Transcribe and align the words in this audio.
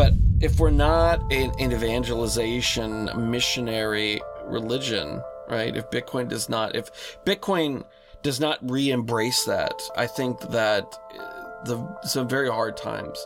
but 0.00 0.14
if 0.40 0.58
we're 0.58 0.70
not 0.70 1.20
an, 1.30 1.52
an 1.58 1.72
evangelization 1.72 3.10
missionary 3.30 4.18
religion, 4.44 5.22
right? 5.46 5.76
If 5.76 5.90
Bitcoin 5.90 6.26
does 6.26 6.48
not, 6.48 6.74
if 6.74 7.18
Bitcoin 7.26 7.84
does 8.22 8.40
not 8.40 8.58
re-embrace 8.62 9.44
that, 9.44 9.78
I 9.98 10.06
think 10.06 10.40
that 10.52 10.84
uh, 11.18 11.64
the 11.64 11.98
some 12.04 12.26
very 12.26 12.48
hard 12.48 12.78
times. 12.78 13.22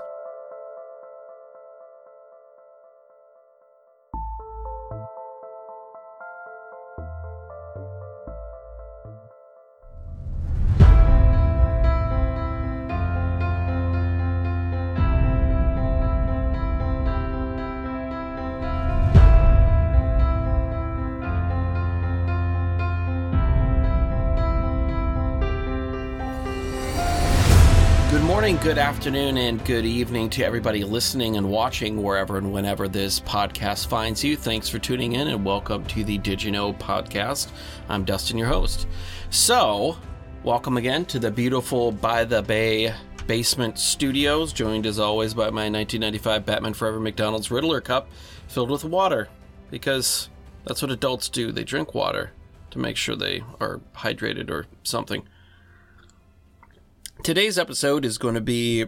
Good 28.64 28.78
afternoon, 28.78 29.36
and 29.36 29.62
good 29.66 29.84
evening 29.84 30.30
to 30.30 30.42
everybody 30.42 30.84
listening 30.84 31.36
and 31.36 31.50
watching 31.50 32.02
wherever 32.02 32.38
and 32.38 32.50
whenever 32.50 32.88
this 32.88 33.20
podcast 33.20 33.88
finds 33.88 34.24
you. 34.24 34.38
Thanks 34.38 34.70
for 34.70 34.78
tuning 34.78 35.12
in 35.12 35.28
and 35.28 35.45
welcome 35.45 35.84
to 35.84 36.02
the 36.02 36.16
Did 36.16 36.42
You 36.42 36.50
Know 36.50 36.72
podcast. 36.72 37.50
I'm 37.91 38.06
Dustin, 38.06 38.38
your 38.38 38.48
host. 38.48 38.86
So, 39.28 39.98
welcome 40.45 40.78
again 40.78 41.05
to 41.06 41.19
the 41.19 41.30
beautiful 41.30 41.92
By 41.92 42.24
the 42.24 42.41
Bay 42.41 42.95
Basement 43.27 43.78
Studios, 43.78 44.55
joined 44.55 44.86
as 44.86 44.98
always 44.98 45.34
by 45.34 45.50
my 45.50 45.69
1995 45.69 46.46
Batman 46.46 46.72
Forever 46.72 47.00
McDonald's 47.00 47.50
Riddler 47.50 47.83
cup 47.83 48.08
filled 48.48 48.70
with 48.70 48.83
water 48.83 49.28
because 49.70 50.30
that's 50.64 50.80
what 50.80 50.91
adults 50.91 51.28
do. 51.28 51.52
They 51.52 51.64
drink 51.64 51.94
water 51.94 52.33
to 52.70 52.78
make 52.78 52.96
sure 52.96 53.14
they 53.14 53.44
are 53.61 53.83
hydrated 53.94 54.48
or 54.48 54.64
something. 54.84 55.28
Today's 57.25 57.58
episode 57.58 58.05
is 58.05 58.19
going 58.19 58.34
to 58.34 58.42
be 58.42 58.84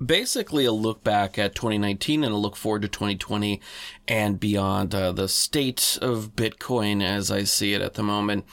basically 0.00 0.64
a 0.64 0.70
look 0.70 1.02
back 1.02 1.40
at 1.40 1.56
2019 1.56 2.22
and 2.22 2.32
a 2.32 2.36
look 2.36 2.54
forward 2.54 2.82
to 2.82 2.88
2020 2.88 3.60
and 4.06 4.38
beyond 4.38 4.94
uh, 4.94 5.10
the 5.10 5.26
state 5.26 5.98
of 6.00 6.36
Bitcoin 6.36 7.02
as 7.02 7.32
I 7.32 7.42
see 7.42 7.74
it 7.74 7.82
at 7.82 7.94
the 7.94 8.04
moment. 8.04 8.44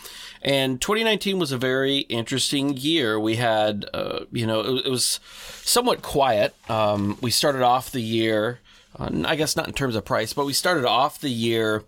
And 0.41 0.81
2019 0.81 1.37
was 1.37 1.51
a 1.51 1.57
very 1.59 1.99
interesting 1.99 2.75
year. 2.75 3.19
We 3.19 3.35
had, 3.35 3.85
uh, 3.93 4.21
you 4.31 4.47
know, 4.47 4.61
it, 4.61 4.87
it, 4.87 4.89
was 4.89 5.19
somewhat 5.61 6.01
quiet. 6.01 6.55
Um, 6.67 7.19
we 7.21 7.29
started 7.29 7.61
off 7.61 7.91
the 7.91 8.01
year, 8.01 8.59
uh, 8.97 9.11
I 9.23 9.35
guess 9.35 9.55
not 9.55 9.67
in 9.67 9.75
terms 9.75 9.95
of 9.95 10.03
price, 10.03 10.33
but 10.33 10.47
we 10.47 10.53
started 10.53 10.85
off 10.85 11.21
the 11.21 11.29
year 11.29 11.83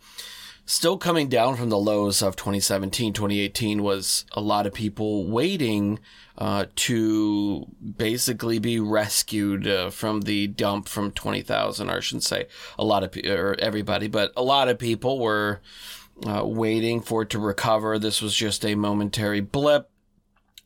still 0.66 0.98
coming 0.98 1.30
down 1.30 1.56
from 1.56 1.70
the 1.70 1.78
lows 1.78 2.22
of 2.22 2.36
2017 2.36 3.14
2018 3.14 3.84
was 3.84 4.26
a 4.32 4.42
lot 4.42 4.66
of 4.66 4.74
people 4.74 5.26
waiting 5.26 6.00
uh, 6.38 6.66
to 6.76 7.66
basically 7.98 8.60
be 8.60 8.80
rescued 8.80 9.68
uh, 9.68 9.90
from 9.90 10.22
the 10.22 10.48
dump 10.48 10.88
from 10.88 11.12
20,000 11.12 11.90
or 11.90 11.98
I 11.98 12.00
shouldn't 12.00 12.24
say 12.24 12.48
a 12.78 12.84
lot 12.84 13.04
of 13.04 13.16
or 13.26 13.56
everybody 13.60 14.08
but 14.08 14.34
a 14.36 14.44
lot 14.44 14.68
of 14.68 14.80
people 14.80 15.20
were 15.20 15.62
uh, 16.26 16.44
waiting 16.46 17.02
for 17.02 17.24
it 17.24 17.30
to 17.32 17.40
recover. 17.40 18.00
This 18.00 18.22
was 18.22 18.34
just 18.34 18.66
a 18.66 18.76
momentary 18.76 19.42
blip. 19.42 19.90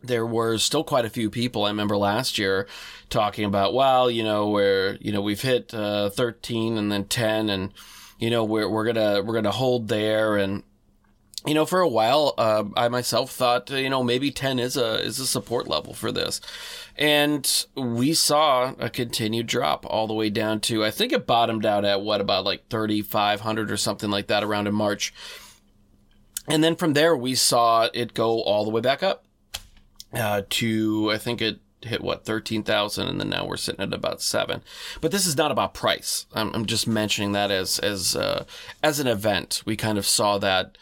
There 0.02 0.26
were 0.26 0.60
still 0.60 0.84
quite 0.84 1.06
a 1.06 1.10
few 1.10 1.30
people 1.30 1.66
I 1.66 1.70
remember 1.70 1.98
last 1.98 2.38
year 2.38 2.68
talking 3.10 3.44
about 3.44 3.74
well 3.74 4.10
you 4.10 4.24
know 4.24 4.48
where 4.48 4.96
you 4.96 5.12
know 5.12 5.22
we've 5.22 5.42
hit 5.42 5.74
uh, 5.74 6.10
13 6.10 6.78
and 6.78 6.90
then 6.90 7.04
10 7.04 7.50
and 7.50 7.74
you 8.20 8.30
know, 8.30 8.44
we're, 8.44 8.70
we're 8.70 8.86
gonna, 8.86 9.22
we're 9.24 9.34
gonna 9.34 9.52
hold 9.52 9.88
there. 9.88 10.38
And, 10.38 10.64
you 11.46 11.54
know, 11.54 11.66
for 11.66 11.80
a 11.80 11.88
while, 11.88 12.34
uh, 12.38 12.66
I 12.76 12.90
myself 12.90 13.32
thought, 13.32 13.70
you 13.70 13.90
know, 13.90 14.04
maybe 14.04 14.30
10 14.30 14.60
is 14.60 14.76
a, 14.76 15.02
is 15.02 15.20
a 15.20 15.26
support 15.26 15.68
level 15.68 15.94
for 15.94 16.12
this. 16.12 16.42
And 16.98 17.66
we 17.76 18.14
saw 18.14 18.74
a 18.78 18.90
continued 18.90 19.48
drop 19.48 19.86
all 19.86 20.06
the 20.06 20.14
way 20.14 20.30
down 20.30 20.60
to, 20.62 20.84
I 20.84 20.92
think 20.92 21.14
it 21.14 21.26
bottomed 21.26 21.66
out 21.66 21.86
at 21.86 22.02
what, 22.02 22.20
about 22.20 22.44
like 22.44 22.68
3,500 22.70 23.72
or 23.72 23.78
something 23.78 24.12
like 24.12 24.28
that 24.28 24.44
around 24.44 24.68
in 24.68 24.76
March. 24.76 25.14
And 26.50 26.64
then 26.64 26.76
from 26.76 26.94
there, 26.94 27.16
we 27.16 27.36
saw 27.36 27.88
it 27.94 28.14
go 28.14 28.42
all 28.42 28.66
the 28.66 28.72
way 28.72 28.82
back 28.82 29.02
up 29.02 29.24
uh, 30.14 30.42
to, 30.50 31.12
I 31.12 31.18
think 31.18 31.42
it 31.42 31.60
hit 31.84 32.02
what 32.02 32.26
13,000 32.26 33.08
and 33.08 33.20
then 33.20 33.30
now 33.30 33.46
we're 33.46 33.58
sitting 33.58 33.82
at 33.82 33.94
about 33.94 34.22
7 34.22 34.62
but 35.02 35.12
this 35.12 35.26
is 35.26 35.38
not 35.38 35.52
about 35.52 35.74
price. 35.74 36.26
I'm, 36.34 36.54
I'm 36.54 36.66
just 36.66 36.88
mentioning 36.88 37.32
that 37.34 37.52
as 37.52 37.80
as 37.80 38.16
uh, 38.16 38.46
as 38.84 39.00
an 39.00 39.08
event. 39.08 39.64
We 39.66 39.76
kind 39.76 39.98
of 39.98 40.06
saw 40.06 40.38
that 40.40 40.78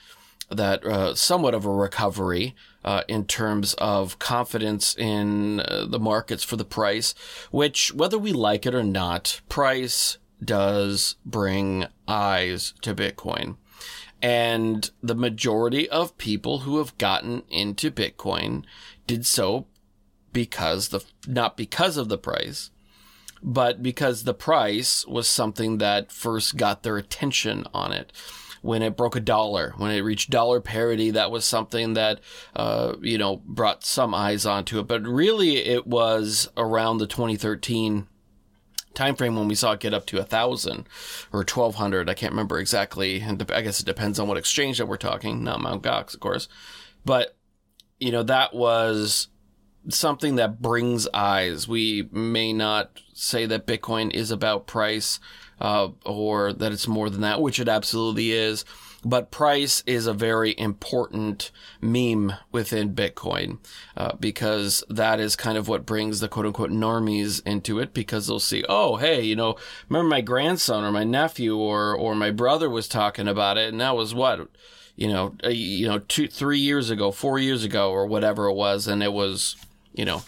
that 0.50 0.86
uh, 0.86 1.14
somewhat 1.14 1.54
of 1.54 1.66
a 1.66 1.72
recovery 1.72 2.56
uh, 2.84 3.04
in 3.08 3.26
terms 3.26 3.74
of 3.76 4.18
confidence 4.18 4.96
in 4.96 5.60
uh, 5.60 5.86
the 5.86 6.00
markets 6.00 6.44
for 6.44 6.56
the 6.56 6.64
price 6.64 7.14
which 7.52 7.94
whether 7.94 8.18
we 8.18 8.32
like 8.32 8.66
it 8.66 8.74
or 8.74 8.84
not 8.84 9.42
price 9.50 10.18
does 10.44 11.16
bring 11.26 11.88
eyes 12.08 12.74
to 12.82 12.94
bitcoin. 12.94 13.58
And 14.22 14.90
the 15.02 15.16
majority 15.16 15.88
of 15.90 16.18
people 16.18 16.60
who 16.60 16.78
have 16.78 16.98
gotten 16.98 17.44
into 17.50 17.92
bitcoin 17.92 18.64
did 19.06 19.26
so 19.26 19.68
because 20.34 20.90
the 20.90 21.04
not 21.28 21.58
because 21.58 21.98
of 21.98 22.10
the 22.10 22.18
price, 22.18 22.72
but 23.42 23.82
because 23.82 24.24
the 24.24 24.34
price 24.34 25.06
was 25.08 25.28
something 25.28 25.78
that 25.78 26.12
first 26.12 26.58
got 26.58 26.84
their 26.84 26.98
attention 26.98 27.66
on 27.74 27.92
it. 27.92 28.12
When 28.64 28.82
it 28.82 28.98
broke 28.98 29.16
a 29.16 29.22
dollar, 29.22 29.76
when 29.78 29.92
it 29.92 30.02
reached 30.02 30.32
dollar 30.32 30.60
parity, 30.60 31.12
that 31.12 31.32
was 31.32 31.46
something 31.46 31.94
that 31.94 32.20
uh, 32.56 32.96
you 33.02 33.18
know 33.18 33.38
brought 33.46 33.86
some 33.86 34.14
eyes 34.14 34.46
onto 34.46 34.80
it. 34.80 34.88
But 34.88 35.04
really, 35.04 35.58
it 35.58 35.86
was 35.86 36.50
around 36.58 36.98
the 36.98 37.08
2013 37.08 38.08
timeframe 38.98 39.38
when 39.38 39.48
we 39.48 39.56
saw 39.56 39.74
it 39.74 39.80
get 39.80 39.94
up 39.94 40.08
to 40.08 40.20
a 40.20 40.24
thousand 40.24 40.90
or 41.32 41.44
twelve 41.44 41.76
hundred. 41.76 42.10
I 42.10 42.16
can't 42.16 42.34
remember 42.34 42.60
exactly, 42.60 43.22
and 43.22 43.50
I 43.52 43.62
guess 43.62 43.80
it 43.80 43.86
depends 43.86 44.20
on 44.20 44.28
what 44.28 44.38
exchange 44.38 44.80
that 44.80 44.88
we're 44.88 44.98
talking, 44.98 45.44
not 45.44 45.62
Mount 45.62 45.84
Gox, 45.84 46.14
of 46.14 46.20
course. 46.20 46.50
But 47.06 47.38
you 48.00 48.12
know 48.12 48.24
that 48.24 48.54
was 48.54 49.28
something 49.90 50.36
that 50.36 50.62
brings 50.62 51.08
eyes. 51.14 51.68
We 51.68 52.08
may 52.12 52.54
not 52.54 53.02
say 53.14 53.46
that 53.46 53.68
Bitcoin 53.68 54.14
is 54.14 54.32
about 54.32 54.68
price 54.68 55.20
uh, 55.60 55.90
or 56.06 56.54
that 56.54 56.72
it's 56.72 56.88
more 56.88 57.10
than 57.10 57.22
that, 57.22 57.42
which 57.42 57.60
it 57.60 57.68
absolutely 57.68 58.32
is. 58.32 58.66
But 59.06 59.32
price 59.32 59.84
is 59.86 60.08
a 60.08 60.14
very 60.14 60.56
important 60.58 61.52
meme 61.80 62.34
within 62.52 62.94
Bitcoin 62.94 63.60
uh, 63.96 64.16
because 64.20 64.84
that 64.90 65.20
is 65.20 65.36
kind 65.36 65.58
of 65.58 65.68
what 65.68 65.86
brings 65.86 66.20
the 66.20 66.28
quote 66.28 66.48
unquote 66.48 66.72
normies 66.72 67.42
into 67.46 67.80
it 67.80 67.94
because 67.94 68.28
they'll 68.28 68.40
see, 68.40 68.66
oh, 68.68 68.98
hey, 68.98 69.22
you 69.22 69.36
know, 69.36 69.56
remember 69.88 70.10
my 70.10 70.22
grandson 70.22 70.84
or 70.84 70.92
my 70.92 71.04
nephew 71.04 71.58
or, 71.58 71.96
or 71.96 72.16
my 72.16 72.32
brother 72.32 72.70
was 72.70 72.88
talking 72.88 73.28
about 73.28 73.58
it 73.58 73.70
and 73.70 73.80
that 73.80 73.96
was 73.96 74.14
what? 74.14 74.50
You 74.96 75.08
know, 75.10 75.36
you 75.48 75.88
know, 75.88 76.00
two, 76.00 76.28
three 76.28 76.58
years 76.58 76.90
ago, 76.90 77.12
four 77.12 77.38
years 77.38 77.64
ago, 77.64 77.92
or 77.92 78.08
whatever 78.08 78.48
it 78.48 78.56
was, 78.56 78.88
and 78.88 79.04
it 79.04 79.14
was 79.14 79.56
you 79.98 80.06
know, 80.06 80.24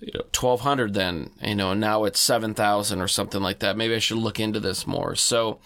you 0.00 0.12
know 0.14 0.20
1200 0.20 0.94
then 0.94 1.30
you 1.42 1.54
know 1.54 1.74
now 1.74 2.04
it's 2.04 2.18
7000 2.20 3.00
or 3.00 3.08
something 3.08 3.42
like 3.42 3.58
that. 3.58 3.76
Maybe 3.76 3.94
i 3.94 3.98
should 3.98 4.18
look 4.18 4.40
into 4.40 4.60
this 4.60 4.86
more. 4.86 5.14
So 5.14 5.60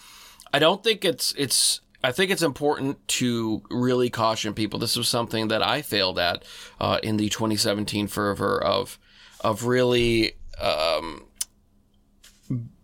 i 0.53 0.59
don't 0.59 0.83
think 0.83 1.05
it's 1.05 1.33
it's 1.39 1.81
i 2.03 2.11
think 2.11 2.31
it's 2.31 2.43
important 2.43 3.07
to 3.09 3.63
really 3.71 4.11
caution 4.11 4.55
people. 4.55 4.79
This 4.79 4.97
was 4.97 5.09
something 5.09 5.49
that 5.49 5.63
i 5.63 5.83
failed 5.83 6.19
at 6.19 6.45
uh, 6.81 6.99
in 7.03 7.17
the 7.17 7.29
2017 7.29 8.09
fervor 8.09 8.63
of 8.63 8.99
of 9.41 9.65
really 9.65 10.33
um, 10.61 11.27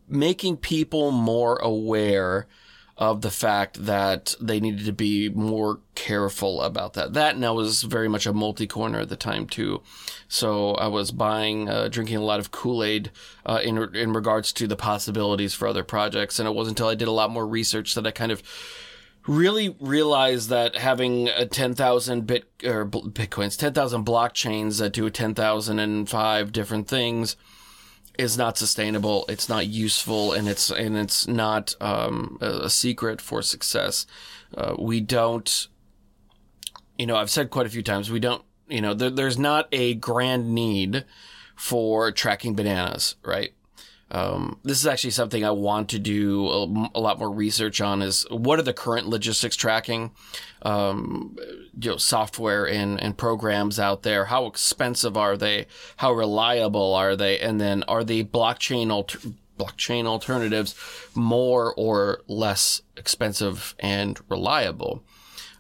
making 0.07 0.57
people 0.57 1.11
more 1.11 1.57
aware 1.57 2.47
of 3.01 3.23
the 3.23 3.31
fact 3.31 3.87
that 3.87 4.35
they 4.39 4.61
needed 4.61 4.85
to 4.85 4.93
be 4.93 5.31
more 5.31 5.81
careful 5.95 6.61
about 6.61 6.93
that. 6.93 7.15
That 7.15 7.39
now 7.39 7.55
was 7.55 7.83
very 7.83 8.09
much 8.09 8.27
a 8.27 8.33
multi 8.35 8.67
coiner 8.67 9.01
at 9.01 9.09
the 9.09 9.17
time 9.17 9.47
too, 9.47 9.83
so 10.29 10.75
I 10.75 10.87
was 10.87 11.11
buying, 11.11 11.69
uh, 11.69 11.89
drinking 11.89 12.19
a 12.19 12.25
lot 12.25 12.41
of 12.41 12.51
Kool 12.51 12.85
Aid 12.85 13.11
uh, 13.47 13.61
in 13.65 13.79
in 13.97 14.13
regards 14.13 14.53
to 14.53 14.67
the 14.67 14.77
possibilities 14.77 15.55
for 15.55 15.67
other 15.67 15.83
projects. 15.83 16.39
And 16.39 16.47
it 16.47 16.55
wasn't 16.55 16.79
until 16.79 16.89
I 16.89 16.95
did 16.95 17.09
a 17.09 17.13
lot 17.13 17.31
more 17.31 17.47
research 17.47 17.95
that 17.95 18.07
I 18.07 18.11
kind 18.11 18.31
of 18.31 18.43
really 19.27 19.77
realized 19.81 20.49
that 20.51 20.77
having 20.77 21.29
a 21.29 21.47
10,000 21.47 22.27
bit 22.27 22.45
or 22.65 22.87
bitcoins, 22.87 23.59
10,000 23.59 24.05
blockchains 24.05 24.79
that 24.79 24.93
do 24.93 25.09
10,005 25.09 26.53
different 26.53 26.89
things 26.89 27.37
is 28.19 28.37
not 28.37 28.59
sustainable. 28.59 29.25
It's 29.29 29.49
not 29.49 29.67
useful, 29.67 30.33
and 30.33 30.49
it's 30.49 30.71
and 30.71 30.97
it's 30.97 31.27
not 31.27 31.75
um, 31.81 32.39
a 32.41 32.69
secret 32.71 33.21
for 33.21 33.43
success. 33.43 34.07
Uh, 34.57 34.75
we 34.79 35.01
don't, 35.01 35.69
you 36.99 37.07
know, 37.07 37.17
I've 37.17 37.31
said 37.31 37.51
quite 37.51 37.67
a 37.67 37.71
few 37.71 37.83
times, 37.83 38.11
we 38.11 38.21
don't, 38.21 38.43
you 38.69 38.81
know, 38.81 38.95
there, 38.95 39.11
there's 39.11 39.39
not 39.39 39.69
a 39.73 39.95
grand 39.95 40.55
need 40.55 41.05
for 41.57 42.11
tracking 42.11 42.55
bananas, 42.55 43.17
right? 43.25 43.53
Um, 44.11 44.59
this 44.65 44.79
is 44.81 44.87
actually 44.87 45.11
something 45.11 45.45
I 45.45 45.53
want 45.53 45.89
to 45.91 45.99
do 45.99 46.49
a, 46.49 46.91
a, 46.97 47.01
lot 47.01 47.19
more 47.19 47.31
research 47.31 47.81
on. 47.81 48.03
Is 48.03 48.27
what 48.31 48.59
are 48.59 48.63
the 48.63 48.73
current 48.73 49.09
logistics 49.09 49.55
tracking, 49.55 50.11
um, 50.63 51.37
you 51.81 51.91
know, 51.91 51.97
software 51.97 52.69
and 52.69 53.01
and 53.01 53.17
programs 53.17 53.79
out 53.79 54.03
there? 54.03 54.27
How 54.27 54.47
expensive 54.47 55.17
are 55.17 55.37
they? 55.37 55.67
How 55.99 56.13
reliable 56.13 56.95
are 56.95 57.15
they? 57.15 57.39
And 57.39 57.61
then 57.61 57.85
are 57.85 58.03
the 58.03 58.25
blockchain 58.25 58.91
alter- 58.91 59.21
blockchain 59.57 60.07
alternatives 60.07 60.75
more 61.15 61.73
or 61.77 62.23
less 62.27 62.83
expensive 62.97 63.77
and 63.79 64.19
reliable? 64.29 65.05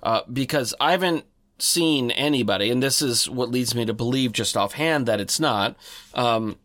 Uh, 0.02 0.22
because 0.32 0.74
I 0.80 0.90
haven't 0.90 1.24
seen 1.58 2.10
anybody, 2.12 2.70
and 2.70 2.82
this 2.82 3.00
is 3.00 3.28
what 3.28 3.50
leads 3.50 3.76
me 3.76 3.84
to 3.84 3.94
believe 3.94 4.32
just 4.32 4.56
offhand 4.56 5.06
that 5.06 5.20
it's 5.20 5.38
not. 5.38 5.76
Um, 6.14 6.56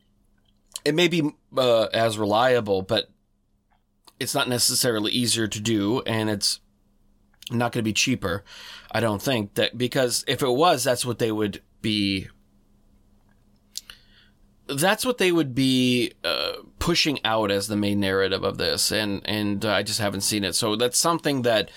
it 0.83 0.95
may 0.95 1.07
be 1.07 1.31
uh, 1.57 1.83
as 1.93 2.17
reliable, 2.17 2.81
but 2.81 3.09
it's 4.19 4.35
not 4.35 4.49
necessarily 4.49 5.11
easier 5.11 5.47
to 5.47 5.59
do, 5.59 6.01
and 6.01 6.29
it's 6.29 6.59
not 7.51 7.71
going 7.71 7.83
to 7.83 7.89
be 7.89 7.93
cheaper. 7.93 8.43
I 8.91 8.99
don't 8.99 9.21
think 9.21 9.55
that 9.55 9.77
because 9.77 10.23
if 10.27 10.41
it 10.41 10.49
was, 10.49 10.83
that's 10.83 11.05
what 11.05 11.19
they 11.19 11.31
would 11.31 11.61
be. 11.81 12.27
That's 14.67 15.05
what 15.05 15.19
they 15.19 15.31
would 15.31 15.53
be 15.53 16.13
uh, 16.23 16.53
pushing 16.79 17.19
out 17.23 17.51
as 17.51 17.67
the 17.67 17.75
main 17.75 17.99
narrative 17.99 18.43
of 18.43 18.57
this, 18.57 18.91
and 18.91 19.21
and 19.25 19.63
uh, 19.63 19.71
I 19.71 19.83
just 19.83 19.99
haven't 19.99 20.21
seen 20.21 20.43
it. 20.43 20.55
So 20.55 20.75
that's 20.75 20.97
something 20.97 21.43
that 21.43 21.69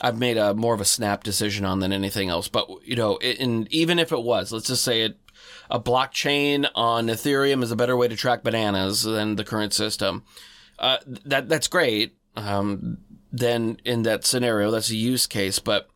I've 0.00 0.18
made 0.18 0.38
a 0.38 0.54
more 0.54 0.74
of 0.74 0.80
a 0.80 0.86
snap 0.86 1.22
decision 1.22 1.64
on 1.64 1.80
than 1.80 1.92
anything 1.92 2.30
else. 2.30 2.48
But 2.48 2.68
you 2.84 2.96
know, 2.96 3.18
it, 3.18 3.38
and 3.40 3.70
even 3.72 3.98
if 3.98 4.12
it 4.12 4.22
was, 4.22 4.52
let's 4.52 4.68
just 4.68 4.82
say 4.82 5.02
it, 5.02 5.18
a 5.70 5.80
blockchain 5.80 6.68
on 6.74 7.06
Ethereum 7.06 7.62
is 7.62 7.70
a 7.70 7.76
better 7.76 7.96
way 7.96 8.08
to 8.08 8.16
track 8.16 8.42
bananas 8.42 9.02
than 9.02 9.36
the 9.36 9.44
current 9.44 9.72
system. 9.72 10.24
Uh, 10.78 10.98
that 11.06 11.48
that's 11.48 11.68
great. 11.68 12.16
Um, 12.36 12.98
then 13.32 13.78
in 13.84 14.02
that 14.02 14.24
scenario, 14.24 14.70
that's 14.70 14.90
a 14.90 14.96
use 14.96 15.26
case. 15.26 15.58
But 15.58 15.88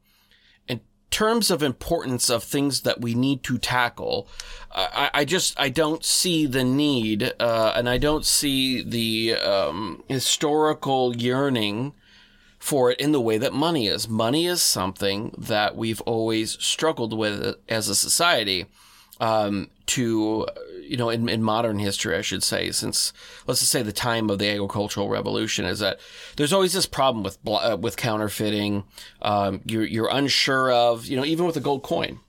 in 0.69 0.81
terms 1.11 1.51
of 1.51 1.63
importance 1.63 2.31
of 2.31 2.45
things 2.45 2.83
that 2.83 3.01
we 3.01 3.15
need 3.15 3.43
to 3.45 3.59
tackle, 3.59 4.29
I, 4.71 5.11
I 5.13 5.25
just 5.25 5.59
I 5.59 5.69
don't 5.69 6.05
see 6.05 6.47
the 6.47 6.65
need, 6.65 7.33
uh, 7.41 7.73
and 7.75 7.89
I 7.89 7.99
don't 7.99 8.25
see 8.25 8.83
the 8.83 9.35
um, 9.35 10.05
historical 10.09 11.17
yearning 11.17 11.95
for 12.59 12.91
it 12.91 13.01
in 13.01 13.13
the 13.13 13.21
way 13.21 13.37
that 13.39 13.53
money 13.53 13.89
is. 13.89 14.09
Money 14.09 14.47
is 14.47 14.63
something 14.63 15.35
that 15.37 15.77
we've 15.77 16.01
always 16.03 16.53
struggled 16.63 17.17
with 17.17 17.57
as 17.69 17.89
a 17.89 17.95
society. 17.95 18.67
Um, 19.25 19.71
to 19.87 20.47
you 20.83 20.97
know 20.97 21.09
in, 21.09 21.29
in 21.29 21.43
modern 21.43 21.79
history, 21.79 22.15
I 22.17 22.21
should 22.21 22.43
say, 22.43 22.71
since 22.71 23.13
let's 23.47 23.61
just 23.61 23.73
say 23.73 23.83
the 23.83 23.93
time 23.93 24.29
of 24.29 24.39
the 24.39 24.51
agricultural 24.51 25.09
revolution, 25.09 25.65
is 25.65 25.79
that 25.79 25.99
there's 26.37 26.53
always 26.53 26.73
this 26.75 26.85
problem 26.85 27.25
with 27.25 27.39
uh, 27.47 27.79
with 27.81 27.97
counterfeiting. 27.97 28.85
Um, 29.23 29.63
you're 29.65 29.85
you're 29.85 30.11
unsure 30.11 30.71
of 30.71 31.07
you 31.07 31.17
know 31.17 31.25
even 31.25 31.47
with 31.47 31.57
a 31.57 31.61
gold 31.61 31.83
coin, 31.83 32.21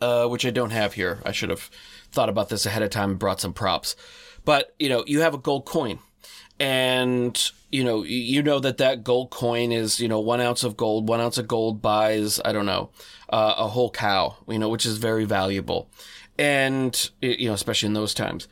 uh, 0.00 0.26
which 0.26 0.46
I 0.46 0.50
don't 0.50 0.70
have 0.70 0.94
here. 0.94 1.20
I 1.24 1.32
should 1.32 1.50
have 1.50 1.70
thought 2.12 2.28
about 2.28 2.48
this 2.48 2.64
ahead 2.64 2.82
of 2.82 2.90
time 2.90 3.10
and 3.10 3.18
brought 3.18 3.40
some 3.40 3.52
props. 3.52 3.96
But 4.44 4.74
you 4.78 4.88
know 4.88 5.02
you 5.06 5.20
have 5.22 5.34
a 5.34 5.38
gold 5.38 5.64
coin, 5.64 5.98
and 6.60 7.50
you 7.70 7.84
know, 7.84 8.02
you 8.02 8.42
know 8.42 8.58
that 8.60 8.78
that 8.78 9.04
gold 9.04 9.30
coin 9.30 9.72
is, 9.72 10.00
you 10.00 10.08
know, 10.08 10.20
one 10.20 10.40
ounce 10.40 10.64
of 10.64 10.76
gold, 10.76 11.08
one 11.08 11.20
ounce 11.20 11.36
of 11.38 11.46
gold 11.46 11.82
buys, 11.82 12.40
I 12.44 12.52
don't 12.52 12.66
know, 12.66 12.90
uh, 13.28 13.54
a 13.58 13.68
whole 13.68 13.90
cow, 13.90 14.36
you 14.48 14.58
know, 14.58 14.68
which 14.68 14.86
is 14.86 14.98
very 14.98 15.24
valuable. 15.24 15.90
And, 16.38 17.10
you 17.20 17.48
know, 17.48 17.54
especially 17.54 17.88
in 17.88 17.94
those 17.94 18.14
times. 18.14 18.48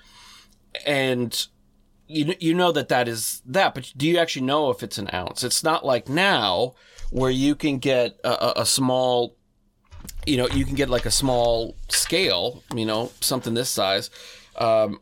And 0.84 1.46
you, 2.08 2.34
you 2.38 2.52
know 2.52 2.72
that 2.72 2.88
that 2.88 3.08
is 3.08 3.42
that, 3.46 3.74
but 3.74 3.92
do 3.96 4.06
you 4.06 4.18
actually 4.18 4.44
know 4.44 4.70
if 4.70 4.82
it's 4.82 4.98
an 4.98 5.08
ounce? 5.14 5.42
It's 5.42 5.64
not 5.64 5.84
like 5.84 6.08
now 6.08 6.74
where 7.10 7.30
you 7.30 7.54
can 7.54 7.78
get 7.78 8.18
a, 8.22 8.60
a 8.60 8.66
small, 8.66 9.36
you 10.26 10.36
know, 10.36 10.48
you 10.48 10.64
can 10.64 10.74
get 10.74 10.90
like 10.90 11.06
a 11.06 11.10
small 11.10 11.76
scale, 11.88 12.62
you 12.74 12.84
know, 12.84 13.12
something 13.20 13.54
this 13.54 13.70
size, 13.70 14.10
um, 14.56 15.00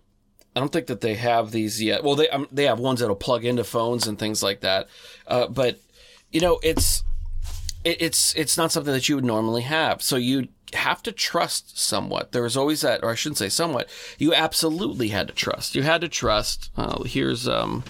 I 0.57 0.61
don't 0.61 0.73
think 0.73 0.87
that 0.87 1.01
they 1.01 1.15
have 1.15 1.51
these 1.51 1.83
yet. 1.83 2.05
Well, 2.05 2.15
they 2.15 2.29
um, 2.29 2.47
they 2.53 2.65
have 2.65 2.79
ones 2.79 3.01
that'll 3.01 3.17
plug 3.17 3.45
into 3.45 3.65
phones 3.65 4.07
and 4.07 4.19
things 4.19 4.43
like 4.43 4.61
that. 4.61 4.89
Uh, 5.27 5.49
but 5.49 5.81
you 6.31 6.41
know, 6.41 6.61
it's 6.63 7.03
it, 7.83 8.01
it's 8.01 8.35
it's 8.35 8.57
not 8.57 8.71
something 8.71 8.93
that 8.93 9.09
you 9.09 9.17
would 9.17 9.25
normally 9.25 9.63
have. 9.63 10.03
So 10.03 10.17
you 10.17 10.49
have 10.73 11.03
to 11.05 11.13
trust 11.13 11.79
somewhat. 11.79 12.33
There 12.33 12.43
was 12.43 12.57
always 12.57 12.81
that, 12.83 13.03
or 13.03 13.11
I 13.11 13.15
shouldn't 13.15 13.39
say 13.39 13.49
somewhat. 13.49 13.89
You 14.19 14.35
absolutely 14.35 15.09
had 15.09 15.29
to 15.29 15.35
trust. 15.35 15.75
You 15.75 15.83
had 15.83 16.01
to 16.01 16.09
trust. 16.09 16.71
Uh, 16.77 17.03
here's 17.05 17.49
um, 17.49 17.85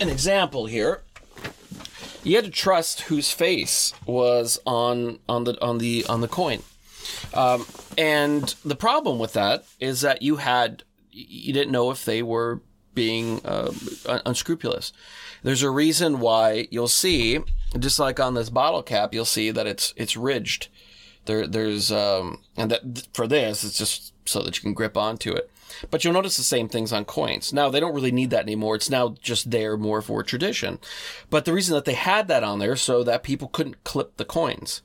an 0.00 0.08
example 0.08 0.66
here. 0.66 1.02
You 2.22 2.36
had 2.36 2.44
to 2.44 2.50
trust 2.50 3.02
whose 3.02 3.30
face 3.30 3.94
was 4.04 4.60
on 4.66 5.20
on 5.28 5.44
the 5.44 5.62
on 5.64 5.78
the 5.78 6.04
on 6.06 6.20
the 6.20 6.28
coin. 6.28 6.62
Um, 7.32 7.66
and 7.96 8.54
the 8.64 8.76
problem 8.76 9.18
with 9.18 9.32
that 9.32 9.64
is 9.80 10.02
that 10.02 10.20
you 10.22 10.36
had 10.36 10.82
you 11.26 11.52
didn't 11.52 11.72
know 11.72 11.90
if 11.90 12.04
they 12.04 12.22
were 12.22 12.62
being 12.94 13.40
uh, 13.44 13.72
unscrupulous. 14.26 14.92
There's 15.42 15.62
a 15.62 15.70
reason 15.70 16.20
why 16.20 16.68
you'll 16.70 16.88
see, 16.88 17.40
just 17.78 17.98
like 17.98 18.18
on 18.18 18.34
this 18.34 18.50
bottle 18.50 18.82
cap, 18.82 19.14
you'll 19.14 19.24
see 19.24 19.50
that 19.50 19.66
it's 19.66 19.94
it's 19.96 20.16
ridged. 20.16 20.68
There, 21.26 21.46
there's 21.46 21.92
um, 21.92 22.42
and 22.56 22.70
that 22.70 23.08
for 23.12 23.26
this, 23.26 23.62
it's 23.62 23.78
just 23.78 24.14
so 24.24 24.42
that 24.42 24.56
you 24.56 24.62
can 24.62 24.74
grip 24.74 24.96
onto 24.96 25.32
it. 25.32 25.50
But 25.90 26.02
you'll 26.02 26.14
notice 26.14 26.36
the 26.36 26.42
same 26.42 26.68
things 26.68 26.92
on 26.92 27.04
coins. 27.04 27.52
Now 27.52 27.68
they 27.68 27.78
don't 27.78 27.94
really 27.94 28.10
need 28.10 28.30
that 28.30 28.42
anymore. 28.42 28.74
It's 28.74 28.90
now 28.90 29.14
just 29.20 29.50
there 29.50 29.76
more 29.76 30.02
for 30.02 30.22
tradition. 30.22 30.78
But 31.30 31.44
the 31.44 31.52
reason 31.52 31.74
that 31.74 31.84
they 31.84 31.94
had 31.94 32.26
that 32.28 32.42
on 32.42 32.58
there 32.58 32.74
so 32.74 33.04
that 33.04 33.22
people 33.22 33.48
couldn't 33.48 33.84
clip 33.84 34.16
the 34.16 34.24
coins 34.24 34.82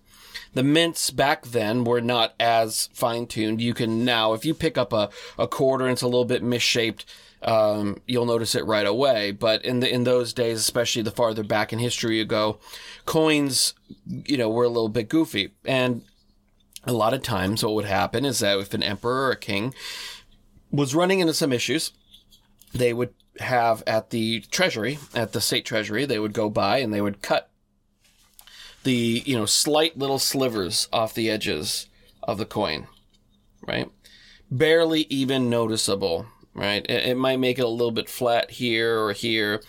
the 0.54 0.64
mints 0.64 1.10
back 1.10 1.48
then 1.48 1.84
were 1.84 2.02
not 2.02 2.34
as 2.40 2.90
fine 2.94 3.28
tuned. 3.28 3.62
You 3.62 3.74
can 3.74 4.06
now, 4.06 4.34
if 4.34 4.46
you 4.46 4.54
pick 4.54 4.78
up 4.78 4.94
a, 4.94 5.10
a 5.38 5.48
quarter 5.48 5.86
and 5.86 5.94
it's 5.94 6.02
a 6.02 6.08
little 6.08 6.26
bit 6.26 6.44
misshaped, 6.44 7.06
um, 7.42 8.02
you'll 8.08 8.26
notice 8.26 8.56
it 8.56 8.66
right 8.66 8.86
away. 8.86 9.32
But 9.32 9.66
in 9.66 9.80
the 9.80 9.94
in 9.94 10.04
those 10.04 10.34
days, 10.34 10.60
especially 10.60 11.02
the 11.02 11.12
farther 11.12 11.44
back 11.44 11.74
in 11.74 11.80
history 11.80 12.18
you 12.18 12.26
go, 12.26 12.60
coins, 13.06 13.74
you 14.08 14.38
know, 14.38 14.50
were 14.50 14.64
a 14.64 14.70
little 14.70 14.90
bit 14.90 15.10
goofy. 15.10 15.52
And 15.66 16.04
a 16.86 16.94
lot 16.94 17.14
of 17.14 17.24
times, 17.24 17.64
what 17.64 17.74
would 17.74 17.86
happen 17.86 18.26
is 18.26 18.40
that 18.40 18.60
if 18.60 18.74
an 18.74 18.84
emperor 18.84 19.28
or 19.28 19.32
a 19.32 19.38
king 19.38 19.74
was 20.72 20.96
running 20.96 21.20
into 21.20 21.34
some 21.34 21.54
issues, 21.54 21.92
they 22.74 22.94
would 22.94 23.14
have 23.40 23.84
at 23.88 24.12
the 24.12 24.42
treasury, 24.52 25.00
at 25.14 25.33
the 25.33 25.42
state 25.42 25.66
treasury, 25.66 26.06
they 26.06 26.19
would 26.19 26.33
go 26.33 26.50
by 26.50 26.78
and 26.78 26.94
they 26.94 27.02
would 27.02 27.22
cut 27.22 27.50
the 28.83 29.23
you 29.25 29.35
know 29.37 29.45
slight 29.45 29.97
little 29.97 30.19
slivers 30.19 30.87
off 30.92 31.13
the 31.13 31.30
edges 31.30 31.87
of 32.21 32.37
the 32.37 32.45
coin, 32.45 32.87
right? 33.66 33.90
Barely 34.49 35.02
even 35.09 35.49
noticeable, 35.49 36.28
right? 36.54 36.85
It, 36.90 37.09
it 37.09 37.18
might 37.18 37.40
make 37.40 37.59
it 37.59 37.66
a 37.66 37.69
little 37.69 37.92
bit 37.92 38.09
flat 38.09 38.52
here 38.52 38.99
or 38.99 39.13
here. 39.13 39.61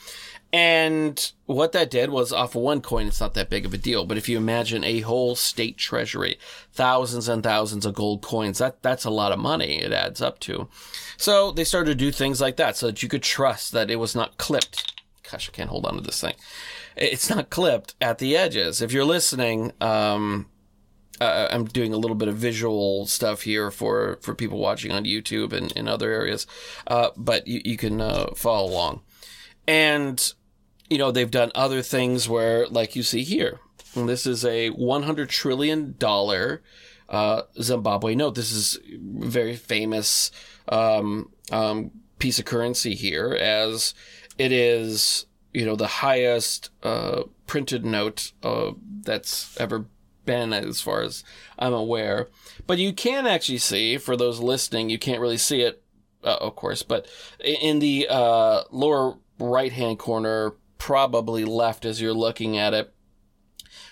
And 0.52 1.33
what 1.47 1.73
that 1.73 1.90
did 1.90 2.11
was 2.11 2.33
off 2.33 2.54
of 2.54 2.62
one 2.62 2.80
coin, 2.80 3.09
it's 3.09 3.21
not 3.21 3.35
that 3.35 3.50
big 3.50 3.66
of 3.66 3.75
a 3.75 3.78
deal. 3.78 4.04
But 4.04 4.18
if 4.18 4.28
you 4.28 4.37
imagine 4.37 4.85
a 4.85 5.00
whole 5.00 5.35
state 5.35 5.76
treasury, 5.78 6.38
thousands 6.73 7.28
and 7.28 7.42
thousands 7.42 7.85
of 7.85 7.94
gold 7.94 8.23
coins, 8.23 8.59
that, 8.59 8.80
that's 8.80 9.04
a 9.04 9.11
lot 9.11 9.33
of 9.33 9.40
money 9.40 9.83
it 9.83 9.92
adds 9.92 10.23
up 10.23 10.38
to. 10.40 10.68
So 11.16 11.50
they 11.50 11.64
started 11.64 11.90
to 11.90 12.04
do 12.04 12.12
things 12.12 12.40
like 12.40 12.54
that 12.56 12.76
so 12.76 12.87
that 12.87 13.02
you 13.02 13.09
could 13.09 13.25
trust 13.25 13.73
that 13.73 13.90
it 13.90 13.97
was 13.97 14.14
not 14.14 14.38
clipped. 14.38 14.92
Gosh, 15.28 15.49
I 15.49 15.52
can't 15.52 15.71
hold 15.71 15.87
on 15.87 15.97
to 15.97 16.00
this 16.00 16.21
thing 16.21 16.35
it's 16.97 17.31
not 17.31 17.51
clipped 17.51 17.95
at 18.01 18.19
the 18.19 18.37
edges. 18.37 18.81
If 18.81 18.93
you're 18.93 19.05
listening, 19.05 19.73
um, 19.81 20.47
uh, 21.21 21.49
I'm 21.51 21.65
doing 21.65 21.93
a 21.93 21.97
little 21.97 22.17
bit 22.17 22.29
of 22.29 22.37
visual 22.37 23.07
stuff 23.07 23.43
here 23.43 23.71
for, 23.71 24.19
for 24.23 24.35
people 24.35 24.59
watching 24.59 24.93
on 24.93 25.05
YouTube 25.05 25.53
and 25.53 25.73
in 25.73 25.89
other 25.89 26.11
areas, 26.11 26.47
uh, 26.87 27.11
but 27.17 27.47
you, 27.47 27.61
you 27.65 27.77
can 27.77 28.01
uh, 28.01 28.27
follow 28.35 28.71
along. 28.71 29.03
And, 29.67 30.33
you 30.91 30.99
know, 30.99 31.11
they've 31.11 31.31
done 31.31 31.53
other 31.55 31.83
things 31.83 32.29
where, 32.29 32.67
like 32.67 32.97
you 32.97 33.03
see 33.03 33.23
here, 33.23 33.61
this 33.95 34.27
is 34.27 34.45
a 34.45 34.71
$100 34.71 35.29
trillion 35.29 35.95
uh, 37.09 37.43
Zimbabwe 37.61 38.15
note. 38.15 38.35
This 38.35 38.53
is 38.53 38.79
very 38.87 39.57
famous 39.57 40.31
um, 40.69 41.31
um, 41.53 41.91
piece 42.19 42.39
of 42.39 42.45
currency 42.45 42.95
here, 42.95 43.33
as 43.33 43.95
it 44.37 44.51
is 44.51 45.27
you 45.54 45.64
know 45.64 45.76
the 45.76 45.87
highest 45.87 46.70
uh, 46.82 47.23
printed 47.46 47.87
note 47.87 48.32
uh, 48.42 48.73
that's 49.02 49.58
ever 49.58 49.87
been, 50.26 50.52
as 50.52 50.80
far 50.80 51.02
as 51.02 51.25
I'm 51.58 51.73
aware. 51.73 52.28
But 52.66 52.78
you 52.78 52.92
can 52.92 53.26
actually 53.26 53.58
see 53.58 53.96
for 53.96 54.16
those 54.16 54.40
listening, 54.40 54.90
you 54.90 54.99
can't 54.99 55.20
really 55.20 55.38
see 55.38 55.62
it, 55.62 55.82
uh, 56.23 56.37
of 56.40 56.56
course, 56.56 56.82
but 56.82 57.06
in 57.42 57.78
the 57.78 58.06
uh, 58.11 58.64
lower 58.70 59.18
right 59.38 59.73
hand 59.73 59.99
corner, 59.99 60.54
probably 60.78 61.44
left 61.44 61.84
as 61.84 62.00
you're 62.00 62.12
looking 62.12 62.58
at 62.58 62.75
it, 62.75 62.92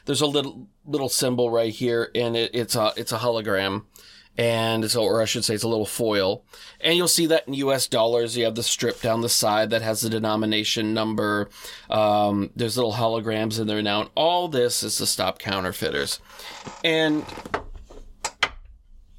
there's 0.04 0.20
a 0.20 0.26
little 0.26 0.68
little 0.84 1.08
symbol 1.08 1.50
right 1.50 1.72
here, 1.72 2.10
and 2.14 2.36
it, 2.36 2.50
it's 2.54 2.74
a 2.74 2.92
it's 2.96 3.12
a 3.12 3.18
hologram, 3.18 3.84
and 4.38 4.90
so, 4.90 5.02
or 5.02 5.20
I 5.20 5.26
should 5.26 5.44
say, 5.44 5.54
it's 5.54 5.62
a 5.62 5.68
little 5.68 5.86
foil. 5.86 6.44
And 6.80 6.96
you'll 6.96 7.08
see 7.08 7.26
that 7.26 7.46
in 7.46 7.54
U.S. 7.54 7.86
dollars. 7.86 8.36
You 8.36 8.44
have 8.44 8.54
the 8.54 8.62
strip 8.62 9.00
down 9.00 9.20
the 9.20 9.28
side 9.28 9.70
that 9.70 9.82
has 9.82 10.00
the 10.00 10.10
denomination 10.10 10.94
number. 10.94 11.50
Um, 11.90 12.50
there's 12.56 12.76
little 12.76 12.94
holograms 12.94 13.60
in 13.60 13.66
there 13.66 13.82
now, 13.82 14.00
and 14.00 14.10
all 14.14 14.48
this 14.48 14.82
is 14.82 14.96
to 14.96 15.06
stop 15.06 15.38
counterfeiters. 15.38 16.18
And 16.82 17.24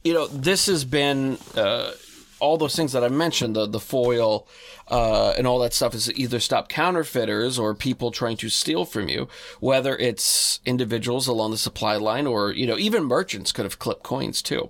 you 0.04 0.14
know, 0.14 0.28
this 0.28 0.66
has 0.66 0.84
been 0.84 1.38
uh, 1.56 1.92
all 2.40 2.58
those 2.58 2.76
things 2.76 2.92
that 2.92 3.04
I 3.04 3.08
mentioned 3.10 3.56
the 3.56 3.66
the 3.66 3.80
foil 3.80 4.48
uh, 4.90 5.34
and 5.38 5.48
all 5.48 5.60
that 5.60 5.74
stuff 5.74 5.96
is 5.96 6.12
either 6.14 6.40
stop 6.40 6.68
counterfeiters 6.68 7.58
or 7.58 7.74
people 7.74 8.12
trying 8.12 8.38
to 8.38 8.50
steal 8.50 8.84
from 8.84 9.08
you, 9.08 9.30
whether 9.60 9.96
it's 9.96 10.60
individuals 10.66 11.28
along 11.28 11.52
the 11.52 11.58
supply 11.58 11.96
line 11.96 12.28
or 12.28 12.52
you 12.52 12.68
know 12.68 12.78
even 12.78 13.04
merchants 13.04 13.52
could 13.52 13.66
have 13.66 13.80
clipped 13.80 14.04
coins 14.04 14.42
too. 14.42 14.70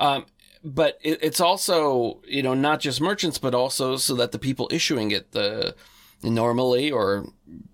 Um, 0.00 0.26
but 0.64 0.98
it, 1.02 1.22
it's 1.22 1.40
also 1.40 2.20
you 2.26 2.42
know 2.42 2.54
not 2.54 2.80
just 2.80 3.00
merchants, 3.00 3.38
but 3.38 3.54
also 3.54 3.96
so 3.96 4.14
that 4.16 4.32
the 4.32 4.38
people 4.38 4.68
issuing 4.72 5.12
it 5.12 5.30
the 5.32 5.76
normally 6.22 6.90
or 6.90 7.26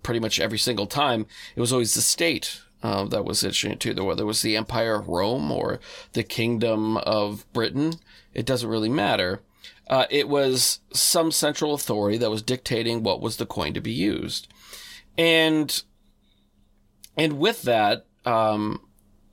pretty 0.03 0.19
much 0.19 0.39
every 0.39 0.57
single 0.57 0.87
time 0.87 1.25
it 1.55 1.59
was 1.59 1.73
always 1.73 1.95
the 1.95 2.01
state 2.01 2.61
uh, 2.83 3.03
that 3.05 3.25
was 3.25 3.43
issuing 3.43 3.73
it 3.73 3.79
to, 3.79 3.93
whether 4.03 4.23
it 4.23 4.27
was 4.27 4.41
the 4.41 4.55
Empire 4.55 4.95
of 4.95 5.07
Rome 5.07 5.51
or 5.51 5.79
the 6.13 6.23
Kingdom 6.23 6.97
of 6.97 7.51
Britain. 7.51 7.95
It 8.33 8.45
doesn't 8.45 8.69
really 8.69 8.89
matter. 8.89 9.41
Uh, 9.89 10.05
it 10.09 10.29
was 10.29 10.79
some 10.93 11.31
central 11.31 11.73
authority 11.73 12.17
that 12.17 12.29
was 12.29 12.41
dictating 12.41 13.03
what 13.03 13.21
was 13.21 13.37
the 13.37 13.45
coin 13.45 13.73
to 13.73 13.81
be 13.81 13.91
used, 13.91 14.47
and 15.17 15.81
and 17.15 17.39
with 17.39 17.63
that, 17.63 18.05
um, 18.25 18.81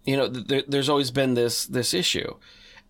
you 0.04 0.16
know, 0.16 0.30
th- 0.30 0.66
there's 0.68 0.88
always 0.88 1.10
been 1.10 1.34
this 1.34 1.66
this 1.66 1.92
issue, 1.92 2.34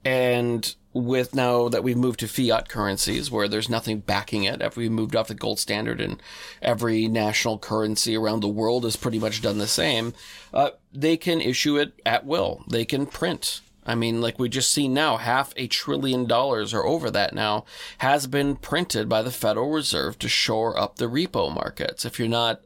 and 0.04 0.74
with 0.92 1.34
now 1.34 1.68
that 1.68 1.82
we've 1.82 1.96
moved 1.96 2.20
to 2.20 2.28
fiat 2.28 2.68
currencies 2.68 3.30
where 3.30 3.48
there's 3.48 3.68
nothing 3.68 3.98
backing 3.98 4.44
it 4.44 4.62
after 4.62 4.78
we 4.80 4.88
moved 4.88 5.16
off 5.16 5.26
the 5.26 5.34
gold 5.34 5.58
standard 5.58 6.00
and 6.00 6.22
every 6.62 7.08
national 7.08 7.58
currency 7.58 8.16
around 8.16 8.40
the 8.40 8.48
world 8.48 8.84
has 8.84 8.94
pretty 8.94 9.18
much 9.18 9.42
done 9.42 9.58
the 9.58 9.66
same 9.66 10.14
uh, 10.52 10.70
they 10.92 11.16
can 11.16 11.40
issue 11.40 11.76
it 11.76 12.00
at 12.06 12.24
will 12.24 12.64
they 12.68 12.84
can 12.84 13.06
print 13.06 13.60
I 13.86 13.94
mean, 13.94 14.20
like 14.20 14.38
we 14.38 14.48
just 14.48 14.72
see 14.72 14.88
now, 14.88 15.18
half 15.18 15.52
a 15.56 15.66
trillion 15.66 16.26
dollars 16.26 16.72
or 16.72 16.86
over 16.86 17.10
that 17.10 17.34
now 17.34 17.64
has 17.98 18.26
been 18.26 18.56
printed 18.56 19.08
by 19.08 19.22
the 19.22 19.30
Federal 19.30 19.70
Reserve 19.70 20.18
to 20.20 20.28
shore 20.28 20.78
up 20.78 20.96
the 20.96 21.06
repo 21.06 21.54
markets. 21.54 22.04
If 22.04 22.18
you're 22.18 22.28
not 22.28 22.62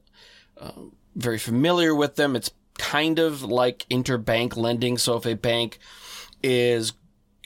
uh, 0.57 0.71
very 1.17 1.39
familiar 1.39 1.95
with 1.95 2.17
them, 2.17 2.37
it's 2.37 2.53
kind 2.79 3.19
of 3.19 3.43
like 3.43 3.85
interbank 3.91 4.57
lending. 4.57 4.97
So 4.97 5.17
if 5.17 5.27
a 5.27 5.35
bank 5.35 5.79
is, 6.43 6.93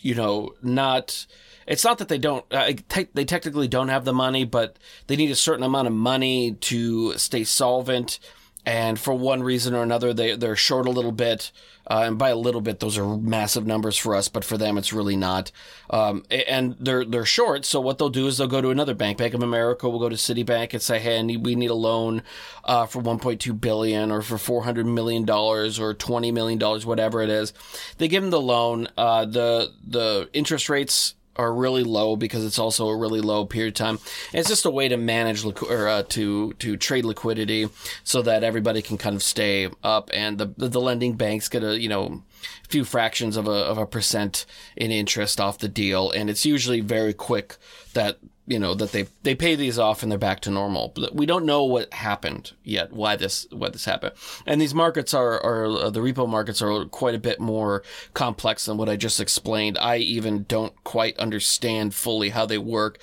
you 0.02 0.14
know, 0.14 0.54
not, 0.62 1.26
it's 1.66 1.84
not 1.84 1.98
that 1.98 2.08
they 2.08 2.18
don't, 2.18 2.44
uh, 2.52 2.72
te- 2.88 3.08
they 3.14 3.24
technically 3.24 3.68
don't 3.68 3.88
have 3.88 4.04
the 4.04 4.12
money, 4.12 4.44
but 4.44 4.78
they 5.06 5.16
need 5.16 5.30
a 5.30 5.36
certain 5.36 5.64
amount 5.64 5.86
of 5.86 5.94
money 5.94 6.52
to 6.52 7.16
stay 7.18 7.44
solvent. 7.44 8.18
And 8.64 8.98
for 8.98 9.14
one 9.14 9.42
reason 9.42 9.74
or 9.74 9.82
another, 9.82 10.14
they, 10.14 10.36
they're 10.36 10.56
short 10.56 10.86
a 10.86 10.90
little 10.90 11.12
bit 11.12 11.50
uh, 11.86 12.04
and 12.06 12.16
by 12.18 12.30
a 12.30 12.36
little 12.36 12.60
bit, 12.60 12.80
those 12.80 12.96
are 12.96 13.16
massive 13.16 13.66
numbers 13.66 13.96
for 13.96 14.14
us, 14.14 14.28
but 14.28 14.44
for 14.44 14.56
them, 14.56 14.78
it's 14.78 14.92
really 14.92 15.16
not. 15.16 15.50
Um, 15.90 16.24
and 16.30 16.76
they're 16.78 17.04
they're 17.04 17.24
short, 17.24 17.64
so 17.64 17.80
what 17.80 17.98
they'll 17.98 18.08
do 18.08 18.28
is 18.28 18.38
they'll 18.38 18.46
go 18.46 18.60
to 18.60 18.70
another 18.70 18.94
bank. 18.94 19.18
Bank 19.18 19.34
of 19.34 19.42
America 19.42 19.88
will 19.88 19.98
go 19.98 20.08
to 20.08 20.14
Citibank 20.14 20.72
and 20.72 20.82
say, 20.82 21.00
"Hey, 21.00 21.20
need, 21.22 21.44
we 21.44 21.56
need 21.56 21.70
a 21.70 21.74
loan 21.74 22.22
uh, 22.64 22.86
for 22.86 23.02
1.2 23.02 23.60
billion, 23.60 24.12
or 24.12 24.22
for 24.22 24.38
400 24.38 24.86
million 24.86 25.24
dollars, 25.24 25.80
or 25.80 25.92
20 25.92 26.30
million 26.30 26.58
dollars, 26.58 26.86
whatever 26.86 27.20
it 27.20 27.30
is." 27.30 27.52
They 27.98 28.06
give 28.06 28.22
them 28.22 28.30
the 28.30 28.40
loan. 28.40 28.88
Uh, 28.96 29.24
the 29.24 29.72
the 29.84 30.30
interest 30.32 30.68
rates 30.68 31.14
are 31.36 31.52
really 31.52 31.84
low 31.84 32.16
because 32.16 32.44
it's 32.44 32.58
also 32.58 32.88
a 32.88 32.96
really 32.96 33.20
low 33.20 33.46
period 33.46 33.72
of 33.72 33.74
time. 33.74 33.98
And 34.32 34.40
it's 34.40 34.48
just 34.48 34.66
a 34.66 34.70
way 34.70 34.88
to 34.88 34.96
manage 34.96 35.42
liqu- 35.42 35.70
or 35.70 35.88
uh, 35.88 36.02
to 36.10 36.52
to 36.54 36.76
trade 36.76 37.04
liquidity 37.04 37.68
so 38.04 38.22
that 38.22 38.44
everybody 38.44 38.82
can 38.82 38.98
kind 38.98 39.16
of 39.16 39.22
stay 39.22 39.68
up, 39.82 40.10
and 40.12 40.38
the 40.38 40.46
the 40.56 40.80
lending 40.80 41.14
banks 41.14 41.48
get 41.48 41.64
a 41.64 41.80
you 41.80 41.88
know 41.88 42.22
few 42.68 42.84
fractions 42.84 43.36
of 43.36 43.46
a 43.46 43.50
of 43.50 43.78
a 43.78 43.86
percent 43.86 44.46
in 44.76 44.90
interest 44.90 45.40
off 45.40 45.58
the 45.58 45.68
deal, 45.68 46.10
and 46.10 46.30
it's 46.30 46.46
usually 46.46 46.80
very 46.80 47.12
quick 47.12 47.56
that 47.94 48.18
you 48.46 48.58
know 48.58 48.74
that 48.74 48.92
they 48.92 49.06
they 49.22 49.34
pay 49.34 49.54
these 49.54 49.78
off 49.78 50.02
and 50.02 50.10
they're 50.10 50.18
back 50.18 50.40
to 50.40 50.50
normal. 50.50 50.92
But 50.94 51.14
we 51.14 51.26
don't 51.26 51.46
know 51.46 51.64
what 51.64 51.92
happened 51.94 52.52
yet, 52.64 52.92
why 52.92 53.16
this 53.16 53.46
why 53.50 53.70
this 53.70 53.84
happened. 53.84 54.12
And 54.46 54.60
these 54.60 54.74
markets 54.74 55.14
are 55.14 55.42
are 55.44 55.66
uh, 55.66 55.90
the 55.90 56.00
repo 56.00 56.28
markets 56.28 56.60
are 56.60 56.84
quite 56.86 57.14
a 57.14 57.20
bit 57.20 57.40
more 57.40 57.82
complex 58.14 58.64
than 58.64 58.76
what 58.76 58.88
I 58.88 58.96
just 58.96 59.20
explained. 59.20 59.78
I 59.78 59.98
even 59.98 60.44
don't 60.44 60.74
quite 60.84 61.16
understand 61.18 61.94
fully 61.94 62.30
how 62.30 62.46
they 62.46 62.58
work 62.58 62.98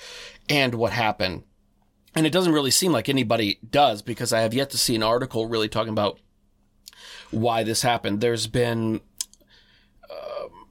and 0.48 0.74
what 0.74 0.92
happened. 0.92 1.44
And 2.14 2.26
it 2.26 2.32
doesn't 2.32 2.52
really 2.52 2.72
seem 2.72 2.92
like 2.92 3.08
anybody 3.08 3.60
does 3.68 4.02
because 4.02 4.32
I 4.32 4.40
have 4.40 4.52
yet 4.52 4.70
to 4.70 4.78
see 4.78 4.96
an 4.96 5.02
article 5.02 5.46
really 5.46 5.68
talking 5.68 5.92
about 5.92 6.18
why 7.30 7.62
this 7.62 7.82
happened. 7.82 8.20
There's 8.20 8.48
been 8.48 9.00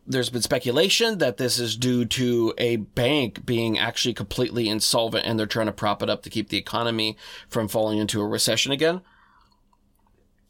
there's 0.10 0.32
been 0.32 0.42
speculation 0.42 1.20
that 1.20 1.38
this 1.38 1.60
is 1.60 1.78
due 1.78 2.04
to 2.04 2.52
a 2.58 2.78
bank 2.78 3.46
being 3.46 3.78
actually 3.78 4.16
completely 4.16 4.68
insolvent 4.68 5.26
and 5.26 5.40
they're 5.40 5.46
trying 5.46 5.68
to 5.68 5.72
prop 5.72 6.02
it 6.02 6.10
up 6.10 6.24
to 6.24 6.32
keep 6.32 6.50
the 6.50 6.58
economy 6.58 7.16
from 7.48 7.68
falling 7.68 8.00
into 8.00 8.20
a 8.20 8.28
recession 8.28 8.72
again. 8.72 9.02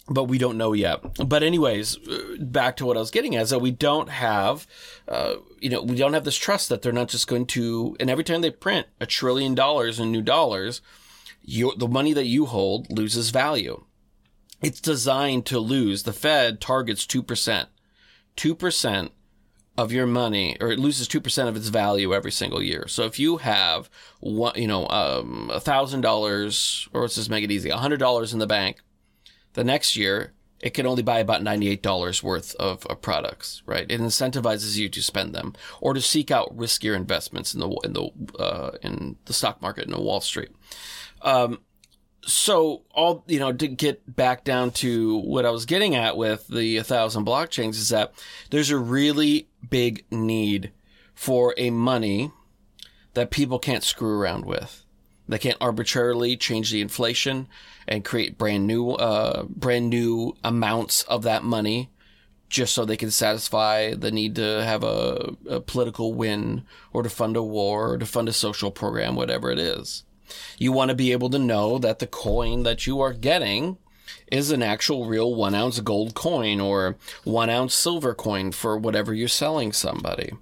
But 0.07 0.23
we 0.23 0.37
don't 0.37 0.57
know 0.57 0.71
yet. 0.71 1.01
But 1.27 1.43
anyways, 1.43 1.97
uh, 2.07 2.37
back 2.39 2.77
to 2.77 2.85
what 2.85 2.95
I 2.95 3.01
was 3.01 3.11
getting 3.11 3.35
at 3.35 3.43
is 3.43 3.49
that 3.51 3.59
we 3.59 3.69
don't 3.69 4.09
have, 4.09 4.65
uh, 5.07 5.35
you 5.59 5.69
know, 5.69 5.83
we 5.83 5.97
don't 5.97 6.13
have 6.13 6.23
this 6.23 6.37
trust 6.37 6.69
that 6.69 6.81
they're 6.81 6.91
not 6.93 7.09
just 7.09 7.27
going 7.27 7.45
to, 7.47 7.95
and 7.99 8.09
every 8.09 8.23
time 8.23 8.41
they 8.41 8.49
print 8.49 8.87
a 8.99 9.05
trillion 9.05 9.53
dollars 9.53 9.99
in 9.99 10.11
new 10.11 10.21
dollars, 10.21 10.81
the 11.45 11.87
money 11.87 12.13
that 12.13 12.25
you 12.25 12.45
hold 12.45 12.89
loses 12.89 13.29
value. 13.29 13.83
It's 14.61 14.81
designed 14.81 15.45
to 15.47 15.59
lose. 15.59 16.03
The 16.03 16.13
Fed 16.13 16.59
targets 16.59 17.05
2%. 17.05 17.67
2% 18.35 19.09
of 19.77 19.91
your 19.91 20.05
money, 20.05 20.57
or 20.59 20.71
it 20.71 20.79
loses 20.79 21.07
2% 21.07 21.47
of 21.47 21.55
its 21.55 21.69
value 21.69 22.13
every 22.13 22.31
single 22.31 22.61
year. 22.61 22.85
So 22.87 23.03
if 23.03 23.17
you 23.17 23.37
have 23.37 23.89
you 24.21 24.67
know, 24.67 24.87
um, 24.89 25.49
$1,000, 25.53 26.89
or 26.93 27.01
let's 27.01 27.15
just 27.15 27.29
make 27.29 27.43
it 27.43 27.51
easy, 27.51 27.69
$100 27.69 28.33
in 28.33 28.39
the 28.39 28.47
bank, 28.47 28.81
the 29.53 29.63
next 29.63 29.95
year, 29.95 30.33
it 30.59 30.73
can 30.73 30.85
only 30.85 31.03
buy 31.03 31.19
about 31.19 31.41
$98 31.41 32.21
worth 32.21 32.55
of, 32.55 32.85
of, 32.87 33.01
products, 33.01 33.63
right? 33.65 33.89
It 33.89 34.01
incentivizes 34.01 34.75
you 34.75 34.89
to 34.89 35.01
spend 35.01 35.33
them 35.33 35.53
or 35.79 35.93
to 35.93 36.01
seek 36.01 36.31
out 36.31 36.55
riskier 36.55 36.95
investments 36.95 37.53
in 37.53 37.61
the, 37.61 37.69
in 37.85 37.93
the, 37.93 38.09
uh, 38.37 38.71
in 38.83 39.15
the 39.25 39.33
stock 39.33 39.61
market 39.61 39.85
in 39.85 39.91
the 39.91 40.01
Wall 40.01 40.19
Street. 40.19 40.49
Um, 41.21 41.59
so 42.25 42.83
all 42.91 43.23
you 43.27 43.39
know 43.39 43.51
to 43.51 43.67
get 43.67 44.15
back 44.15 44.43
down 44.43 44.71
to 44.71 45.17
what 45.19 45.45
I 45.45 45.49
was 45.51 45.65
getting 45.65 45.95
at 45.95 46.17
with 46.17 46.47
the 46.47 46.77
1000 46.77 47.25
blockchains 47.25 47.71
is 47.71 47.89
that 47.89 48.13
there's 48.51 48.69
a 48.69 48.77
really 48.77 49.48
big 49.67 50.05
need 50.11 50.71
for 51.13 51.53
a 51.57 51.69
money 51.69 52.31
that 53.13 53.31
people 53.31 53.59
can't 53.59 53.83
screw 53.83 54.19
around 54.19 54.45
with. 54.45 54.85
They 55.27 55.37
can't 55.37 55.57
arbitrarily 55.61 56.37
change 56.37 56.71
the 56.71 56.81
inflation 56.81 57.47
and 57.87 58.05
create 58.05 58.37
brand 58.37 58.65
new 58.65 58.91
uh, 58.91 59.43
brand 59.43 59.89
new 59.89 60.35
amounts 60.43 61.03
of 61.03 61.23
that 61.23 61.43
money 61.43 61.89
just 62.49 62.73
so 62.73 62.83
they 62.83 62.97
can 62.97 63.11
satisfy 63.11 63.93
the 63.93 64.11
need 64.11 64.35
to 64.35 64.63
have 64.63 64.83
a, 64.83 65.35
a 65.47 65.59
political 65.59 66.13
win 66.15 66.63
or 66.91 67.03
to 67.03 67.09
fund 67.09 67.37
a 67.37 67.43
war 67.43 67.93
or 67.93 67.97
to 67.99 68.05
fund 68.07 68.27
a 68.27 68.33
social 68.33 68.71
program, 68.71 69.15
whatever 69.15 69.51
it 69.51 69.59
is. 69.59 70.03
You 70.57 70.71
want 70.71 70.89
to 70.89 70.95
be 70.95 71.11
able 71.11 71.29
to 71.29 71.39
know 71.39 71.77
that 71.77 71.99
the 71.99 72.07
coin 72.07 72.63
that 72.63 72.87
you 72.87 72.99
are 73.01 73.13
getting 73.13 73.77
is 74.31 74.51
an 74.51 74.61
actual 74.61 75.05
real 75.05 75.33
one 75.33 75.55
ounce 75.55 75.79
gold 75.79 76.13
coin 76.15 76.59
or 76.59 76.97
one 77.23 77.49
ounce 77.49 77.73
silver 77.73 78.13
coin 78.13 78.51
for 78.51 78.77
whatever 78.77 79.13
you're 79.13 79.27
selling 79.27 79.71
somebody. 79.71 80.33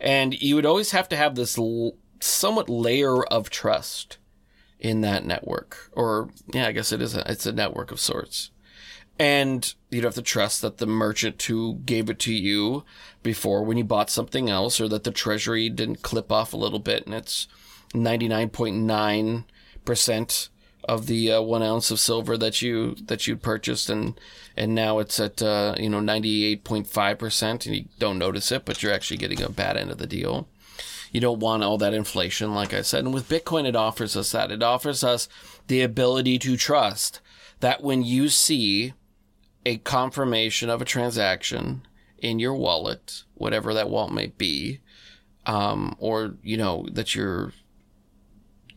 And 0.00 0.40
you 0.40 0.54
would 0.54 0.66
always 0.66 0.92
have 0.92 1.08
to 1.10 1.16
have 1.16 1.34
this 1.34 1.58
l- 1.58 1.94
somewhat 2.20 2.68
layer 2.68 3.24
of 3.24 3.50
trust 3.50 4.18
in 4.78 5.00
that 5.02 5.26
network. 5.26 5.90
Or, 5.92 6.30
yeah, 6.52 6.68
I 6.68 6.72
guess 6.72 6.92
it 6.92 7.02
is 7.02 7.14
a, 7.14 7.30
it's 7.30 7.46
a 7.46 7.52
network 7.52 7.92
of 7.92 8.00
sorts. 8.00 8.50
And 9.18 9.74
you'd 9.90 10.04
have 10.04 10.14
to 10.14 10.22
trust 10.22 10.62
that 10.62 10.78
the 10.78 10.86
merchant 10.86 11.42
who 11.42 11.80
gave 11.84 12.08
it 12.08 12.18
to 12.20 12.32
you 12.32 12.84
before 13.22 13.62
when 13.62 13.76
you 13.76 13.84
bought 13.84 14.08
something 14.08 14.48
else 14.48 14.80
or 14.80 14.88
that 14.88 15.04
the 15.04 15.10
treasury 15.10 15.68
didn't 15.68 16.00
clip 16.00 16.32
off 16.32 16.54
a 16.54 16.56
little 16.56 16.78
bit 16.78 17.04
and 17.04 17.14
it's 17.14 17.46
99.9% 17.92 20.48
of 20.84 21.06
the 21.06 21.32
uh, 21.32 21.40
one 21.40 21.62
ounce 21.62 21.90
of 21.90 22.00
silver 22.00 22.36
that 22.36 22.62
you 22.62 22.94
that 23.06 23.26
you'd 23.26 23.42
purchased 23.42 23.90
and 23.90 24.18
and 24.56 24.74
now 24.74 24.98
it's 24.98 25.18
at 25.20 25.42
uh, 25.42 25.74
you 25.78 25.88
know 25.88 26.00
98.5% 26.00 27.66
and 27.66 27.76
you 27.76 27.84
don't 27.98 28.18
notice 28.18 28.50
it 28.52 28.64
but 28.64 28.82
you're 28.82 28.92
actually 28.92 29.16
getting 29.16 29.42
a 29.42 29.48
bad 29.48 29.76
end 29.76 29.90
of 29.90 29.98
the 29.98 30.06
deal. 30.06 30.48
You 31.12 31.20
don't 31.20 31.40
want 31.40 31.64
all 31.64 31.76
that 31.78 31.94
inflation 31.94 32.54
like 32.54 32.72
i 32.72 32.82
said 32.82 33.04
and 33.04 33.12
with 33.12 33.28
bitcoin 33.28 33.66
it 33.66 33.76
offers 33.76 34.16
us 34.16 34.32
that. 34.32 34.50
It 34.50 34.62
offers 34.62 35.02
us 35.02 35.28
the 35.66 35.82
ability 35.82 36.38
to 36.40 36.56
trust 36.56 37.20
that 37.60 37.82
when 37.82 38.02
you 38.02 38.28
see 38.28 38.94
a 39.64 39.76
confirmation 39.78 40.70
of 40.70 40.80
a 40.80 40.86
transaction 40.86 41.82
in 42.18 42.38
your 42.38 42.54
wallet, 42.54 43.24
whatever 43.34 43.74
that 43.74 43.90
wallet 43.90 44.12
may 44.12 44.26
be, 44.26 44.80
um, 45.46 45.96
or 45.98 46.36
you 46.42 46.56
know 46.56 46.86
that 46.92 47.14
you're 47.14 47.52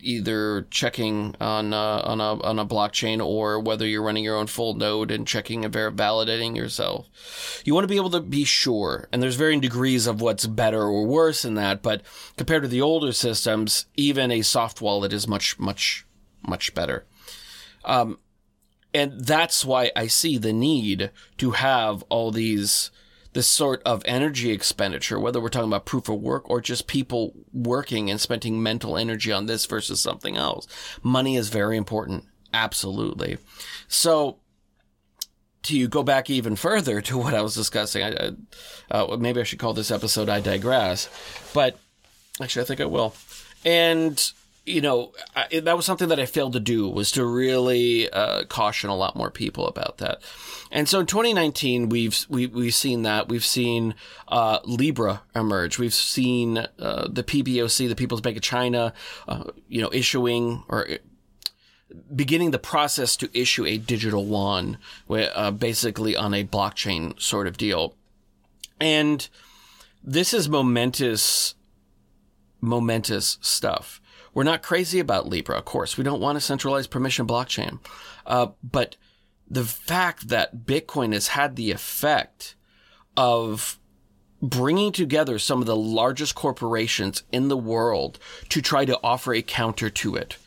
either 0.04 0.68
checking 0.70 1.36
on 1.40 1.74
uh, 1.74 2.02
on 2.04 2.20
a 2.20 2.42
on 2.44 2.60
a 2.60 2.66
blockchain 2.66 3.26
or 3.26 3.60
whether 3.60 3.86
you're 3.86 4.04
running 4.04 4.24
your 4.24 4.36
own 4.36 4.48
full 4.48 4.74
node 4.74 5.12
and 5.12 5.28
checking 5.28 5.66
and 5.66 5.74
validating 5.74 6.56
yourself. 6.56 7.62
You 7.66 7.74
want 7.74 7.86
to 7.86 7.90
be 7.90 7.98
able 7.98 8.10
to 8.12 8.22
be 8.22 8.44
sure, 8.44 9.08
and 9.12 9.22
there's 9.22 9.36
varying 9.36 9.62
degrees 9.62 10.08
of 10.08 10.22
what's 10.22 10.46
better 10.46 10.82
or 10.82 11.06
worse 11.06 11.46
in 11.46 11.56
that. 11.56 11.82
But 11.82 12.02
compared 12.38 12.64
to 12.64 12.70
the 12.70 12.82
older 12.82 13.12
systems, 13.12 13.86
even 13.96 14.32
a 14.32 14.42
soft 14.42 14.82
wallet 14.82 15.14
is 15.14 15.28
much 15.28 15.58
much 15.60 16.06
much 16.42 16.74
better. 16.74 17.06
Um, 17.86 18.20
and 18.94 19.26
that's 19.26 19.66
why 19.66 19.92
I 19.96 20.08
see 20.08 20.38
the 20.38 20.54
need 20.54 21.12
to 21.38 21.52
have 21.52 22.04
all 22.10 22.32
these 22.32 22.92
this 23.34 23.48
sort 23.48 23.82
of 23.84 24.02
energy 24.06 24.52
expenditure, 24.52 25.20
whether 25.20 25.42
we're 25.42 25.50
talking 25.50 25.70
about 25.70 25.86
proof 25.86 26.08
of 26.08 26.22
work 26.22 26.50
or 26.50 26.62
just 26.62 26.88
people 26.88 27.34
working 27.52 28.10
and 28.10 28.22
spending 28.22 28.62
mental 28.62 28.98
energy 28.98 29.32
on 29.32 29.48
this 29.48 29.66
versus 29.66 30.00
something 30.00 30.38
else. 30.38 30.68
Money 31.02 31.36
is 31.36 31.50
very 31.50 31.76
important. 31.76 32.26
Absolutely. 32.54 33.38
So, 33.88 34.38
to 35.64 35.88
go 35.88 36.04
back 36.04 36.30
even 36.30 36.56
further 36.56 37.02
to 37.02 37.18
what 37.18 37.34
I 37.34 37.42
was 37.42 37.56
discussing, 37.56 38.04
I, 38.04 38.32
uh, 38.92 39.18
maybe 39.18 39.42
I 39.42 39.44
should 39.44 39.60
call 39.60 39.74
this 39.74 39.92
episode 39.92 40.30
I 40.30 40.40
Digress, 40.40 41.10
but 41.54 41.80
actually, 42.42 42.64
I 42.64 42.66
think 42.66 42.82
I 42.82 42.86
will. 42.86 43.16
And 43.66 44.32
you 44.66 44.80
know, 44.80 45.12
I, 45.36 45.60
that 45.60 45.76
was 45.76 45.86
something 45.86 46.08
that 46.08 46.20
I 46.20 46.26
failed 46.26 46.54
to 46.54 46.60
do 46.60 46.88
was 46.88 47.12
to 47.12 47.26
really 47.26 48.10
uh, 48.10 48.46
caution 48.46 48.90
a 48.90 48.96
lot 48.96 49.16
more 49.16 49.30
people 49.30 49.68
about 49.68 49.98
that. 49.98 50.22
And 50.72 50.88
so 50.88 51.00
in 51.02 51.06
2019, 51.06 51.90
we've 51.90 52.26
we, 52.30 52.48
we've 52.48 52.74
seen 52.74 53.02
that 53.04 53.28
we've 53.28 53.46
seen 53.46 53.94
uh, 54.30 54.60
Libra 54.64 55.24
emerge. 55.36 55.80
We've 55.80 55.94
seen 55.94 56.58
uh, 56.58 57.08
the 57.10 57.24
PBOC, 57.24 57.90
the 57.90 57.96
People's 57.96 58.22
Bank 58.22 58.38
of 58.38 58.44
China, 58.44 58.94
uh, 59.28 59.46
you 59.68 59.82
know, 59.82 59.90
issuing 59.92 60.64
or 60.70 60.90
uh, 60.90 60.98
beginning 62.16 62.52
the 62.52 62.60
process 62.60 63.18
to 63.18 63.38
issue 63.38 63.66
a 63.66 63.78
digital 63.78 64.26
yuan, 64.26 64.78
uh, 65.10 65.52
basically 65.52 66.16
on 66.16 66.34
a 66.34 66.46
blockchain 66.46 67.20
sort 67.22 67.48
of 67.48 67.58
deal. 67.58 67.96
And 68.80 69.28
this 70.02 70.34
is 70.34 70.48
momentous, 70.48 71.56
momentous 72.62 73.38
stuff 73.42 74.00
we're 74.34 74.44
not 74.44 74.64
crazy 74.64 75.00
about 75.00 75.28
Libra, 75.28 75.58
of 75.58 75.66
course. 75.66 75.98
We 75.98 76.04
don't 76.04 76.22
want 76.22 76.38
a 76.38 76.42
centralized 76.42 76.90
permission 76.90 77.28
blockchain. 77.28 77.80
Uh, 78.26 78.48
but 78.64 78.96
the 79.50 79.64
fact 79.64 80.30
that 80.30 80.66
Bitcoin 80.66 81.14
has 81.14 81.30
had 81.30 81.56
the 81.56 81.72
effect 81.72 82.56
of 83.16 83.80
bringing 84.42 84.92
together 84.92 85.38
some 85.38 85.62
of 85.62 85.68
the 85.68 85.76
largest 85.76 86.36
corporations 86.36 87.24
in 87.32 87.48
the 87.48 87.58
world 87.58 88.20
to 88.50 88.62
try 88.62 88.86
to 88.86 89.00
offer 89.04 89.34
a 89.34 89.42
counter 89.42 89.90
to 89.90 90.16
it. 90.16 90.38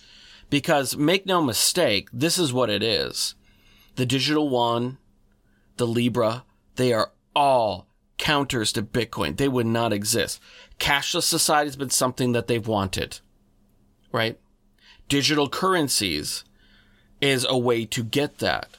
Because 0.51 0.97
make 0.97 1.25
no 1.25 1.41
mistake, 1.41 2.09
this 2.13 2.39
is 2.39 2.53
what 2.53 2.71
it 2.71 2.83
is. 2.83 3.35
The 3.95 4.07
digital 4.07 4.51
yuan, 4.51 4.99
the 5.77 5.87
Libra, 5.87 6.45
they 6.75 6.93
are 6.93 7.13
all 7.35 7.87
counters 8.19 8.73
to 8.73 8.83
Bitcoin. 8.83 9.37
They 9.37 9.49
would 9.49 9.67
not 9.67 9.93
exist. 9.93 10.41
Cashless 10.79 11.23
society 11.23 11.69
has 11.69 11.77
been 11.77 11.91
something 11.91 12.33
that 12.33 12.49
they've 12.49 12.67
wanted 12.67 13.21
right? 14.17 14.39
Digital 15.09 15.49
currencies 15.49 16.43
is 17.21 17.47
a 17.49 17.59
way 17.59 17.85
to 17.85 18.03
get 18.03 18.39
that. 18.39 18.79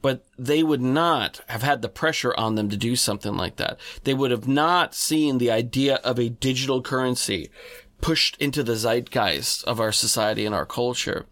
But 0.00 0.24
they 0.38 0.62
would 0.62 0.80
not 0.80 1.40
have 1.48 1.62
had 1.62 1.82
the 1.82 1.88
pressure 1.88 2.32
on 2.36 2.54
them 2.54 2.70
to 2.70 2.76
do 2.76 2.94
something 2.94 3.36
like 3.36 3.56
that. 3.56 3.78
They 4.04 4.14
would 4.14 4.30
have 4.30 4.46
not 4.46 4.94
seen 4.94 5.38
the 5.38 5.50
idea 5.50 5.96
of 5.96 6.18
a 6.18 6.28
digital 6.28 6.80
currency 6.80 7.50
pushed 8.00 8.36
into 8.36 8.62
the 8.62 8.76
zeitgeist 8.76 9.64
of 9.64 9.80
our 9.80 9.90
society 9.90 10.46
and 10.46 10.54
our 10.54 10.64
culture 10.64 11.26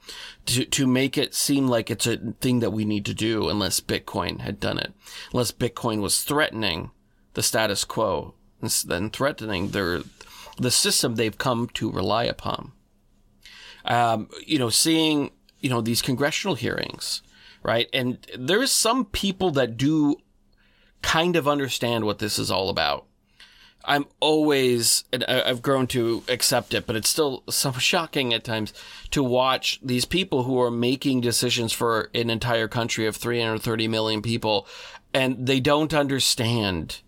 to, 0.47 0.65
to 0.65 0.85
make 0.85 1.17
it 1.17 1.33
seem 1.33 1.69
like 1.69 1.89
it's 1.89 2.09
a 2.09 2.17
thing 2.41 2.59
that 2.59 2.73
we 2.73 2.85
need 2.85 3.05
to 3.05 3.15
do 3.15 3.49
unless 3.49 3.81
Bitcoin 3.81 4.41
had 4.41 4.59
done 4.59 4.81
it. 4.81 4.93
Unless 5.33 5.53
Bitcoin 5.53 6.01
was 6.01 6.23
threatening 6.23 6.91
the 7.35 7.45
status 7.45 7.85
quo 7.85 8.35
and 8.61 9.13
threatening 9.13 9.69
their, 9.69 10.03
the 10.59 10.73
system 10.73 11.15
they've 11.15 11.39
come 11.39 11.69
to 11.75 11.93
rely 11.93 12.25
upon 12.25 12.73
um, 13.87 14.29
you 14.45 14.59
know, 14.59 14.69
seeing, 14.69 15.31
you 15.61 15.71
know, 15.71 15.81
these 15.81 16.03
congressional 16.03 16.55
hearings, 16.55 17.23
right? 17.63 17.89
And 17.93 18.19
there 18.37 18.63
is 18.63 18.73
some 18.73 19.05
people 19.05 19.51
that 19.53 19.77
do 19.77 20.17
kind 21.03 21.37
of 21.37 21.47
understand 21.47 22.05
what 22.05 22.19
this 22.19 22.39
is 22.39 22.51
all 22.51 22.69
about. 22.69 23.07
I'm 23.85 24.07
always, 24.19 25.05
and 25.13 25.25
I've 25.25 25.63
grown 25.63 25.87
to 25.89 26.25
accept 26.29 26.75
it, 26.75 26.87
but 26.87 26.97
it's 26.97 27.09
still 27.09 27.45
so 27.49 27.73
shocking 27.79 28.35
at 28.35 28.45
times 28.45 28.73
to 29.11 29.23
watch 29.23 29.79
these 29.83 30.05
people 30.05 30.43
who 30.43 30.61
are 30.61 30.71
making 30.71 31.21
decisions 31.21 31.73
for 31.73 32.11
an 32.13 32.29
entire 32.29 32.67
country 32.67 33.07
of 33.07 33.17
330 33.17 33.89
million 33.89 34.23
people, 34.23 34.67
and 35.15 35.47
they 35.47 35.61
don't 35.61 35.95
understand 35.95 37.01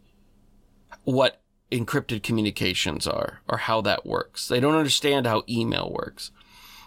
what 1.03 1.41
encrypted 1.73 2.23
communications 2.23 3.07
are 3.07 3.41
or 3.49 3.59
how 3.59 3.81
that 3.81 4.07
works. 4.07 4.47
They 4.47 4.61
don't 4.61 4.77
understand 4.77 5.27
how 5.27 5.43
email 5.49 5.91
works. 5.93 6.31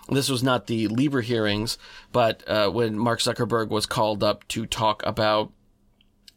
This 0.09 0.29
was 0.29 0.43
not 0.43 0.67
the 0.67 0.87
Libra 0.87 1.23
hearings, 1.23 1.77
but 2.11 2.43
uh, 2.47 2.69
when 2.69 2.97
Mark 2.97 3.19
Zuckerberg 3.19 3.69
was 3.69 3.85
called 3.85 4.23
up 4.23 4.47
to 4.49 4.65
talk 4.65 5.03
about 5.05 5.51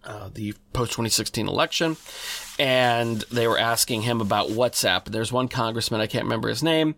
uh, 0.05 0.29
the 0.33 0.55
post 0.73 0.93
2016 0.93 1.49
election, 1.49 1.97
and 2.59 3.23
they 3.33 3.49
were 3.49 3.59
asking 3.59 4.03
him 4.03 4.21
about 4.21 4.49
WhatsApp. 4.49 5.07
There's 5.07 5.33
one 5.33 5.49
congressman, 5.49 6.01
I 6.01 6.07
can't 6.07 6.25
remember 6.25 6.49
his 6.49 6.63
name, 6.63 6.95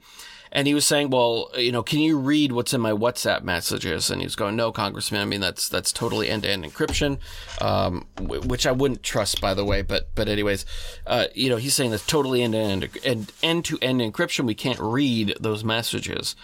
and 0.52 0.66
he 0.66 0.74
was 0.74 0.86
saying, 0.86 1.10
"Well, 1.10 1.50
you 1.56 1.72
know, 1.72 1.82
can 1.82 2.00
you 2.00 2.18
read 2.18 2.52
what's 2.52 2.72
in 2.72 2.80
my 2.80 2.92
WhatsApp 2.92 3.42
messages?" 3.42 4.10
And 4.10 4.20
he 4.20 4.26
was 4.26 4.36
going, 4.36 4.56
"No, 4.56 4.72
Congressman. 4.72 5.20
I 5.20 5.24
mean, 5.24 5.40
that's 5.40 5.68
that's 5.68 5.92
totally 5.92 6.28
end-to-end 6.28 6.64
encryption, 6.64 7.18
um, 7.60 8.06
which 8.20 8.66
I 8.66 8.72
wouldn't 8.72 9.02
trust, 9.02 9.40
by 9.40 9.54
the 9.54 9.64
way. 9.64 9.82
But 9.82 10.14
but 10.14 10.28
anyways, 10.28 10.66
uh, 11.06 11.26
you 11.34 11.48
know, 11.48 11.56
he's 11.56 11.74
saying 11.74 11.90
that's 11.90 12.06
totally 12.06 12.42
end-to-end 12.42 12.98
and 13.04 13.32
end-to-end 13.42 14.00
encryption. 14.00 14.46
We 14.46 14.54
can't 14.54 14.80
read 14.80 15.34
those 15.40 15.64
messages." 15.64 16.36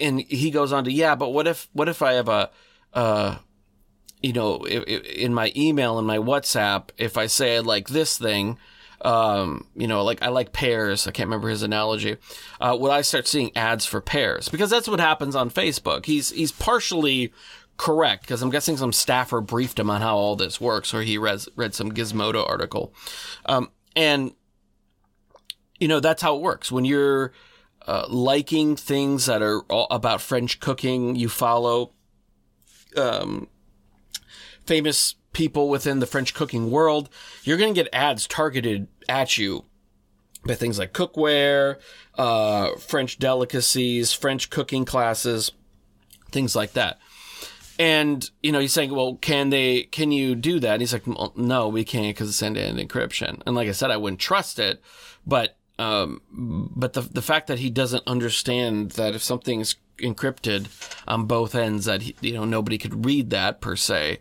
And 0.00 0.20
he 0.20 0.50
goes 0.50 0.72
on 0.72 0.84
to, 0.84 0.92
"Yeah, 0.92 1.14
but 1.14 1.30
what 1.30 1.46
if 1.46 1.68
what 1.72 1.88
if 1.88 2.02
I 2.02 2.12
have 2.14 2.28
a 2.28 2.50
uh, 2.92 3.36
you 4.22 4.32
know, 4.32 4.66
in 4.66 5.34
my 5.34 5.52
email 5.54 5.98
and 5.98 6.06
my 6.06 6.18
WhatsApp, 6.18 6.88
if 6.98 7.16
I 7.16 7.26
say 7.26 7.56
I 7.56 7.60
like 7.60 7.88
this 7.88 8.18
thing, 8.18 8.58
um, 9.02 9.66
you 9.76 9.86
know, 9.86 10.02
like 10.04 10.22
I 10.22 10.28
like 10.28 10.52
pears. 10.52 11.06
I 11.06 11.10
can't 11.10 11.28
remember 11.28 11.48
his 11.48 11.62
analogy. 11.62 12.16
Uh, 12.60 12.76
will 12.78 12.90
I 12.90 13.02
start 13.02 13.26
seeing 13.26 13.56
ads 13.56 13.84
for 13.84 14.00
pears? 14.00 14.48
Because 14.48 14.70
that's 14.70 14.88
what 14.88 15.00
happens 15.00 15.36
on 15.36 15.50
Facebook. 15.50 16.06
He's 16.06 16.30
he's 16.30 16.52
partially 16.52 17.32
correct 17.76 18.22
because 18.22 18.42
I'm 18.42 18.50
guessing 18.50 18.76
some 18.76 18.92
staffer 18.92 19.40
briefed 19.40 19.78
him 19.78 19.90
on 19.90 20.00
how 20.00 20.16
all 20.16 20.36
this 20.36 20.60
works, 20.60 20.94
or 20.94 21.02
he 21.02 21.18
read 21.18 21.40
read 21.56 21.74
some 21.74 21.92
Gizmodo 21.92 22.48
article, 22.48 22.94
um, 23.44 23.70
and 23.94 24.32
you 25.78 25.88
know 25.88 26.00
that's 26.00 26.22
how 26.22 26.36
it 26.36 26.42
works 26.42 26.72
when 26.72 26.84
you're 26.84 27.32
uh, 27.86 28.06
liking 28.08 28.76
things 28.76 29.26
that 29.26 29.42
are 29.42 29.62
about 29.90 30.20
French 30.20 30.58
cooking. 30.58 31.16
You 31.16 31.28
follow 31.28 31.92
um, 32.96 33.48
famous 34.64 35.14
people 35.36 35.68
within 35.68 35.98
the 35.98 36.06
French 36.06 36.32
cooking 36.32 36.70
world, 36.70 37.10
you're 37.44 37.58
going 37.58 37.74
to 37.74 37.78
get 37.78 37.92
ads 37.92 38.26
targeted 38.26 38.88
at 39.06 39.36
you 39.36 39.66
by 40.46 40.54
things 40.54 40.78
like 40.78 40.94
cookware, 40.94 41.78
uh, 42.14 42.74
French 42.76 43.18
delicacies, 43.18 44.14
French 44.14 44.48
cooking 44.48 44.86
classes, 44.86 45.52
things 46.30 46.56
like 46.56 46.72
that. 46.72 46.98
And, 47.78 48.30
you 48.42 48.50
know, 48.50 48.60
he's 48.60 48.72
saying, 48.72 48.94
well, 48.94 49.16
can 49.16 49.50
they, 49.50 49.82
can 49.82 50.10
you 50.10 50.34
do 50.34 50.58
that? 50.58 50.72
And 50.72 50.80
he's 50.80 50.94
like, 50.94 51.06
no, 51.36 51.68
we 51.68 51.84
can't 51.84 52.16
because 52.16 52.30
it's 52.30 52.42
end 52.42 52.54
to 52.54 52.62
end 52.62 52.78
encryption. 52.78 53.42
And 53.44 53.54
like 53.54 53.68
I 53.68 53.72
said, 53.72 53.90
I 53.90 53.98
wouldn't 53.98 54.20
trust 54.20 54.58
it, 54.58 54.80
but, 55.26 55.58
um, 55.78 56.22
but 56.74 56.94
the, 56.94 57.02
the 57.02 57.20
fact 57.20 57.48
that 57.48 57.58
he 57.58 57.68
doesn't 57.68 58.04
understand 58.06 58.92
that 58.92 59.14
if 59.14 59.22
something's 59.22 59.76
encrypted 59.98 60.68
on 61.06 61.26
both 61.26 61.54
ends 61.54 61.84
that 61.86 62.22
you 62.22 62.32
know 62.32 62.44
nobody 62.44 62.78
could 62.78 63.04
read 63.04 63.30
that 63.30 63.60
per 63.60 63.76
se 63.76 64.18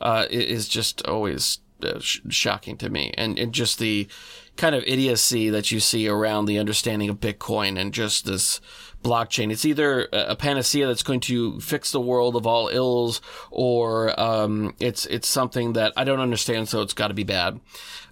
uh, 0.00 0.26
is 0.30 0.68
just 0.68 1.06
always 1.06 1.58
uh, 1.84 2.00
sh- 2.00 2.20
shocking 2.30 2.76
to 2.78 2.88
me. 2.88 3.12
And, 3.16 3.38
and 3.38 3.52
just 3.52 3.78
the 3.78 4.08
kind 4.56 4.74
of 4.74 4.84
idiocy 4.86 5.50
that 5.50 5.70
you 5.70 5.80
see 5.80 6.08
around 6.08 6.46
the 6.46 6.58
understanding 6.58 7.10
of 7.10 7.20
bitcoin 7.20 7.78
and 7.78 7.92
just 7.92 8.24
this 8.24 8.60
blockchain. 9.02 9.52
It's 9.52 9.64
either 9.64 10.08
a 10.12 10.34
panacea 10.34 10.86
that's 10.86 11.02
going 11.02 11.20
to 11.20 11.60
fix 11.60 11.90
the 11.90 12.00
world 12.00 12.36
of 12.36 12.46
all 12.46 12.68
ills 12.68 13.20
or 13.50 14.18
um, 14.18 14.74
it's 14.80 15.04
it's 15.06 15.28
something 15.28 15.74
that 15.74 15.92
i 15.96 16.04
don't 16.04 16.20
understand 16.20 16.70
so 16.70 16.80
it's 16.80 16.94
got 16.94 17.08
to 17.08 17.14
be 17.14 17.24
bad. 17.24 17.60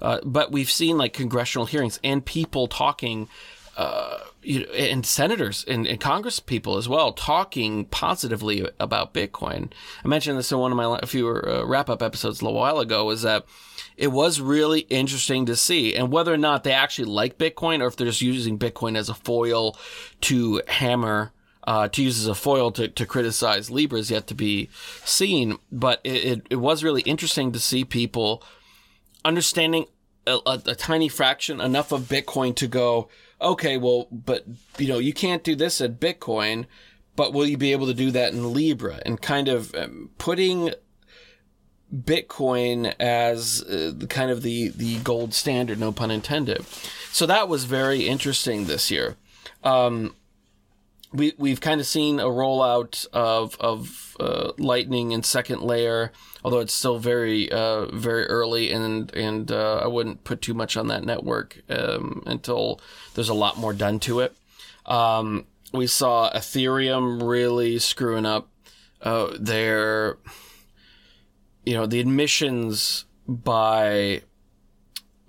Uh, 0.03 0.18
but 0.25 0.53
we've 0.53 0.70
seen 0.70 0.98
like 0.98 1.12
congressional 1.12 1.66
hearings 1.66 1.98
and 2.05 2.25
people 2.25 2.66
talking 2.66 3.29
uh, 3.77 4.18
you 4.42 4.61
know, 4.61 4.72
and 4.72 5.07
senators 5.07 5.64
and, 5.66 5.87
and 5.87 6.00
Congress 6.00 6.40
people 6.40 6.76
as 6.76 6.88
well 6.88 7.12
talking 7.12 7.85
positively 7.87 8.66
about 8.81 9.14
Bitcoin. 9.14 9.72
I 10.05 10.09
mentioned 10.09 10.38
this 10.38 10.52
in 10.52 10.59
one 10.59 10.72
of 10.72 10.76
my 10.76 11.00
few 11.07 11.28
uh, 11.28 11.64
wrap 11.66 11.88
up 11.88 12.02
episodes 12.02 12.40
a 12.40 12.44
little 12.44 12.59
while 12.59 12.81
ago. 12.81 13.11
Is 13.11 13.22
that 13.22 13.44
it 13.96 14.09
was 14.09 14.40
really 14.40 14.81
interesting 14.81 15.46
to 15.46 15.57
see. 15.57 15.94
And 15.94 16.11
whether 16.11 16.33
or 16.33 16.38
not 16.38 16.64
they 16.64 16.72
actually 16.72 17.07
like 17.07 17.38
Bitcoin 17.38 17.83
or 17.83 17.87
if 17.87 17.96
they're 17.96 18.07
just 18.07 18.22
using 18.22 18.59
Bitcoin 18.59 18.96
as 18.96 19.09
a 19.09 19.14
foil 19.14 19.76
to 20.22 20.62
hammer, 20.66 21.33
uh, 21.64 21.88
to 21.88 22.02
use 22.02 22.18
as 22.18 22.26
a 22.26 22.35
foil 22.35 22.72
to, 22.72 22.88
to 22.88 23.07
criticize 23.07 23.70
Libra 23.70 23.98
is 23.98 24.11
yet 24.11 24.26
to 24.28 24.35
be 24.35 24.68
seen. 25.05 25.59
But 25.70 26.00
it, 26.05 26.24
it, 26.24 26.46
it 26.50 26.57
was 26.57 26.83
really 26.83 27.02
interesting 27.02 27.52
to 27.52 27.61
see 27.61 27.85
people 27.85 28.42
understanding 29.24 29.87
a, 30.26 30.38
a, 30.46 30.62
a 30.66 30.74
tiny 30.74 31.09
fraction, 31.09 31.61
enough 31.61 31.92
of 31.92 32.02
Bitcoin 32.02 32.55
to 32.57 32.66
go, 32.66 33.09
okay, 33.42 33.76
well, 33.76 34.09
but, 34.11 34.44
you 34.78 34.88
know, 34.88 34.98
you 34.98 35.12
can't 35.12 35.44
do 35.44 35.55
this 35.55 35.81
at 35.81 36.00
Bitcoin 36.00 36.66
but 37.16 37.33
will 37.33 37.46
you 37.46 37.57
be 37.57 37.72
able 37.72 37.87
to 37.87 37.94
do 37.94 38.11
that 38.11 38.33
in 38.33 38.52
Libra? 38.52 39.00
And 39.05 39.20
kind 39.20 39.48
of 39.48 39.74
um, 39.74 40.11
putting 40.18 40.72
Bitcoin 41.94 42.94
as 42.98 43.62
uh, 43.62 43.92
kind 44.09 44.31
of 44.31 44.42
the, 44.42 44.68
the 44.68 44.98
gold 45.00 45.35
standard, 45.35 45.78
no 45.78 45.92
pun 45.92 46.11
intended. 46.11 46.64
So 47.11 47.26
that 47.26 47.48
was 47.48 47.64
very 47.64 48.09
interesting 48.09 48.64
this 48.64 48.90
year. 48.90 49.16
Um, 49.62 50.16
we, 51.12 51.33
we've 51.38 51.61
kind 51.61 51.81
of 51.81 51.87
seen 51.87 52.20
a 52.20 52.25
rollout 52.25 53.07
of, 53.12 53.57
of 53.61 54.16
uh, 54.20 54.53
Lightning 54.59 55.12
and 55.12 55.25
second 55.25 55.62
layer, 55.62 56.12
although 56.44 56.61
it's 56.61 56.72
still 56.72 56.98
very, 56.98 57.51
uh, 57.51 57.87
very 57.87 58.27
early, 58.27 58.72
and, 58.72 59.14
and 59.14 59.51
uh, 59.51 59.81
I 59.83 59.87
wouldn't 59.87 60.25
put 60.25 60.40
too 60.40 60.55
much 60.55 60.77
on 60.77 60.88
that 60.88 61.05
network 61.05 61.62
um, 61.68 62.22
until 62.27 62.81
there's 63.14 63.29
a 63.29 63.35
lot 63.35 63.59
more 63.59 63.72
done 63.72 64.01
to 64.01 64.20
it. 64.20 64.35
Um, 64.87 65.46
we 65.72 65.87
saw 65.87 66.31
Ethereum 66.33 67.22
really 67.29 67.79
screwing 67.79 68.27
up 68.27 68.48
uh, 69.01 69.37
their, 69.38 70.18
you 71.64 71.75
know, 71.75 71.87
the 71.87 72.01
admissions 72.01 73.05
by 73.27 74.22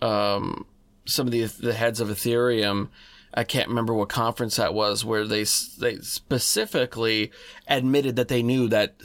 um, 0.01 0.65
some 1.05 1.27
of 1.27 1.31
the 1.31 1.45
the 1.45 1.73
heads 1.73 1.99
of 1.99 2.09
Ethereum. 2.09 2.89
I 3.33 3.43
can't 3.43 3.69
remember 3.69 3.93
what 3.93 4.09
conference 4.09 4.57
that 4.57 4.73
was 4.73 5.03
where 5.03 5.25
they 5.25 5.45
they 5.79 5.97
specifically 6.01 7.31
admitted 7.67 8.15
that 8.17 8.27
they 8.27 8.43
knew 8.43 8.67
that 8.69 8.99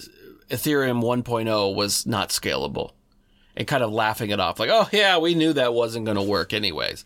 Ethereum 0.50 1.02
1.0 1.02 1.74
was 1.74 2.06
not 2.06 2.30
scalable 2.30 2.92
and 3.56 3.66
kind 3.66 3.82
of 3.82 3.92
laughing 3.92 4.30
it 4.30 4.40
off 4.40 4.58
like, 4.58 4.70
"Oh 4.70 4.88
yeah, 4.92 5.18
we 5.18 5.34
knew 5.34 5.52
that 5.54 5.74
wasn't 5.74 6.04
going 6.04 6.16
to 6.16 6.22
work 6.22 6.52
anyways." 6.52 7.04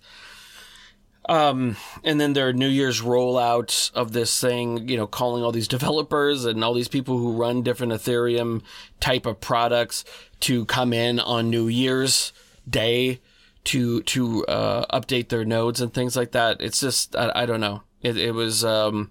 Um, 1.29 1.77
and 2.03 2.21
then 2.21 2.33
their 2.33 2.53
New 2.53 2.69
Year's 2.69 3.01
rollout 3.01 3.93
of 3.93 4.13
this 4.13 4.41
thing, 4.41 4.89
you 4.89 4.97
know, 4.97 5.07
calling 5.07 5.45
all 5.45 5.53
these 5.53 5.69
developers 5.69 6.45
and 6.45 6.65
all 6.65 6.75
these 6.75 6.89
people 6.89 7.17
who 7.17 7.33
run 7.33 7.63
different 7.63 7.93
Ethereum 7.93 8.63
type 8.99 9.25
of 9.25 9.41
products 9.41 10.05
to 10.41 10.65
come 10.65 10.93
in 10.93 11.21
on 11.21 11.49
New 11.49 11.69
Year's 11.69 12.33
Day 12.69 13.21
to 13.65 14.03
to 14.03 14.45
uh, 14.47 14.99
update 14.99 15.29
their 15.29 15.45
nodes 15.45 15.81
and 15.81 15.93
things 15.93 16.17
like 16.17 16.33
that. 16.33 16.61
It's 16.61 16.81
just 16.81 17.15
I, 17.17 17.33
I 17.35 17.47
don't 17.47 17.61
know. 17.61 17.83
It 18.01 18.17
it 18.17 18.33
was 18.33 18.65
um, 18.65 19.11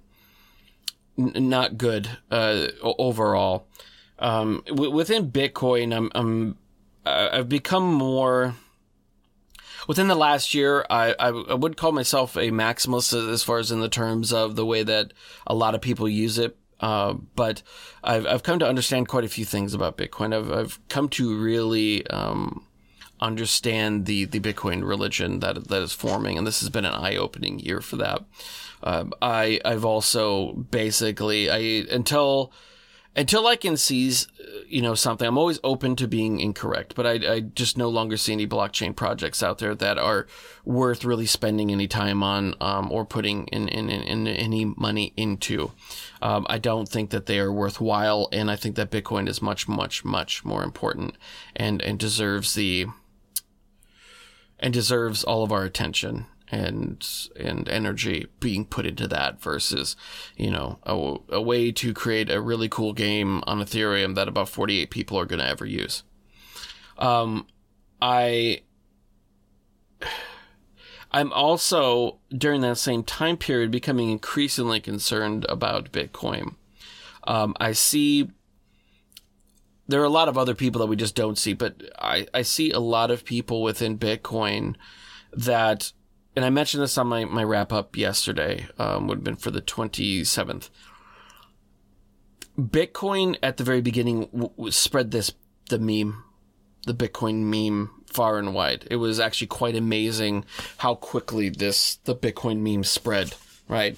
n- 1.18 1.50
not 1.50 1.78
good 1.78 2.10
uh, 2.30 2.68
overall. 2.82 3.68
Um, 4.20 4.64
w- 4.68 4.92
within 4.92 5.32
Bitcoin, 5.32 5.96
I'm 5.96 6.12
I'm 6.14 6.58
I've 7.06 7.50
become 7.50 7.92
more 7.92 8.56
within 9.88 10.08
the 10.08 10.16
last 10.16 10.54
year, 10.54 10.86
I, 10.90 11.16
I, 11.20 11.32
would 11.32 11.78
call 11.78 11.92
myself 11.92 12.36
a 12.36 12.52
maximalist 12.52 13.32
as 13.32 13.44
far 13.44 13.58
as 13.58 13.72
in 13.72 13.82
the 13.82 13.90
terms 13.90 14.32
of 14.32 14.56
the 14.56 14.66
way 14.66 14.84
that 14.84 15.14
a 15.48 15.56
lot 15.56 15.76
of 15.76 15.82
people 15.82 16.08
use 16.08 16.38
it. 16.38 16.58
Uh, 16.80 17.14
but 17.36 17.62
I've, 18.04 18.26
I've 18.26 18.44
come 18.44 18.60
to 18.60 18.68
understand 18.68 19.08
quite 19.08 19.24
a 19.24 19.30
few 19.30 19.46
things 19.46 19.74
about 19.74 19.98
Bitcoin. 19.98 20.36
I've, 20.36 20.52
I've 20.52 20.88
come 20.90 21.10
to 21.10 21.38
really, 21.38 22.06
um, 22.08 22.66
understand 23.22 24.06
the, 24.06 24.26
the 24.26 24.40
Bitcoin 24.40 24.88
religion 24.88 25.40
that, 25.40 25.68
that 25.68 25.82
is 25.82 25.94
forming. 25.94 26.38
And 26.38 26.48
this 26.48 26.60
has 26.62 26.70
been 26.70 26.86
an 26.86 26.94
eye 26.94 27.16
opening 27.16 27.60
year 27.60 27.82
for 27.82 27.96
that. 27.98 28.24
Uh, 28.84 29.06
I, 29.22 29.62
I've 29.64 29.86
also 29.86 30.54
basically, 30.54 31.50
I, 31.50 31.86
until, 31.94 32.52
until 33.16 33.46
I 33.46 33.58
can 33.58 33.78
seize, 33.78 34.28
you 34.68 34.82
know, 34.82 34.96
something, 34.96 35.28
I'm 35.28 35.38
always 35.38 35.60
open 35.64 35.96
to 35.98 36.08
being 36.08 36.40
incorrect, 36.40 36.96
but 36.96 37.06
I, 37.06 37.34
I 37.34 37.40
just 37.42 37.78
no 37.78 37.90
longer 37.90 38.18
see 38.18 38.34
any 38.34 38.48
blockchain 38.48 38.96
projects 38.96 39.44
out 39.44 39.60
there 39.60 39.76
that 39.76 40.00
are 40.00 40.26
worth 40.66 41.06
really 41.06 41.28
spending 41.28 41.72
any 41.72 41.88
time 41.88 42.24
on, 42.24 42.56
um, 42.60 42.92
or 42.92 43.06
putting 43.06 43.48
in, 43.48 43.68
in, 43.68 43.90
in, 43.90 44.02
in, 44.02 44.28
any 44.28 44.66
money 44.66 45.14
into. 45.16 45.74
Um, 46.24 46.48
I 46.50 46.58
don't 46.58 46.90
think 46.90 47.12
that 47.12 47.28
they 47.28 47.38
are 47.38 47.52
worthwhile. 47.52 48.30
And 48.32 48.50
I 48.50 48.56
think 48.56 48.78
that 48.78 48.90
Bitcoin 48.90 49.28
is 49.30 49.42
much, 49.42 49.68
much, 49.68 50.04
much 50.04 50.44
more 50.44 50.64
important 50.64 51.16
and, 51.56 51.82
and 51.84 52.00
deserves 52.00 52.56
the, 52.56 52.88
and 54.62 54.74
deserves 54.74 55.24
all 55.24 55.44
of 55.44 55.52
our 55.52 55.64
attention 55.64 56.28
and 56.52 57.30
and 57.38 57.68
energy 57.70 58.28
being 58.40 58.66
put 58.66 58.86
into 58.86 59.08
that 59.08 59.42
versus 59.42 59.96
you 60.36 60.52
know 60.52 60.80
a, 60.84 61.36
a 61.36 61.42
way 61.42 61.72
to 61.72 61.94
create 61.94 62.30
a 62.30 62.42
really 62.42 62.68
cool 62.68 62.94
game 62.94 63.42
on 63.48 63.60
ethereum 63.60 64.16
that 64.16 64.28
about 64.28 64.50
48 64.50 64.90
people 64.92 65.18
are 65.18 65.26
going 65.26 65.40
to 65.40 65.48
ever 65.48 65.66
use. 65.66 66.04
Um 66.98 67.48
i 68.02 68.62
i'm 71.12 71.32
also 71.34 72.18
during 72.36 72.62
that 72.62 72.78
same 72.78 73.04
time 73.04 73.38
period 73.38 73.70
becoming 73.70 74.10
increasingly 74.10 74.80
concerned 74.80 75.46
about 75.48 75.92
bitcoin. 75.92 76.56
Um, 77.26 77.56
i 77.60 77.72
see 77.72 78.32
there 79.92 80.02
are 80.02 80.06
a 80.06 80.10
lot 80.10 80.28
of 80.28 80.38
other 80.38 80.56
people 80.56 80.80
that 80.80 80.88
we 80.88 80.96
just 80.96 81.16
don't 81.16 81.38
see 81.38 81.54
but 81.54 81.82
i 82.00 82.26
i 82.34 82.42
see 82.42 82.72
a 82.72 82.80
lot 82.80 83.12
of 83.12 83.26
people 83.26 83.62
within 83.62 83.98
bitcoin 83.98 84.76
that 85.34 85.92
and 86.36 86.46
I 86.46 86.50
mentioned 86.50 86.84
this 86.84 86.98
on 86.98 87.08
my, 87.08 87.26
my 87.26 87.44
wrap 87.44 87.74
up 87.74 87.98
yesterday, 87.98 88.68
um, 88.78 89.08
would 89.08 89.20
have 89.20 89.24
been 89.24 89.36
for 89.36 89.52
the 89.52 89.62
27th. 89.62 90.70
Bitcoin 92.58 93.38
at 93.44 93.58
the 93.58 93.64
very 93.64 93.82
beginning 93.82 94.28
w- 94.28 94.72
spread 94.72 95.12
this, 95.12 95.34
the 95.70 95.80
meme, 95.80 96.24
the 96.86 96.94
Bitcoin 96.94 97.44
meme 97.44 97.90
far 98.06 98.38
and 98.38 98.54
wide. 98.54 98.88
It 98.90 98.98
was 98.98 99.20
actually 99.20 99.48
quite 99.48 99.76
amazing 99.76 100.46
how 100.78 100.96
quickly 100.96 101.50
this, 101.50 101.96
the 102.06 102.16
Bitcoin 102.16 102.60
meme 102.60 102.84
spread, 102.84 103.36
right? 103.68 103.98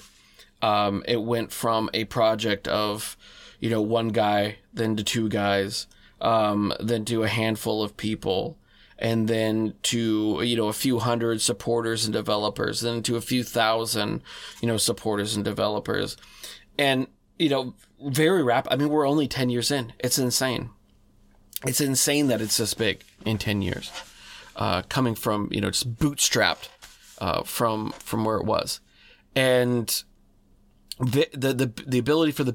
Um, 0.60 1.04
it 1.06 1.22
went 1.22 1.52
from 1.52 1.90
a 1.94 2.04
project 2.04 2.66
of, 2.66 3.16
you 3.60 3.70
know, 3.70 3.82
one 3.82 4.08
guy, 4.08 4.56
then 4.72 4.96
to 4.96 5.04
two 5.04 5.28
guys, 5.28 5.86
um, 6.20 6.72
then 6.80 7.04
to 7.06 7.22
a 7.22 7.28
handful 7.28 7.82
of 7.82 7.96
people, 7.96 8.58
and 8.98 9.28
then 9.28 9.74
to 9.82 10.40
you 10.42 10.56
know 10.56 10.68
a 10.68 10.72
few 10.72 10.98
hundred 10.98 11.40
supporters 11.40 12.04
and 12.04 12.12
developers 12.12 12.80
then 12.80 13.02
to 13.02 13.16
a 13.16 13.20
few 13.20 13.42
thousand 13.42 14.22
you 14.60 14.68
know 14.68 14.76
supporters 14.76 15.34
and 15.34 15.44
developers. 15.44 16.16
And 16.78 17.08
you 17.38 17.48
know 17.48 17.74
very 18.00 18.42
rapid 18.42 18.72
i 18.72 18.76
mean 18.76 18.88
we're 18.88 19.08
only 19.08 19.26
10 19.26 19.50
years 19.50 19.70
in. 19.70 19.92
It's 19.98 20.18
insane. 20.18 20.70
It's 21.66 21.80
insane 21.80 22.28
that 22.28 22.40
it's 22.40 22.58
this 22.58 22.74
big 22.74 23.02
in 23.24 23.38
10 23.38 23.62
years 23.62 23.90
uh, 24.56 24.82
coming 24.82 25.14
from 25.14 25.48
you 25.50 25.60
know 25.60 25.70
just 25.70 25.96
bootstrapped 25.96 26.68
uh, 27.18 27.42
from 27.42 27.92
from 27.98 28.24
where 28.24 28.36
it 28.36 28.44
was. 28.44 28.80
And 29.34 30.02
the, 31.00 31.28
the 31.32 31.52
the 31.52 31.72
the 31.86 31.98
ability 31.98 32.32
for 32.32 32.44
the 32.44 32.52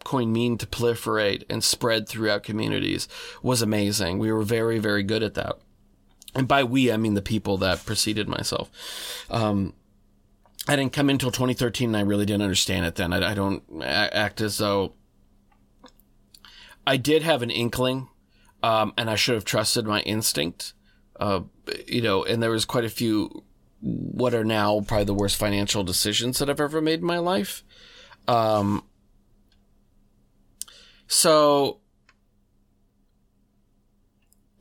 Bitcoin 0.00 0.28
meme 0.28 0.58
to 0.58 0.66
proliferate 0.66 1.44
and 1.48 1.62
spread 1.62 2.08
throughout 2.08 2.42
communities 2.42 3.08
was 3.42 3.62
amazing. 3.62 4.18
We 4.18 4.32
were 4.32 4.42
very, 4.42 4.78
very 4.78 5.02
good 5.02 5.22
at 5.22 5.34
that 5.34 5.58
and 6.34 6.46
by 6.46 6.64
we 6.64 6.92
I 6.92 6.96
mean 6.96 7.14
the 7.14 7.22
people 7.22 7.56
that 7.58 7.84
preceded 7.84 8.28
myself. 8.28 8.70
Um, 9.30 9.74
I 10.68 10.76
didn't 10.76 10.92
come 10.92 11.10
in 11.10 11.14
until 11.14 11.30
2013, 11.30 11.88
and 11.88 11.96
I 11.96 12.02
really 12.02 12.26
didn't 12.26 12.42
understand 12.42 12.86
it 12.86 12.94
then. 12.94 13.12
I, 13.12 13.30
I 13.30 13.34
don't 13.34 13.62
act 13.82 14.40
as 14.40 14.58
though 14.58 14.94
I 16.86 16.96
did 16.96 17.22
have 17.22 17.42
an 17.42 17.50
inkling, 17.50 18.08
um, 18.62 18.92
and 18.96 19.10
I 19.10 19.14
should 19.16 19.34
have 19.34 19.44
trusted 19.44 19.86
my 19.86 20.00
instinct. 20.00 20.74
Uh, 21.18 21.42
you 21.86 22.02
know, 22.02 22.24
and 22.24 22.42
there 22.42 22.50
was 22.50 22.64
quite 22.64 22.84
a 22.84 22.90
few 22.90 23.44
what 23.80 24.34
are 24.34 24.44
now 24.44 24.80
probably 24.86 25.04
the 25.04 25.14
worst 25.14 25.36
financial 25.36 25.82
decisions 25.82 26.38
that 26.38 26.50
I've 26.50 26.60
ever 26.60 26.82
made 26.82 27.00
in 27.00 27.06
my 27.06 27.18
life. 27.18 27.64
Um, 28.28 28.84
so 31.10 31.80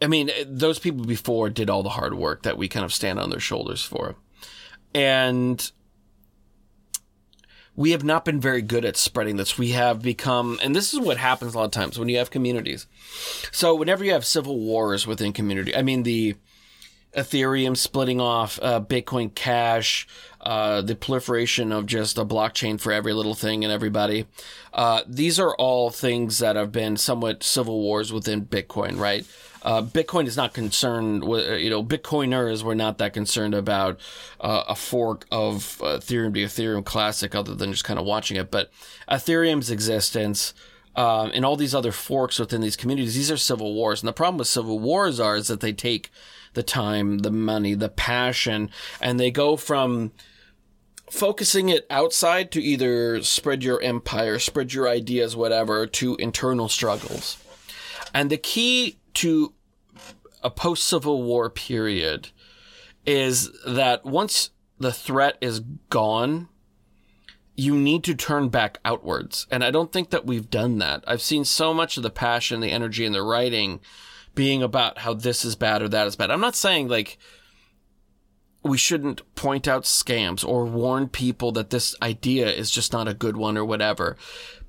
I 0.02 0.08
mean, 0.08 0.32
those 0.48 0.80
people 0.80 1.06
before 1.06 1.50
did 1.50 1.70
all 1.70 1.84
the 1.84 1.90
hard 1.90 2.16
work 2.16 2.44
that 2.44 2.58
we 2.58 2.68
kind 2.68 2.86
of 2.86 2.94
stand 2.94 3.20
on 3.20 3.30
their 3.30 3.40
shoulders 3.40 3.84
for. 3.84 4.16
And 4.96 5.72
we 7.76 7.92
have 7.92 8.04
not 8.04 8.26
been 8.26 8.40
very 8.40 8.62
good 8.62 8.86
at 8.86 8.98
spreading 8.98 9.36
this. 9.36 9.58
We 9.58 9.72
have 9.72 10.02
become, 10.02 10.58
and 10.64 10.76
this 10.76 10.94
is 10.94 11.00
what 11.00 11.18
happens 11.18 11.54
a 11.54 11.58
lot 11.58 11.66
of 11.66 11.72
times 11.72 12.00
when 12.00 12.10
you 12.10 12.18
have 12.18 12.32
communities. 12.32 12.88
So, 13.52 13.76
whenever 13.76 14.04
you 14.04 14.14
have 14.14 14.26
civil 14.26 14.58
wars 14.58 15.06
within 15.06 15.34
community, 15.34 15.76
I 15.76 15.82
mean, 15.82 16.04
the 16.04 16.36
Ethereum 17.16 17.76
splitting 17.76 18.22
off, 18.22 18.60
uh, 18.62 18.82
Bitcoin 18.82 19.34
Cash, 19.34 20.08
uh, 20.42 20.82
the 20.82 20.96
proliferation 20.96 21.72
of 21.72 21.86
just 21.86 22.18
a 22.18 22.26
blockchain 22.26 22.80
for 22.80 22.92
every 22.92 23.14
little 23.14 23.36
thing 23.36 23.64
and 23.64 23.74
everybody. 23.74 24.26
Uh, 24.74 25.02
these 25.08 25.40
are 25.40 25.56
all 25.56 25.90
things 25.90 26.38
that 26.40 26.56
have 26.56 26.72
been 26.72 26.98
somewhat 26.98 27.44
civil 27.44 27.80
wars 27.80 28.14
within 28.14 28.46
Bitcoin, 28.46 28.98
right? 29.00 29.26
uh, 29.64 29.82
Bitcoin 29.82 30.26
is 30.26 30.38
not 30.38 30.54
concerned 30.54 31.24
with, 31.24 31.48
uh, 31.48 31.54
you 31.56 31.70
know, 31.70 31.84
Bitcoiners 31.84 32.64
were 32.64 32.76
not 32.76 32.98
that 33.00 33.14
concerned 33.14 33.54
about 33.54 34.00
uh, 34.40 34.64
a 34.68 34.76
fork 34.76 35.26
of 35.32 35.78
Ethereum 35.82 36.34
to 36.34 36.44
Ethereum 36.44 36.86
Classic 36.86 37.34
other 37.36 37.56
than 37.56 37.72
just 37.72 37.84
kind 37.84 38.00
of 38.00 38.06
watching 38.06 38.38
it. 38.38 38.52
But 38.52 38.72
Ethereum's 39.10 39.70
existence 39.70 40.54
um, 40.96 41.32
and 41.34 41.46
all 41.46 41.56
these 41.56 41.76
other 41.76 41.92
forks 41.92 42.40
within 42.40 42.62
these 42.62 42.76
communities, 42.76 43.16
these 43.16 43.32
are 43.32 43.38
civil 43.38 43.74
wars. 43.74 44.02
And 44.02 44.08
the 44.08 44.14
problem 44.14 44.38
with 44.38 44.48
civil 44.48 44.80
wars 44.80 45.20
are 45.20 45.36
is 45.36 45.48
that 45.48 45.60
they 45.60 45.74
take 45.74 46.10
the 46.54 46.64
time, 46.64 47.20
the 47.20 47.32
money, 47.32 47.74
the 47.74 47.90
passion, 47.90 48.70
and 49.02 49.20
they 49.20 49.32
go 49.32 49.56
from 49.56 50.12
focusing 51.10 51.70
it 51.70 51.86
outside 51.90 52.52
to 52.52 52.62
either 52.62 53.22
spread 53.24 53.64
your 53.64 53.82
empire, 53.82 54.40
spread 54.40 54.74
your 54.74 54.88
ideas, 54.88 55.36
whatever, 55.36 55.88
to 55.88 56.16
internal 56.18 56.70
struggles. 56.70 57.38
And 58.14 58.30
the 58.30 58.38
key 58.38 59.00
to 59.16 59.54
a 60.44 60.50
post 60.50 60.86
Civil 60.86 61.24
War 61.24 61.50
period 61.50 62.30
is 63.06 63.50
that 63.66 64.06
once 64.06 64.52
the 64.78 64.94
threat 64.94 65.38
is 65.42 65.62
gone, 65.90 66.48
you 67.56 67.76
need 67.76 68.04
to 68.06 68.16
turn 68.16 68.48
back 68.48 68.78
outwards. 68.86 69.46
And 69.52 69.64
I 69.64 69.72
don't 69.72 69.92
think 69.92 70.12
that 70.12 70.26
we've 70.26 70.50
done 70.50 70.78
that. 70.78 71.04
I've 71.06 71.22
seen 71.22 71.44
so 71.44 71.74
much 71.74 71.98
of 71.98 72.04
the 72.04 72.10
passion, 72.10 72.62
the 72.62 72.72
energy, 72.72 73.06
and 73.06 73.14
the 73.14 73.22
writing 73.22 73.82
being 74.36 74.64
about 74.64 75.00
how 75.00 75.14
this 75.14 75.44
is 75.44 75.56
bad 75.56 75.82
or 75.82 75.90
that 75.90 76.08
is 76.08 76.16
bad. 76.16 76.32
I'm 76.32 76.42
not 76.42 76.56
saying 76.56 76.88
like 76.88 77.18
we 78.64 78.78
shouldn't 78.78 79.22
point 79.36 79.68
out 79.68 79.84
scams 79.84 80.46
or 80.46 80.66
warn 80.66 81.08
people 81.08 81.52
that 81.54 81.70
this 81.70 81.96
idea 82.02 82.50
is 82.50 82.70
just 82.70 82.92
not 82.92 83.08
a 83.08 83.14
good 83.14 83.38
one 83.38 83.58
or 83.58 83.66
whatever. 83.66 84.18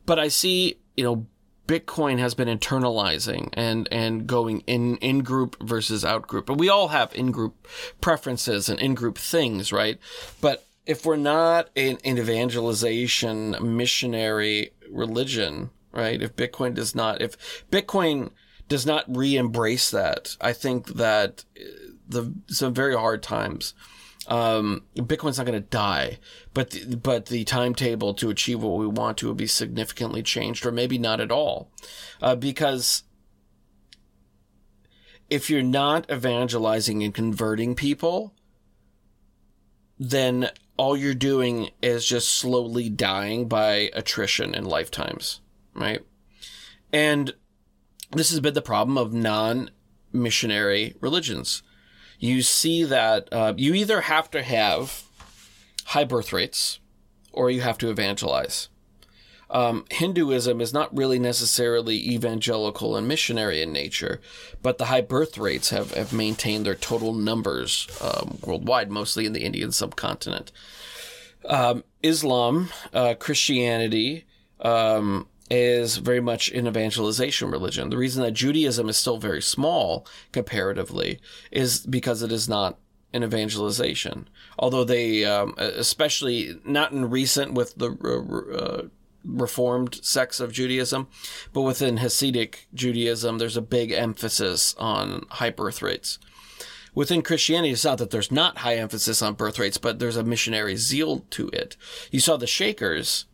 But 0.07 0.19
I 0.19 0.29
see, 0.29 0.79
you 0.97 1.05
know, 1.05 1.27
Bitcoin 1.67 2.19
has 2.19 2.35
been 2.35 2.49
internalizing 2.49 3.51
and, 3.53 3.89
and 3.93 4.27
going 4.27 4.61
in, 4.67 4.97
in 4.97 5.21
group 5.21 5.57
versus 5.63 6.05
out 6.05 6.27
group. 6.27 6.47
But 6.47 6.59
we 6.59 6.69
all 6.69 6.89
have 6.89 7.15
in 7.15 7.31
group 7.31 7.69
preferences 8.01 8.69
and 8.69 8.81
in 8.81 8.95
group 8.95 9.17
things, 9.17 9.73
right? 9.73 9.99
But 10.41 10.67
if 10.87 11.07
we're 11.07 11.17
not 11.17 11.71
an, 11.77 11.99
an 12.05 12.19
evangelization 12.19 13.57
missionary 13.61 14.73
religion, 14.91 15.71
right? 15.93 16.21
If 16.21 16.35
Bitcoin 16.35 16.75
does 16.75 16.95
not, 16.95 17.23
if 17.23 17.65
Bitcoin 17.71 18.31
does 18.71 18.87
not 18.87 19.05
re-embrace 19.15 19.91
that, 19.91 20.37
I 20.41 20.55
think 20.55 20.95
that 20.95 21.45
the 22.09 22.33
some 22.47 22.73
very 22.73 22.95
hard 22.95 23.23
times. 23.23 23.75
Um, 24.29 24.85
Bitcoin's 24.95 25.39
not 25.39 25.47
going 25.47 25.61
to 25.61 25.69
die, 25.69 26.19
but 26.55 26.71
the, 26.71 26.97
but 26.97 27.27
the 27.27 27.43
timetable 27.45 28.15
to 28.15 28.31
achieve 28.31 28.63
what 28.63 28.79
we 28.79 28.87
want 28.87 29.19
to 29.19 29.27
will 29.27 29.35
be 29.35 29.49
significantly 29.49 30.23
changed, 30.23 30.65
or 30.65 30.71
maybe 30.71 30.99
not 30.99 31.21
at 31.21 31.33
all, 31.33 31.73
uh, 32.23 32.37
because 32.37 33.03
if 35.29 35.51
you're 35.51 35.63
not 35.63 36.09
evangelizing 36.09 37.03
and 37.03 37.13
converting 37.13 37.75
people, 37.75 38.33
then 39.99 40.51
all 40.77 40.97
you're 40.97 41.13
doing 41.13 41.71
is 41.83 42.07
just 42.07 42.29
slowly 42.29 42.89
dying 42.89 43.49
by 43.49 43.91
attrition 43.95 44.55
in 44.55 44.65
lifetimes, 44.65 45.41
right? 45.75 46.03
And 46.93 47.35
this 48.13 48.31
has 48.31 48.41
been 48.41 48.55
the 48.55 48.63
problem 48.63 48.99
of 48.99 49.13
non 49.13 49.71
missionary 50.13 50.95
religions 51.01 51.63
you 52.21 52.43
see 52.43 52.85
that 52.85 53.29
uh, 53.33 53.55
you 53.57 53.75
either 53.75 54.03
have 54.03 54.31
to 54.31 54.43
have 54.43 55.05
high 55.87 56.05
birth 56.05 56.33
rates 56.33 56.79
or 57.33 57.51
you 57.51 57.63
have 57.63 57.79
to 57.79 57.91
evangelize. 57.91 58.69
Um, 59.49 59.85
Hinduism 59.91 60.61
is 60.61 60.73
not 60.73 60.97
really 60.97 61.19
necessarily 61.19 61.97
evangelical 61.97 62.95
and 62.95 63.09
missionary 63.09 63.63
in 63.63 63.73
nature, 63.73 64.21
but 64.63 64.79
the 64.79 64.85
high 64.85 65.01
birth 65.01 65.39
rates 65.39 65.71
have, 65.71 65.93
have 65.95 66.13
maintained 66.13 66.67
their 66.67 66.77
total 66.77 67.13
numbers 67.13 67.89
um, 68.01 68.39
worldwide, 68.47 68.93
mostly 68.93 69.27
in 69.27 69.33
the 69.33 69.43
Indian 69.43 69.73
subcontinent. 69.73 70.53
Um, 71.47 71.83
Islam, 72.03 72.69
uh, 72.93 73.15
Christianity, 73.15 74.27
um, 74.61 75.27
is 75.51 75.97
very 75.97 76.21
much 76.21 76.51
an 76.53 76.67
evangelization 76.67 77.51
religion. 77.51 77.91
The 77.91 77.97
reason 77.97 78.23
that 78.23 78.33
Judaism 78.33 78.89
is 78.89 78.97
still 78.97 79.19
very 79.19 79.43
small 79.43 80.07
comparatively 80.33 81.21
is 81.51 81.85
because 81.87 82.23
it 82.23 82.31
is 82.31 82.49
not 82.49 82.79
an 83.13 83.25
evangelization. 83.25 84.29
Although 84.59 84.85
they, 84.85 85.25
um, 85.25 85.55
especially 85.59 86.61
not 86.65 86.93
in 86.93 87.11
recent 87.11 87.55
with 87.55 87.75
the 87.75 87.91
uh, 87.93 88.89
reformed 89.25 89.99
sects 90.03 90.39
of 90.39 90.53
Judaism, 90.53 91.09
but 91.53 91.63
within 91.63 91.99
Hasidic 91.99 92.67
Judaism, 92.73 93.39
there's 93.39 93.57
a 93.57 93.63
big 93.63 93.91
emphasis 93.91 94.75
on 94.79 95.27
high 95.31 95.51
birth 95.51 95.83
rates. 95.83 96.19
Within 96.95 97.23
Christianity, 97.23 97.73
it's 97.73 97.85
not 97.85 97.99
that 97.99 98.11
there's 98.11 98.33
not 98.33 98.59
high 98.59 98.77
emphasis 98.77 99.23
on 99.23 99.35
birth 99.35 99.59
rates, 99.59 99.79
but 99.79 99.99
there's 99.99 100.17
a 100.17 100.25
missionary 100.25 100.77
zeal 100.77 101.25
to 101.31 101.49
it. 101.49 101.77
You 102.11 102.21
saw 102.21 102.37
the 102.37 102.49
Shakers 102.49 103.27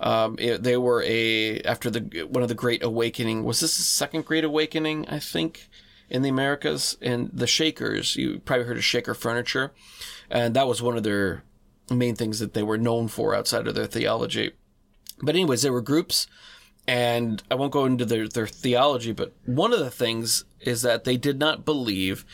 um, 0.00 0.36
it, 0.38 0.62
they 0.62 0.76
were 0.76 1.02
a 1.04 1.60
after 1.60 1.90
the 1.90 2.26
one 2.30 2.42
of 2.42 2.48
the 2.48 2.54
Great 2.54 2.82
Awakening. 2.82 3.44
Was 3.44 3.60
this 3.60 3.76
the 3.76 3.82
second 3.82 4.24
Great 4.24 4.44
Awakening? 4.44 5.08
I 5.08 5.18
think 5.18 5.68
in 6.10 6.22
the 6.22 6.28
Americas 6.28 6.96
and 7.00 7.30
the 7.32 7.46
Shakers. 7.46 8.16
You 8.16 8.40
probably 8.40 8.66
heard 8.66 8.76
of 8.76 8.84
Shaker 8.84 9.14
Furniture, 9.14 9.72
and 10.30 10.54
that 10.54 10.68
was 10.68 10.82
one 10.82 10.96
of 10.96 11.02
their 11.02 11.42
main 11.90 12.14
things 12.14 12.38
that 12.38 12.54
they 12.54 12.62
were 12.62 12.78
known 12.78 13.08
for 13.08 13.34
outside 13.34 13.66
of 13.66 13.74
their 13.74 13.86
theology. 13.86 14.52
But 15.20 15.34
anyways, 15.34 15.62
there 15.62 15.72
were 15.72 15.80
groups, 15.82 16.26
and 16.86 17.42
I 17.50 17.54
won't 17.54 17.72
go 17.72 17.84
into 17.84 18.04
their 18.04 18.28
their 18.28 18.46
theology. 18.46 19.12
But 19.12 19.32
one 19.44 19.72
of 19.72 19.80
the 19.80 19.90
things 19.90 20.44
is 20.60 20.82
that 20.82 21.04
they 21.04 21.16
did 21.16 21.38
not 21.38 21.64
believe 21.64 22.24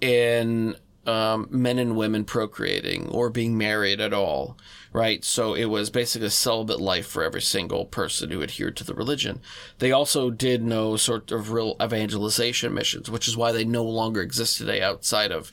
in 0.00 0.76
um, 1.06 1.48
men 1.50 1.78
and 1.78 1.96
women 1.96 2.24
procreating 2.24 3.08
or 3.08 3.30
being 3.30 3.56
married 3.56 4.00
at 4.00 4.12
all 4.12 4.56
right? 4.92 5.24
So 5.24 5.54
it 5.54 5.66
was 5.66 5.90
basically 5.90 6.26
a 6.26 6.30
celibate 6.30 6.80
life 6.80 7.06
for 7.06 7.22
every 7.22 7.42
single 7.42 7.84
person 7.84 8.30
who 8.30 8.42
adhered 8.42 8.76
to 8.78 8.84
the 8.84 8.94
religion. 8.94 9.40
They 9.78 9.92
also 9.92 10.30
did 10.30 10.62
no 10.62 10.96
sort 10.96 11.30
of 11.30 11.52
real 11.52 11.76
evangelization 11.80 12.74
missions, 12.74 13.10
which 13.10 13.28
is 13.28 13.36
why 13.36 13.52
they 13.52 13.64
no 13.64 13.84
longer 13.84 14.20
exist 14.20 14.58
today 14.58 14.82
outside 14.82 15.30
of, 15.30 15.52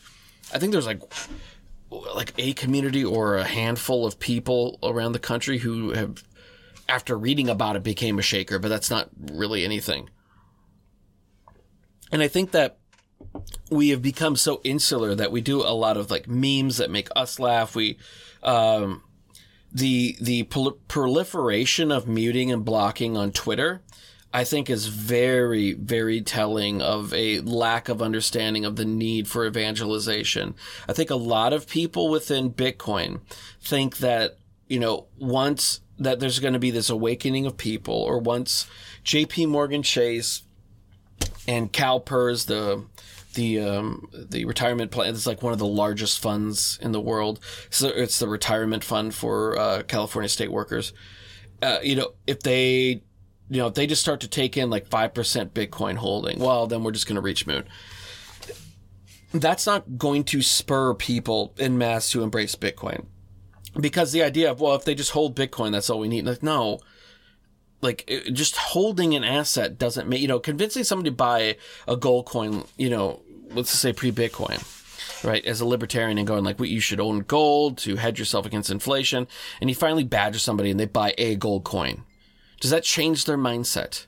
I 0.54 0.60
think 0.60 0.72
there's 0.72 0.88
like, 0.88 1.02
like 1.92 2.34
a 2.38 2.54
community 2.54 3.06
or 3.06 3.38
a 3.38 3.44
handful 3.44 4.06
of 4.06 4.20
people 4.20 4.80
around 4.82 5.12
the 5.12 5.20
country 5.20 5.60
who 5.60 5.92
have, 5.92 6.24
after 6.90 7.18
reading 7.18 7.50
about 7.50 7.76
it, 7.76 7.84
became 7.84 8.18
a 8.18 8.24
shaker, 8.24 8.60
but 8.60 8.70
that's 8.70 8.90
not 8.90 9.10
really 9.20 9.64
anything. 9.64 10.10
And 12.12 12.22
I 12.22 12.28
think 12.28 12.52
that 12.52 12.78
we 13.70 13.90
have 13.90 14.02
become 14.02 14.36
so 14.36 14.62
insular 14.64 15.14
that 15.14 15.32
we 15.32 15.42
do 15.42 15.62
a 15.62 15.76
lot 15.76 15.98
of 15.98 16.10
like 16.10 16.28
memes 16.28 16.78
that 16.78 16.90
make 16.90 17.10
us 17.16 17.40
laugh. 17.40 17.76
We, 17.76 17.98
um, 18.42 19.04
the 19.72 20.16
the 20.22 20.44
prol- 20.46 20.78
proliferation 20.88 21.92
of 21.92 22.08
muting 22.08 22.52
and 22.52 22.64
blocking 22.64 23.18
on 23.18 23.32
Twitter, 23.32 23.82
I 24.34 24.44
think, 24.44 24.70
is 24.70 24.88
very 24.88 25.74
very 25.74 26.22
telling 26.22 26.82
of 26.82 27.14
a 27.14 27.40
lack 27.42 27.90
of 27.90 28.02
understanding 28.02 28.66
of 28.66 28.76
the 28.76 28.86
need 28.86 29.28
for 29.28 29.46
evangelization. 29.46 30.56
I 30.88 30.94
think 30.94 31.10
a 31.10 31.16
lot 31.16 31.54
of 31.54 31.68
people 31.68 32.10
within 32.10 32.52
Bitcoin 32.52 33.22
think 33.62 33.98
that 33.98 34.38
you 34.68 34.80
know 34.80 35.08
once 35.18 35.82
that 36.00 36.20
there's 36.20 36.40
going 36.40 36.54
to 36.54 36.60
be 36.60 36.72
this 36.72 36.90
awakening 36.90 37.46
of 37.46 37.58
people, 37.58 37.96
or 37.96 38.20
once 38.20 38.68
J.P. 39.04 39.48
Morgan 39.48 39.84
Chase 39.84 40.44
and 41.48 41.72
CalPERS, 41.72 42.46
the 42.46 42.86
the 43.38 43.60
um, 43.60 44.10
the 44.12 44.44
retirement 44.46 44.92
plan 44.92 45.14
is 45.14 45.28
like 45.28 45.42
one 45.44 45.54
of 45.54 45.60
the 45.60 45.68
largest 45.68 46.20
funds 46.20 46.78
in 46.82 46.92
the 46.92 47.00
world. 47.00 47.40
So 47.70 47.88
it's 47.88 48.20
the 48.20 48.28
retirement 48.28 48.84
fund 48.84 49.14
for 49.14 49.58
uh, 49.58 49.84
California 49.84 50.28
state 50.28 50.52
workers. 50.52 50.92
Uh, 51.62 51.78
you 51.82 51.96
know, 51.96 52.14
if 52.26 52.42
they, 52.42 53.04
you 53.50 53.62
know, 53.62 53.68
if 53.68 53.76
they 53.76 53.88
just 53.88 54.02
start 54.02 54.20
to 54.22 54.28
take 54.28 54.58
in 54.58 54.70
like 54.70 54.88
five 54.88 55.14
percent 55.14 55.54
Bitcoin 55.54 55.96
holding, 55.96 56.40
well, 56.40 56.68
then 56.68 56.84
we're 56.84 56.92
just 56.92 57.08
going 57.08 57.16
to 57.16 57.22
reach 57.22 57.48
moon. 57.48 57.64
That's 59.34 59.68
not 59.68 59.98
going 59.98 60.24
to 60.26 60.42
spur 60.42 60.96
people 60.96 61.54
in 61.58 61.78
mass 61.78 62.10
to 62.12 62.24
embrace 62.24 62.56
Bitcoin, 62.56 63.06
because 63.80 64.12
the 64.12 64.24
idea 64.24 64.50
of 64.50 64.60
well, 64.60 64.76
if 64.76 64.84
they 64.84 64.96
just 64.96 65.12
hold 65.12 65.36
Bitcoin, 65.36 65.72
that's 65.72 65.92
all 65.92 66.00
we 66.00 66.08
need. 66.08 66.26
Like, 66.26 66.42
no, 66.42 66.80
like 67.82 68.10
just 68.34 68.58
holding 68.58 69.14
an 69.16 69.24
asset 69.24 69.78
doesn't 69.78 70.08
make 70.08 70.22
you 70.22 70.28
know 70.28 70.40
convincing 70.40 70.84
somebody 70.84 71.10
to 71.10 71.16
buy 71.16 71.58
a 71.88 71.96
gold 71.96 72.26
coin 72.26 72.64
you 72.78 72.90
know 72.90 73.22
let's 73.52 73.72
just 73.72 73.82
say 73.82 73.94
pre 73.94 74.12
Bitcoin, 74.12 74.64
right? 75.24 75.44
As 75.46 75.62
a 75.62 75.66
libertarian 75.66 76.18
and 76.18 76.28
going 76.28 76.44
like, 76.44 76.60
well, 76.60 76.68
you 76.68 76.80
should 76.80 77.00
own 77.00 77.20
gold 77.20 77.78
to 77.80 77.96
hedge 77.96 78.20
yourself 78.20 78.46
against 78.46 78.70
inflation. 78.70 79.28
And 79.62 79.70
you 79.70 79.76
finally 79.76 80.04
badger 80.04 80.40
somebody 80.40 80.72
and 80.72 80.80
they 80.80 80.86
buy 80.86 81.14
a 81.18 81.36
gold 81.36 81.64
coin. 81.64 82.04
Does 82.60 82.72
that 82.72 82.84
change 82.84 83.26
their 83.26 83.38
mindset? 83.38 84.06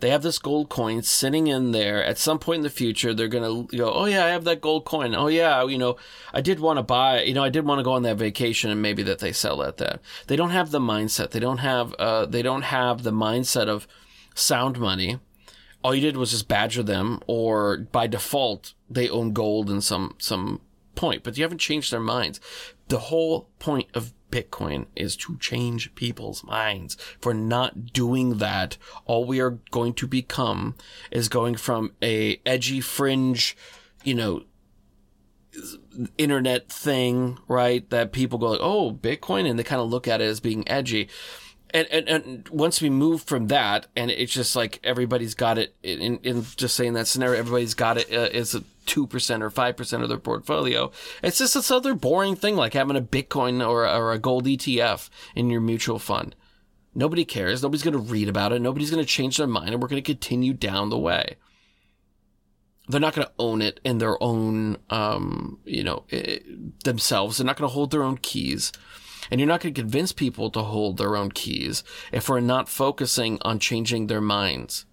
They 0.00 0.10
have 0.10 0.22
this 0.22 0.38
gold 0.38 0.68
coin 0.68 1.02
sitting 1.02 1.48
in 1.48 1.72
there. 1.72 2.04
At 2.04 2.18
some 2.18 2.38
point 2.38 2.58
in 2.58 2.62
the 2.62 2.70
future, 2.70 3.12
they're 3.12 3.26
going 3.26 3.66
to 3.68 3.76
go, 3.76 3.92
Oh, 3.92 4.04
yeah, 4.04 4.24
I 4.24 4.28
have 4.28 4.44
that 4.44 4.60
gold 4.60 4.84
coin. 4.84 5.12
Oh, 5.14 5.26
yeah, 5.26 5.64
you 5.66 5.78
know, 5.78 5.96
I 6.32 6.40
did 6.40 6.60
want 6.60 6.78
to 6.78 6.84
buy, 6.84 7.22
you 7.22 7.34
know, 7.34 7.42
I 7.42 7.48
did 7.48 7.66
want 7.66 7.80
to 7.80 7.82
go 7.82 7.92
on 7.92 8.04
that 8.04 8.16
vacation 8.16 8.70
and 8.70 8.80
maybe 8.80 9.02
that 9.02 9.18
they 9.18 9.32
sell 9.32 9.60
at 9.62 9.78
that. 9.78 10.00
They 10.28 10.36
don't 10.36 10.50
have 10.50 10.70
the 10.70 10.78
mindset. 10.78 11.30
They 11.30 11.40
don't 11.40 11.58
have, 11.58 11.94
uh, 11.94 12.26
they 12.26 12.42
don't 12.42 12.62
have 12.62 13.02
the 13.02 13.10
mindset 13.10 13.66
of 13.66 13.88
sound 14.36 14.78
money 14.78 15.18
all 15.82 15.94
you 15.94 16.00
did 16.00 16.16
was 16.16 16.30
just 16.32 16.48
badger 16.48 16.82
them, 16.82 17.20
or 17.26 17.78
by 17.92 18.06
default 18.06 18.74
they 18.90 19.08
own 19.08 19.32
gold 19.32 19.70
in 19.70 19.80
some 19.80 20.14
some 20.18 20.60
point, 20.94 21.22
but 21.22 21.36
you 21.36 21.44
haven't 21.44 21.58
changed 21.58 21.92
their 21.92 22.00
minds. 22.00 22.40
The 22.88 22.98
whole 22.98 23.48
point 23.58 23.88
of 23.94 24.12
Bitcoin 24.30 24.86
is 24.96 25.16
to 25.16 25.38
change 25.38 25.94
people's 25.94 26.44
minds. 26.44 26.96
For 27.20 27.32
not 27.32 27.92
doing 27.92 28.38
that, 28.38 28.76
all 29.06 29.24
we 29.24 29.40
are 29.40 29.58
going 29.70 29.94
to 29.94 30.06
become 30.06 30.74
is 31.10 31.28
going 31.28 31.54
from 31.56 31.92
a 32.02 32.40
edgy 32.44 32.80
fringe, 32.80 33.56
you 34.04 34.14
know, 34.14 34.42
internet 36.16 36.68
thing, 36.68 37.38
right? 37.48 37.88
That 37.90 38.12
people 38.12 38.38
go 38.38 38.50
like, 38.50 38.60
oh, 38.62 38.92
Bitcoin, 38.92 39.48
and 39.48 39.58
they 39.58 39.64
kind 39.64 39.80
of 39.80 39.88
look 39.88 40.08
at 40.08 40.20
it 40.20 40.24
as 40.24 40.40
being 40.40 40.68
edgy. 40.68 41.08
And, 41.70 41.86
and, 41.88 42.08
and 42.08 42.48
once 42.48 42.80
we 42.80 42.88
move 42.88 43.22
from 43.22 43.48
that, 43.48 43.86
and 43.94 44.10
it's 44.10 44.32
just 44.32 44.56
like 44.56 44.80
everybody's 44.82 45.34
got 45.34 45.58
it 45.58 45.74
in, 45.82 46.18
in 46.18 46.44
just 46.56 46.74
saying 46.74 46.94
that 46.94 47.06
scenario, 47.06 47.38
everybody's 47.38 47.74
got 47.74 47.98
it 47.98 48.12
uh, 48.12 48.30
is 48.32 48.54
a 48.54 48.64
two 48.86 49.06
percent 49.06 49.42
or 49.42 49.50
five 49.50 49.76
percent 49.76 50.02
of 50.02 50.08
their 50.08 50.18
portfolio. 50.18 50.90
It's 51.22 51.38
just 51.38 51.54
this 51.54 51.70
other 51.70 51.94
boring 51.94 52.36
thing 52.36 52.56
like 52.56 52.72
having 52.72 52.96
a 52.96 53.02
Bitcoin 53.02 53.66
or 53.66 53.86
or 53.86 54.12
a 54.12 54.18
gold 54.18 54.46
ETF 54.46 55.10
in 55.34 55.50
your 55.50 55.60
mutual 55.60 55.98
fund. 55.98 56.34
Nobody 56.94 57.24
cares. 57.24 57.62
Nobody's 57.62 57.82
going 57.82 57.92
to 57.92 57.98
read 57.98 58.28
about 58.28 58.52
it. 58.52 58.62
Nobody's 58.62 58.90
going 58.90 59.02
to 59.02 59.08
change 59.08 59.36
their 59.36 59.46
mind, 59.46 59.70
and 59.70 59.82
we're 59.82 59.88
going 59.88 60.02
to 60.02 60.12
continue 60.14 60.54
down 60.54 60.88
the 60.88 60.98
way 60.98 61.36
they're 62.88 63.00
not 63.00 63.14
going 63.14 63.26
to 63.26 63.32
own 63.38 63.60
it 63.62 63.80
in 63.84 63.98
their 63.98 64.20
own, 64.22 64.78
um, 64.90 65.58
you 65.64 65.84
know, 65.84 66.04
it, 66.08 66.42
eh, 66.46 66.54
themselves. 66.84 67.36
They're 67.36 67.46
not 67.46 67.56
going 67.56 67.68
to 67.68 67.74
hold 67.74 67.90
their 67.90 68.02
own 68.02 68.16
keys. 68.18 68.72
And 69.30 69.40
you're 69.40 69.48
not 69.48 69.60
going 69.60 69.74
to 69.74 69.80
convince 69.80 70.12
people 70.12 70.50
to 70.50 70.62
hold 70.62 70.96
their 70.96 71.16
own 71.16 71.30
keys 71.30 71.84
if 72.12 72.28
we're 72.28 72.40
not 72.40 72.68
focusing 72.68 73.38
on 73.42 73.58
changing 73.58 74.06
their 74.06 74.20
minds. 74.20 74.84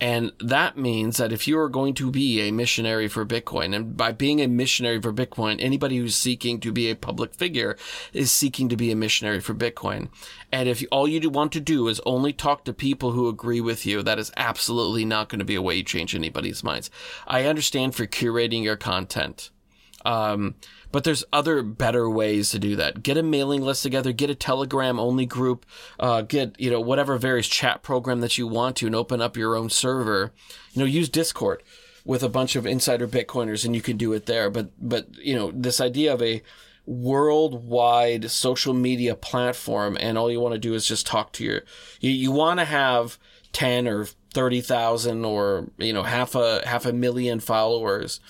And 0.00 0.32
that 0.40 0.76
means 0.76 1.18
that 1.18 1.32
if 1.32 1.46
you 1.46 1.58
are 1.58 1.68
going 1.68 1.94
to 1.94 2.10
be 2.10 2.40
a 2.40 2.50
missionary 2.50 3.06
for 3.06 3.24
Bitcoin, 3.24 3.74
and 3.74 3.96
by 3.96 4.10
being 4.10 4.40
a 4.40 4.48
missionary 4.48 5.00
for 5.00 5.12
Bitcoin, 5.12 5.56
anybody 5.60 5.98
who's 5.98 6.16
seeking 6.16 6.58
to 6.60 6.72
be 6.72 6.90
a 6.90 6.96
public 6.96 7.32
figure 7.32 7.76
is 8.12 8.32
seeking 8.32 8.68
to 8.68 8.76
be 8.76 8.90
a 8.90 8.96
missionary 8.96 9.40
for 9.40 9.54
Bitcoin. 9.54 10.08
And 10.50 10.68
if 10.68 10.84
all 10.90 11.06
you 11.06 11.30
want 11.30 11.52
to 11.52 11.60
do 11.60 11.86
is 11.86 12.00
only 12.04 12.32
talk 12.32 12.64
to 12.64 12.72
people 12.72 13.12
who 13.12 13.28
agree 13.28 13.60
with 13.60 13.86
you, 13.86 14.02
that 14.02 14.18
is 14.18 14.32
absolutely 14.36 15.04
not 15.04 15.28
going 15.28 15.38
to 15.38 15.44
be 15.44 15.54
a 15.54 15.62
way 15.62 15.76
you 15.76 15.84
change 15.84 16.14
anybody's 16.14 16.64
minds. 16.64 16.90
I 17.26 17.44
understand 17.44 17.94
for 17.94 18.06
curating 18.06 18.64
your 18.64 18.76
content. 18.76 19.50
Um, 20.04 20.56
but 20.94 21.02
there's 21.02 21.24
other 21.32 21.60
better 21.60 22.08
ways 22.08 22.50
to 22.50 22.58
do 22.60 22.76
that. 22.76 23.02
Get 23.02 23.16
a 23.16 23.22
mailing 23.24 23.62
list 23.62 23.82
together, 23.82 24.12
get 24.12 24.30
a 24.30 24.34
Telegram 24.36 25.00
only 25.00 25.26
group, 25.26 25.66
uh, 25.98 26.22
get, 26.22 26.54
you 26.56 26.70
know, 26.70 26.78
whatever 26.78 27.18
various 27.18 27.48
chat 27.48 27.82
program 27.82 28.20
that 28.20 28.38
you 28.38 28.46
want 28.46 28.76
to 28.76 28.86
and 28.86 28.94
open 28.94 29.20
up 29.20 29.36
your 29.36 29.56
own 29.56 29.70
server. 29.70 30.32
You 30.72 30.78
know, 30.78 30.86
use 30.86 31.08
Discord 31.08 31.64
with 32.04 32.22
a 32.22 32.28
bunch 32.28 32.54
of 32.54 32.64
insider 32.64 33.08
Bitcoiners 33.08 33.64
and 33.64 33.74
you 33.74 33.82
can 33.82 33.96
do 33.96 34.12
it 34.12 34.26
there. 34.26 34.50
But, 34.50 34.70
but, 34.78 35.12
you 35.16 35.34
know, 35.34 35.50
this 35.52 35.80
idea 35.80 36.14
of 36.14 36.22
a 36.22 36.42
worldwide 36.86 38.30
social 38.30 38.72
media 38.72 39.16
platform 39.16 39.96
and 39.98 40.16
all 40.16 40.30
you 40.30 40.38
want 40.38 40.52
to 40.52 40.60
do 40.60 40.74
is 40.74 40.86
just 40.86 41.08
talk 41.08 41.32
to 41.32 41.44
your, 41.44 41.62
you, 41.98 42.12
you 42.12 42.30
want 42.30 42.60
to 42.60 42.66
have 42.66 43.18
10 43.52 43.88
or 43.88 44.04
30,000 44.32 45.24
or, 45.24 45.70
you 45.76 45.92
know, 45.92 46.04
half 46.04 46.36
a, 46.36 46.62
half 46.64 46.86
a 46.86 46.92
million 46.92 47.40
followers 47.40 48.20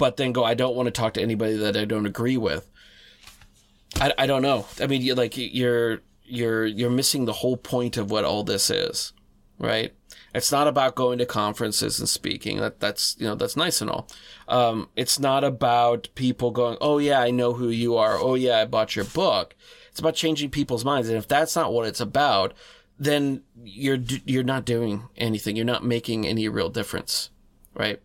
but 0.00 0.16
then 0.16 0.32
go, 0.32 0.42
I 0.42 0.54
don't 0.54 0.74
want 0.74 0.86
to 0.86 0.90
talk 0.90 1.12
to 1.14 1.22
anybody 1.22 1.58
that 1.58 1.76
I 1.76 1.84
don't 1.84 2.06
agree 2.06 2.38
with. 2.38 2.66
I, 4.00 4.14
I 4.16 4.26
don't 4.26 4.40
know. 4.40 4.66
I 4.80 4.86
mean, 4.86 5.14
like 5.14 5.36
you're 5.36 6.00
you're 6.24 6.64
you're 6.64 6.90
missing 6.90 7.26
the 7.26 7.34
whole 7.34 7.58
point 7.58 7.98
of 7.98 8.10
what 8.10 8.24
all 8.24 8.42
this 8.42 8.70
is, 8.70 9.12
right? 9.58 9.92
It's 10.34 10.50
not 10.50 10.66
about 10.66 10.94
going 10.94 11.18
to 11.18 11.26
conferences 11.26 12.00
and 12.00 12.08
speaking. 12.08 12.60
That 12.60 12.80
that's 12.80 13.14
you 13.18 13.26
know 13.26 13.34
that's 13.34 13.58
nice 13.58 13.82
and 13.82 13.90
all. 13.90 14.08
Um, 14.48 14.88
it's 14.96 15.18
not 15.18 15.44
about 15.44 16.08
people 16.14 16.50
going, 16.50 16.78
oh 16.80 16.96
yeah, 16.96 17.20
I 17.20 17.30
know 17.30 17.52
who 17.52 17.68
you 17.68 17.96
are. 17.98 18.16
Oh 18.16 18.36
yeah, 18.36 18.60
I 18.60 18.64
bought 18.64 18.96
your 18.96 19.04
book. 19.04 19.54
It's 19.90 20.00
about 20.00 20.14
changing 20.14 20.48
people's 20.48 20.84
minds. 20.84 21.10
And 21.10 21.18
if 21.18 21.28
that's 21.28 21.54
not 21.54 21.74
what 21.74 21.86
it's 21.86 22.00
about, 22.00 22.54
then 22.98 23.42
you're 23.62 23.98
you're 24.24 24.44
not 24.44 24.64
doing 24.64 25.10
anything. 25.18 25.56
You're 25.56 25.66
not 25.66 25.84
making 25.84 26.26
any 26.26 26.48
real 26.48 26.70
difference, 26.70 27.28
right? 27.74 28.00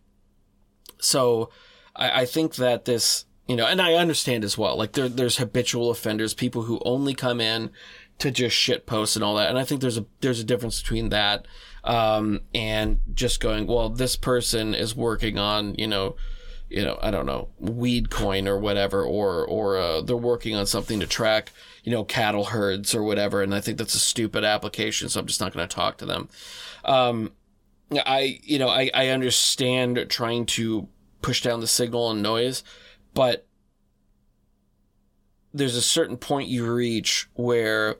So 0.98 1.48
I, 1.96 2.22
I 2.22 2.26
think 2.26 2.56
that 2.56 2.84
this, 2.84 3.24
you 3.48 3.56
know, 3.56 3.66
and 3.66 3.80
I 3.80 3.94
understand 3.94 4.44
as 4.44 4.58
well, 4.58 4.76
like 4.76 4.92
there, 4.92 5.08
there's 5.08 5.38
habitual 5.38 5.90
offenders, 5.90 6.34
people 6.34 6.62
who 6.62 6.80
only 6.84 7.14
come 7.14 7.40
in 7.40 7.70
to 8.18 8.30
just 8.30 8.56
shit 8.56 8.86
post 8.86 9.16
and 9.16 9.24
all 9.24 9.36
that. 9.36 9.50
And 9.50 9.58
I 9.58 9.64
think 9.64 9.80
there's 9.80 9.98
a, 9.98 10.06
there's 10.20 10.40
a 10.40 10.44
difference 10.44 10.80
between 10.80 11.10
that, 11.10 11.46
um, 11.84 12.40
and 12.54 13.00
just 13.14 13.40
going, 13.40 13.66
well, 13.66 13.88
this 13.88 14.16
person 14.16 14.74
is 14.74 14.96
working 14.96 15.38
on, 15.38 15.74
you 15.76 15.86
know, 15.86 16.16
you 16.68 16.84
know, 16.84 16.98
I 17.00 17.12
don't 17.12 17.26
know, 17.26 17.48
weed 17.60 18.10
coin 18.10 18.48
or 18.48 18.58
whatever, 18.58 19.04
or, 19.04 19.44
or, 19.46 19.76
uh, 19.76 20.00
they're 20.00 20.16
working 20.16 20.56
on 20.56 20.66
something 20.66 20.98
to 20.98 21.06
track, 21.06 21.52
you 21.84 21.92
know, 21.92 22.02
cattle 22.02 22.46
herds 22.46 22.92
or 22.92 23.04
whatever. 23.04 23.40
And 23.40 23.54
I 23.54 23.60
think 23.60 23.78
that's 23.78 23.94
a 23.94 24.00
stupid 24.00 24.42
application. 24.42 25.08
So 25.08 25.20
I'm 25.20 25.26
just 25.26 25.40
not 25.40 25.52
going 25.52 25.68
to 25.68 25.72
talk 25.72 25.98
to 25.98 26.06
them. 26.06 26.28
Um, 26.84 27.32
I, 27.92 28.40
you 28.42 28.58
know, 28.58 28.68
I, 28.68 28.90
I 28.92 29.08
understand 29.10 30.04
trying 30.08 30.46
to 30.46 30.88
push 31.22 31.42
down 31.42 31.60
the 31.60 31.66
signal 31.66 32.10
and 32.10 32.22
noise, 32.22 32.62
but 33.14 33.46
there's 35.52 35.76
a 35.76 35.82
certain 35.82 36.16
point 36.16 36.48
you 36.48 36.70
reach 36.70 37.28
where 37.34 37.96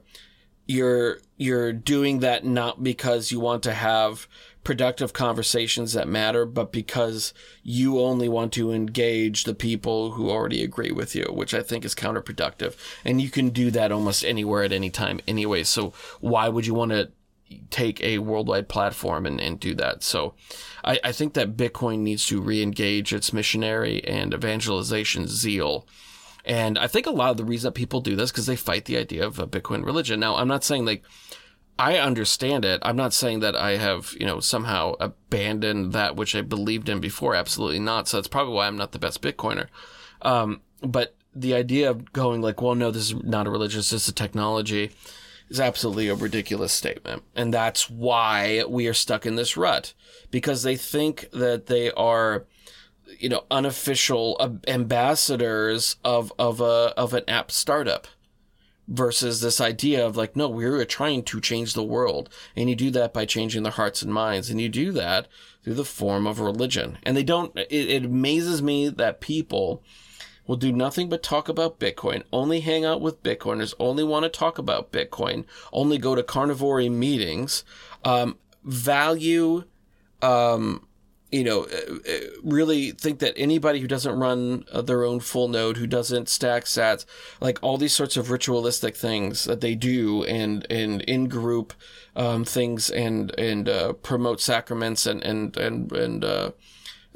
you're 0.67 1.19
you're 1.37 1.73
doing 1.73 2.19
that 2.19 2.45
not 2.45 2.83
because 2.83 3.31
you 3.31 3.39
want 3.39 3.63
to 3.63 3.73
have 3.73 4.27
productive 4.67 5.13
conversations 5.13 5.93
that 5.93 6.09
matter, 6.09 6.45
but 6.45 6.73
because 6.73 7.33
you 7.63 8.01
only 8.01 8.27
want 8.27 8.51
to 8.51 8.73
engage 8.73 9.45
the 9.45 9.55
people 9.55 10.11
who 10.11 10.29
already 10.29 10.61
agree 10.61 10.91
with 10.91 11.15
you, 11.15 11.23
which 11.31 11.53
I 11.53 11.61
think 11.61 11.85
is 11.85 11.95
counterproductive. 11.95 12.75
And 13.05 13.21
you 13.21 13.29
can 13.29 13.51
do 13.51 13.71
that 13.71 13.93
almost 13.93 14.25
anywhere 14.25 14.63
at 14.63 14.73
any 14.73 14.89
time 14.89 15.21
anyway. 15.25 15.63
So 15.63 15.93
why 16.19 16.49
would 16.49 16.67
you 16.67 16.73
want 16.73 16.91
to 16.91 17.11
take 17.69 18.01
a 18.01 18.19
worldwide 18.19 18.69
platform 18.69 19.25
and, 19.25 19.39
and 19.39 19.59
do 19.59 19.73
that. 19.75 20.03
So 20.03 20.33
I, 20.83 20.99
I 21.03 21.11
think 21.11 21.33
that 21.33 21.57
Bitcoin 21.57 21.99
needs 21.99 22.25
to 22.27 22.41
re-engage 22.41 23.13
its 23.13 23.33
missionary 23.33 24.03
and 24.05 24.33
evangelization 24.33 25.27
zeal. 25.27 25.87
And 26.45 26.77
I 26.77 26.87
think 26.87 27.05
a 27.05 27.11
lot 27.11 27.31
of 27.31 27.37
the 27.37 27.45
reason 27.45 27.67
that 27.67 27.73
people 27.73 27.99
do 27.99 28.15
this 28.15 28.31
because 28.31 28.45
they 28.45 28.55
fight 28.55 28.85
the 28.85 28.97
idea 28.97 29.25
of 29.25 29.39
a 29.39 29.47
Bitcoin 29.47 29.85
religion. 29.85 30.19
Now, 30.19 30.35
I'm 30.35 30.47
not 30.47 30.63
saying 30.63 30.85
like 30.85 31.03
I 31.79 31.97
understand 31.97 32.65
it. 32.65 32.79
I'm 32.83 32.95
not 32.95 33.13
saying 33.13 33.41
that 33.41 33.55
I 33.55 33.77
have, 33.77 34.15
you 34.19 34.25
know, 34.25 34.39
somehow 34.39 34.93
abandoned 34.99 35.93
that 35.93 36.15
which 36.15 36.35
I 36.35 36.41
believed 36.41 36.89
in 36.89 36.99
before. 36.99 37.35
Absolutely 37.35 37.79
not. 37.79 38.07
So 38.07 38.17
that's 38.17 38.27
probably 38.27 38.53
why 38.53 38.67
I'm 38.67 38.77
not 38.77 38.93
the 38.93 38.99
best 38.99 39.21
Bitcoiner. 39.21 39.67
Um, 40.23 40.61
but 40.81 41.15
the 41.35 41.53
idea 41.53 41.91
of 41.91 42.11
going 42.13 42.41
like, 42.41 42.61
well, 42.61 42.73
no, 42.73 42.89
this 42.89 43.11
is 43.11 43.15
not 43.23 43.45
a 43.45 43.51
religion, 43.51 43.79
it's 43.79 43.91
just 43.91 44.09
a 44.09 44.13
technology 44.13 44.91
is 45.49 45.59
absolutely 45.59 46.09
a 46.09 46.15
ridiculous 46.15 46.73
statement. 46.73 47.23
And 47.35 47.53
that's 47.53 47.89
why 47.89 48.63
we 48.67 48.87
are 48.87 48.93
stuck 48.93 49.25
in 49.25 49.35
this 49.35 49.57
rut 49.57 49.93
because 50.31 50.63
they 50.63 50.75
think 50.75 51.29
that 51.31 51.67
they 51.67 51.91
are, 51.91 52.45
you 53.19 53.29
know, 53.29 53.45
unofficial 53.49 54.59
ambassadors 54.67 55.95
of, 56.03 56.33
of 56.37 56.59
a, 56.59 56.93
of 56.97 57.13
an 57.13 57.23
app 57.27 57.51
startup 57.51 58.07
versus 58.87 59.41
this 59.41 59.59
idea 59.59 60.05
of 60.05 60.15
like, 60.15 60.35
no, 60.35 60.47
we're 60.47 60.83
trying 60.85 61.23
to 61.23 61.41
change 61.41 61.73
the 61.73 61.83
world. 61.83 62.29
And 62.55 62.69
you 62.69 62.75
do 62.75 62.89
that 62.91 63.13
by 63.13 63.25
changing 63.25 63.63
their 63.63 63.71
hearts 63.73 64.01
and 64.01 64.13
minds. 64.13 64.49
And 64.49 64.61
you 64.61 64.69
do 64.69 64.91
that 64.93 65.27
through 65.63 65.75
the 65.75 65.85
form 65.85 66.25
of 66.25 66.39
religion. 66.39 66.97
And 67.03 67.15
they 67.15 67.23
don't, 67.23 67.55
it, 67.57 67.67
it 67.71 68.05
amazes 68.05 68.61
me 68.61 68.87
that 68.89 69.19
people, 69.19 69.83
will 70.47 70.55
do 70.55 70.71
nothing 70.71 71.09
but 71.09 71.21
talk 71.21 71.49
about 71.49 71.79
Bitcoin, 71.79 72.23
only 72.31 72.61
hang 72.61 72.85
out 72.85 73.01
with 73.01 73.21
Bitcoiners, 73.21 73.73
only 73.79 74.03
want 74.03 74.23
to 74.23 74.29
talk 74.29 74.57
about 74.57 74.91
Bitcoin, 74.91 75.45
only 75.71 75.97
go 75.97 76.15
to 76.15 76.23
carnivore 76.23 76.81
meetings, 76.89 77.63
um, 78.03 78.37
value, 78.63 79.65
um, 80.21 80.87
you 81.31 81.43
know, 81.43 81.63
uh, 81.63 81.95
uh, 82.09 82.19
really 82.41 82.91
think 82.91 83.19
that 83.19 83.33
anybody 83.35 83.79
who 83.81 83.87
doesn't 83.87 84.17
run 84.17 84.63
uh, 84.71 84.81
their 84.81 85.03
own 85.03 85.19
full 85.19 85.49
node, 85.49 85.75
who 85.75 85.87
doesn't 85.87 86.29
stack 86.29 86.63
sats, 86.63 87.05
like 87.41 87.59
all 87.61 87.77
these 87.77 87.93
sorts 87.93 88.15
of 88.15 88.31
ritualistic 88.31 88.95
things 88.95 89.43
that 89.43 89.59
they 89.59 89.75
do 89.75 90.23
and, 90.23 90.65
and 90.69 91.01
in 91.01 91.27
group, 91.27 91.73
um, 92.15 92.45
things 92.45 92.89
and, 92.89 93.37
and, 93.37 93.67
uh, 93.67 93.91
promote 93.93 94.39
sacraments 94.39 95.05
and, 95.05 95.21
and, 95.23 95.57
and, 95.57 95.91
and, 95.91 96.23
uh, 96.23 96.51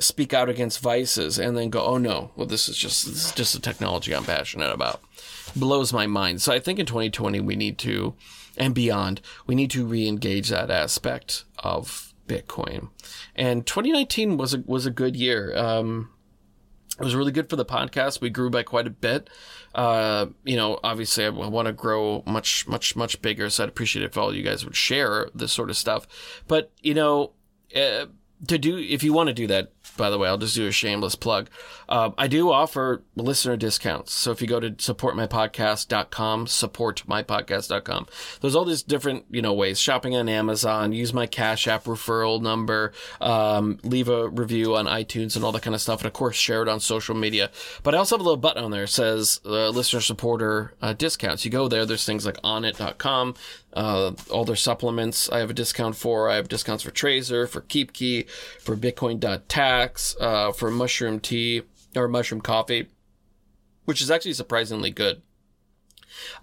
speak 0.02 0.34
out 0.34 0.50
against 0.50 0.80
vices 0.80 1.40
and 1.40 1.56
then 1.58 1.70
go, 1.70 1.84
oh 1.84 1.98
no, 1.98 2.32
well 2.36 2.48
this 2.48 2.68
is 2.68 2.78
just 2.78 3.06
this 3.06 3.26
is 3.26 3.32
just 3.32 3.56
a 3.56 3.60
technology 3.60 4.16
I'm 4.16 4.24
passionate 4.24 4.72
about. 4.72 5.02
Blows 5.56 5.94
my 5.94 6.08
mind. 6.08 6.42
So 6.42 6.54
I 6.54 6.60
think 6.60 6.80
in 6.80 6.86
2020 6.86 7.40
we 7.40 7.56
need 7.56 7.78
to, 7.80 8.16
and 8.58 8.74
beyond, 8.74 9.22
we 9.48 9.56
need 9.56 9.72
to 9.72 9.86
re-engage 9.86 10.50
that 10.50 10.72
aspect 10.72 11.46
of 11.60 12.14
Bitcoin. 12.28 12.90
And 13.36 13.66
2019 13.66 14.38
was 14.38 14.54
a 14.54 14.64
was 14.66 14.86
a 14.86 14.92
good 14.92 15.16
year. 15.16 15.56
Um, 15.56 16.10
it 17.00 17.04
was 17.04 17.16
really 17.16 17.32
good 17.32 17.50
for 17.50 17.56
the 17.56 17.66
podcast. 17.66 18.22
We 18.22 18.30
grew 18.30 18.50
by 18.50 18.64
quite 18.64 18.86
a 18.86 18.92
bit. 18.92 19.30
Uh, 19.74 20.28
you 20.44 20.56
know, 20.56 20.80
obviously 20.84 21.26
I 21.26 21.30
want 21.30 21.68
to 21.68 21.74
grow 21.74 22.24
much, 22.28 22.68
much, 22.68 22.96
much 22.96 23.22
bigger. 23.22 23.50
So 23.50 23.64
I'd 23.64 23.70
appreciate 23.70 24.06
if 24.06 24.18
all 24.18 24.36
you 24.36 24.44
guys 24.44 24.66
would 24.66 24.76
share 24.76 25.30
this 25.34 25.52
sort 25.52 25.70
of 25.70 25.78
stuff. 25.78 26.06
But, 26.48 26.72
you 26.82 26.94
know, 26.94 27.32
uh, 27.76 28.06
to 28.48 28.58
do 28.58 28.78
if 28.78 29.04
you 29.04 29.14
want 29.14 29.28
to 29.28 29.34
do 29.34 29.48
that 29.48 29.72
by 30.02 30.10
the 30.10 30.18
way 30.18 30.28
i'll 30.28 30.38
just 30.40 30.56
do 30.56 30.66
a 30.68 30.72
shameless 30.72 31.14
plug 31.14 31.48
uh, 31.92 32.12
i 32.18 32.28
do 32.28 32.52
offer 32.52 33.04
listener 33.16 33.58
discounts. 33.58 34.14
So 34.14 34.32
if 34.32 34.42
you 34.42 34.48
go 34.48 34.60
to 34.60 34.72
supportmypodcast.com 34.72 36.46
supportmypodcast.com 36.46 38.08
there's 38.40 38.56
all 38.56 38.66
these 38.66 38.82
different 38.82 39.26
you 39.30 39.42
know 39.42 39.54
ways. 39.54 39.80
Shopping 39.80 40.16
on 40.16 40.30
amazon 40.30 40.94
use 40.94 41.14
my 41.14 41.28
cash 41.28 41.68
app 41.68 41.84
referral 41.84 42.42
number 42.42 42.94
um, 43.20 43.78
leave 43.84 44.10
a 44.10 44.30
review 44.30 44.76
on 44.76 44.86
itunes 44.86 45.36
and 45.36 45.44
all 45.44 45.52
that 45.52 45.62
kind 45.62 45.76
of 45.76 45.82
stuff 45.82 46.00
and 46.00 46.08
of 46.08 46.14
course 46.14 46.36
share 46.36 46.62
it 46.62 46.70
on 46.70 46.80
social 46.80 47.14
media. 47.14 47.52
But 47.84 47.94
i 47.94 47.98
also 47.98 48.16
have 48.16 48.22
a 48.22 48.24
little 48.24 48.38
button 48.38 48.64
on 48.64 48.72
there. 48.72 48.82
That 48.82 48.88
says 48.88 49.42
uh, 49.46 49.70
listener 49.70 50.02
supporter 50.02 50.74
uh, 50.82 50.94
discounts. 50.94 51.46
You 51.46 51.52
go 51.52 51.68
there 51.68 51.86
there's 51.86 52.06
things 52.06 52.26
like 52.26 52.42
onnit.com 52.42 53.36
uh, 53.74 54.12
all 54.30 54.46
their 54.46 54.56
supplements 54.56 55.30
I 55.30 55.40
have 55.40 55.50
a 55.50 55.54
discount 55.54 55.96
for. 55.96 56.30
I 56.30 56.36
have 56.36 56.50
discounts 56.50 56.84
for 56.84 56.92
Trezor, 56.92 57.48
for 57.48 57.62
KeepKey, 57.62 58.30
for 58.30 58.76
Bitcoin.tax, 58.76 60.16
uh, 60.20 60.52
for 60.52 60.72
mushroom 60.72 61.20
tea 61.20 61.64
or 61.96 62.08
mushroom 62.08 62.42
coffee, 62.42 62.88
which 63.86 64.02
is 64.02 64.12
actually 64.12 64.34
surprisingly 64.34 64.92
good. 64.92 65.22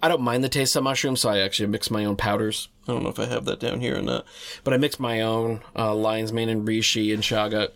I 0.03 0.09
don't 0.09 0.23
mind 0.23 0.43
the 0.43 0.49
taste 0.49 0.77
of 0.77 0.85
mushrooms, 0.85 1.21
so 1.21 1.29
I 1.29 1.39
actually 1.39 1.69
mix 1.69 1.91
my 1.91 2.05
own 2.05 2.17
powders. 2.17 2.69
I 2.87 2.93
don't 2.93 3.03
know 3.03 3.11
if 3.11 3.19
I 3.19 3.27
have 3.27 3.45
that 3.45 3.61
down 3.61 3.81
here 3.81 3.99
or 3.99 4.03
not, 4.03 4.25
but 4.65 4.73
I 4.73 4.79
mix 4.79 4.99
my 4.99 5.21
own 5.21 5.61
uh, 5.77 5.95
lion's 5.95 6.33
mane 6.33 6.49
and 6.49 6.67
reishi 6.67 7.13
and 7.13 7.23
chaga, 7.23 7.71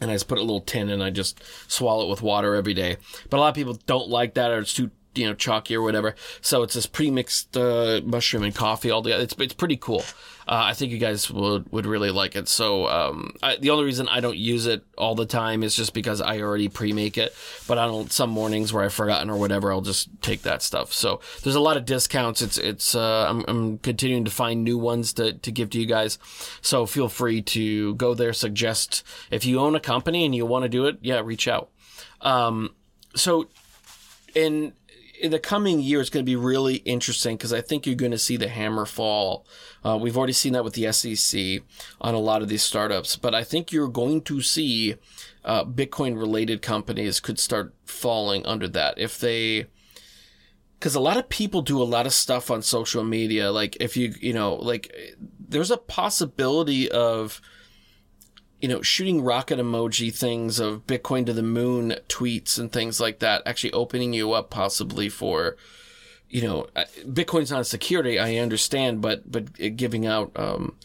and 0.00 0.10
I 0.10 0.14
just 0.14 0.28
put 0.28 0.38
a 0.38 0.42
little 0.42 0.60
tin 0.60 0.90
and 0.90 1.02
I 1.02 1.10
just 1.10 1.42
swallow 1.68 2.06
it 2.06 2.10
with 2.10 2.22
water 2.22 2.54
every 2.54 2.74
day. 2.74 2.98
But 3.30 3.38
a 3.38 3.40
lot 3.40 3.48
of 3.48 3.54
people 3.54 3.78
don't 3.86 4.08
like 4.08 4.34
that 4.34 4.50
or 4.50 4.58
it's 4.58 4.74
too 4.74 4.90
you 5.16 5.26
know 5.26 5.34
chalky 5.34 5.74
or 5.74 5.82
whatever. 5.82 6.14
So 6.40 6.62
it's 6.62 6.74
this 6.74 6.86
pre-mixed 6.86 7.56
uh, 7.56 8.00
mushroom 8.04 8.42
and 8.42 8.54
coffee 8.54 8.90
all 8.90 9.02
together. 9.02 9.22
It's 9.22 9.34
it's 9.38 9.54
pretty 9.54 9.76
cool. 9.76 10.04
Uh, 10.48 10.62
I 10.66 10.74
think 10.74 10.92
you 10.92 10.98
guys 10.98 11.28
would 11.28 11.72
would 11.72 11.86
really 11.86 12.10
like 12.10 12.36
it. 12.36 12.48
So 12.48 12.86
um, 12.86 13.34
I, 13.42 13.56
the 13.56 13.70
only 13.70 13.84
reason 13.84 14.08
I 14.08 14.20
don't 14.20 14.36
use 14.36 14.66
it 14.66 14.84
all 14.96 15.16
the 15.16 15.26
time 15.26 15.64
is 15.64 15.74
just 15.74 15.92
because 15.92 16.20
I 16.20 16.40
already 16.40 16.68
pre-make 16.68 17.18
it. 17.18 17.34
But 17.66 17.74
don't. 17.74 18.12
Some 18.12 18.30
mornings 18.30 18.72
where 18.72 18.84
I've 18.84 18.94
forgotten 18.94 19.28
or 19.28 19.36
whatever, 19.38 19.72
I'll 19.72 19.80
just 19.80 20.08
take 20.22 20.42
that 20.42 20.62
stuff. 20.62 20.92
So 20.92 21.20
there's 21.42 21.56
a 21.56 21.60
lot 21.60 21.76
of 21.76 21.84
discounts. 21.84 22.42
It's 22.42 22.58
it's. 22.58 22.94
Uh, 22.94 23.26
I'm 23.28 23.44
I'm 23.48 23.78
continuing 23.78 24.24
to 24.24 24.30
find 24.30 24.62
new 24.62 24.78
ones 24.78 25.12
to 25.14 25.32
to 25.32 25.50
give 25.50 25.70
to 25.70 25.80
you 25.80 25.86
guys. 25.86 26.18
So 26.60 26.86
feel 26.86 27.08
free 27.08 27.42
to 27.42 27.96
go 27.96 28.14
there. 28.14 28.32
Suggest 28.32 29.02
if 29.32 29.44
you 29.44 29.58
own 29.58 29.74
a 29.74 29.80
company 29.80 30.24
and 30.24 30.34
you 30.34 30.46
want 30.46 30.62
to 30.62 30.68
do 30.68 30.86
it, 30.86 30.98
yeah, 31.00 31.20
reach 31.24 31.48
out. 31.48 31.70
Um, 32.20 32.74
so 33.16 33.48
in 34.34 34.74
in 35.20 35.30
the 35.30 35.38
coming 35.38 35.80
year, 35.80 36.00
it's 36.00 36.10
going 36.10 36.24
to 36.24 36.30
be 36.30 36.36
really 36.36 36.76
interesting 36.76 37.36
because 37.36 37.52
I 37.52 37.60
think 37.60 37.86
you're 37.86 37.94
going 37.94 38.12
to 38.12 38.18
see 38.18 38.36
the 38.36 38.48
hammer 38.48 38.86
fall. 38.86 39.46
Uh, 39.84 39.98
we've 40.00 40.16
already 40.16 40.32
seen 40.32 40.52
that 40.52 40.64
with 40.64 40.74
the 40.74 40.92
SEC 40.92 41.62
on 42.00 42.14
a 42.14 42.18
lot 42.18 42.42
of 42.42 42.48
these 42.48 42.62
startups, 42.62 43.16
but 43.16 43.34
I 43.34 43.44
think 43.44 43.72
you're 43.72 43.88
going 43.88 44.22
to 44.22 44.40
see 44.40 44.96
uh, 45.44 45.64
Bitcoin 45.64 46.18
related 46.18 46.62
companies 46.62 47.20
could 47.20 47.38
start 47.38 47.74
falling 47.84 48.44
under 48.46 48.68
that 48.68 48.98
if 48.98 49.18
they. 49.18 49.66
Because 50.78 50.94
a 50.94 51.00
lot 51.00 51.16
of 51.16 51.30
people 51.30 51.62
do 51.62 51.80
a 51.80 51.84
lot 51.84 52.06
of 52.06 52.12
stuff 52.12 52.50
on 52.50 52.60
social 52.60 53.02
media. 53.02 53.50
Like, 53.50 53.78
if 53.80 53.96
you, 53.96 54.14
you 54.20 54.34
know, 54.34 54.56
like, 54.56 54.94
there's 55.38 55.70
a 55.70 55.78
possibility 55.78 56.90
of 56.90 57.40
you 58.60 58.68
know, 58.68 58.82
shooting 58.82 59.22
rocket 59.22 59.58
emoji 59.58 60.14
things 60.14 60.58
of 60.58 60.86
Bitcoin 60.86 61.26
to 61.26 61.32
the 61.32 61.42
moon 61.42 61.96
tweets 62.08 62.58
and 62.58 62.72
things 62.72 63.00
like 63.00 63.18
that, 63.18 63.42
actually 63.44 63.72
opening 63.72 64.12
you 64.12 64.32
up 64.32 64.50
possibly 64.50 65.08
for, 65.08 65.56
you 66.28 66.42
know, 66.42 66.66
uh, 66.74 66.84
Bitcoin's 67.04 67.50
not 67.50 67.60
a 67.60 67.64
security, 67.64 68.18
I 68.18 68.36
understand, 68.36 69.02
but 69.02 69.30
but 69.30 69.76
giving 69.76 70.06
out 70.06 70.32
um, 70.36 70.76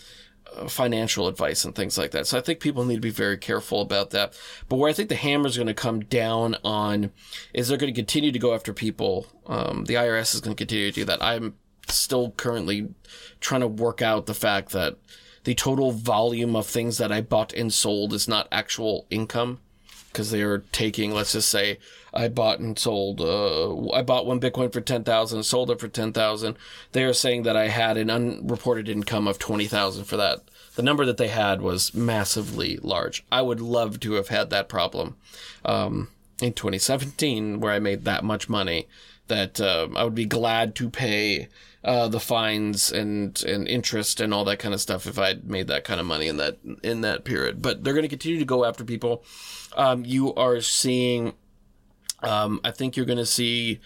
uh, 0.56 0.68
financial 0.68 1.28
advice 1.28 1.64
and 1.64 1.74
things 1.74 1.98
like 1.98 2.12
that. 2.12 2.28
So 2.28 2.38
I 2.38 2.42
think 2.42 2.60
people 2.60 2.84
need 2.84 2.96
to 2.96 3.02
be 3.02 3.10
very 3.10 3.38
careful 3.38 3.82
about 3.82 4.10
that. 4.10 4.34
But 4.68 4.76
where 4.76 4.90
I 4.90 4.94
think 4.94 5.08
the 5.08 5.16
hammer 5.16 5.48
is 5.48 5.56
going 5.56 5.68
to 5.68 5.74
come 5.74 6.02
down 6.02 6.58
on 6.66 7.12
is 7.54 7.70
they're 7.70 7.78
going 7.78 7.94
to 7.94 7.98
continue 7.98 8.34
to 8.34 8.40
go 8.40 8.54
after 8.54 8.74
people. 8.74 9.28
Um, 9.48 9.86
the 9.86 9.94
IRS 9.94 10.36
is 10.36 10.42
going 10.42 10.56
to 10.56 10.62
continue 10.62 10.92
to 10.92 11.00
do 11.02 11.06
that. 11.06 11.24
I'm 11.24 11.56
still 11.88 12.32
currently 12.32 12.94
trying 13.40 13.62
to 13.62 13.68
work 13.68 14.02
out 14.02 14.26
the 14.26 14.34
fact 14.34 14.72
that 14.72 14.98
the 15.44 15.56
total 15.56 15.92
volume 15.92 16.56
of 16.56 16.68
things 16.68 16.98
that 16.98 17.12
I 17.12 17.22
bought 17.22 17.54
and 17.54 17.74
sold 17.74 18.14
is 18.14 18.28
not 18.28 18.48
actual 18.52 19.06
income 19.10 19.60
because 20.12 20.32
they 20.32 20.42
are 20.42 20.60
taking, 20.72 21.14
let's 21.14 21.32
just 21.32 21.50
say, 21.50 21.80
I 22.14 22.28
bought 22.28 22.60
and 22.60 22.78
sold, 22.78 23.22
uh, 23.22 23.92
I 23.92 24.02
bought 24.02 24.26
one 24.26 24.42
Bitcoin 24.42 24.72
for 24.72 24.82
10,000, 24.82 25.44
sold 25.44 25.72
it 25.72 25.80
for 25.80 25.88
10,000. 25.88 26.58
They 26.92 27.06
are 27.06 27.14
saying 27.14 27.44
that 27.44 27.56
I 27.56 27.70
had 27.70 27.96
an 27.98 28.10
unreported 28.10 28.90
income 28.90 29.28
of 29.28 29.40
20,000 29.40 30.04
for 30.04 30.18
that. 30.18 30.42
The 30.76 30.84
number 30.84 31.06
that 31.06 31.18
they 31.18 31.30
had 31.30 31.62
was 31.62 31.94
massively 31.94 32.78
large. 32.78 33.24
I 33.32 33.42
would 33.42 33.62
love 33.62 34.00
to 34.02 34.14
have 34.14 34.28
had 34.28 34.50
that 34.50 34.70
problem, 34.70 35.16
um, 35.64 36.10
in 36.42 36.54
2017 36.54 37.60
where 37.60 37.72
I 37.72 37.80
made 37.80 38.04
that 38.06 38.24
much 38.24 38.50
money 38.50 38.88
that, 39.28 39.62
uh, 39.62 39.88
I 39.96 40.04
would 40.04 40.16
be 40.16 40.26
glad 40.26 40.76
to 40.76 40.90
pay, 40.90 41.48
uh, 41.84 42.08
the 42.08 42.20
fines 42.20 42.92
and 42.92 43.42
and 43.44 43.68
interest 43.68 44.22
and 44.22 44.34
all 44.34 44.46
that 44.46 44.60
kind 44.60 44.74
of 44.74 44.82
stuff 44.82 45.08
if 45.08 45.18
I'd 45.18 45.50
made 45.50 45.68
that 45.68 45.84
kind 45.84 46.00
of 46.00 46.06
money 46.06 46.28
in 46.28 46.38
that 46.38 46.58
in 46.84 47.02
that 47.02 47.24
period. 47.24 47.62
But 47.62 47.84
they're 47.84 47.94
going 47.94 48.04
to 48.04 48.10
continue 48.10 48.40
to 48.40 48.46
go 48.46 48.66
after 48.66 48.84
people. 48.84 49.24
Um, 49.76 50.06
you 50.06 50.34
are 50.36 50.62
seeing. 50.62 51.34
Um, 52.24 52.62
I 52.64 52.70
think 52.70 52.96
you're 52.96 53.08
going 53.08 53.18
to 53.18 53.26
see, 53.26 53.80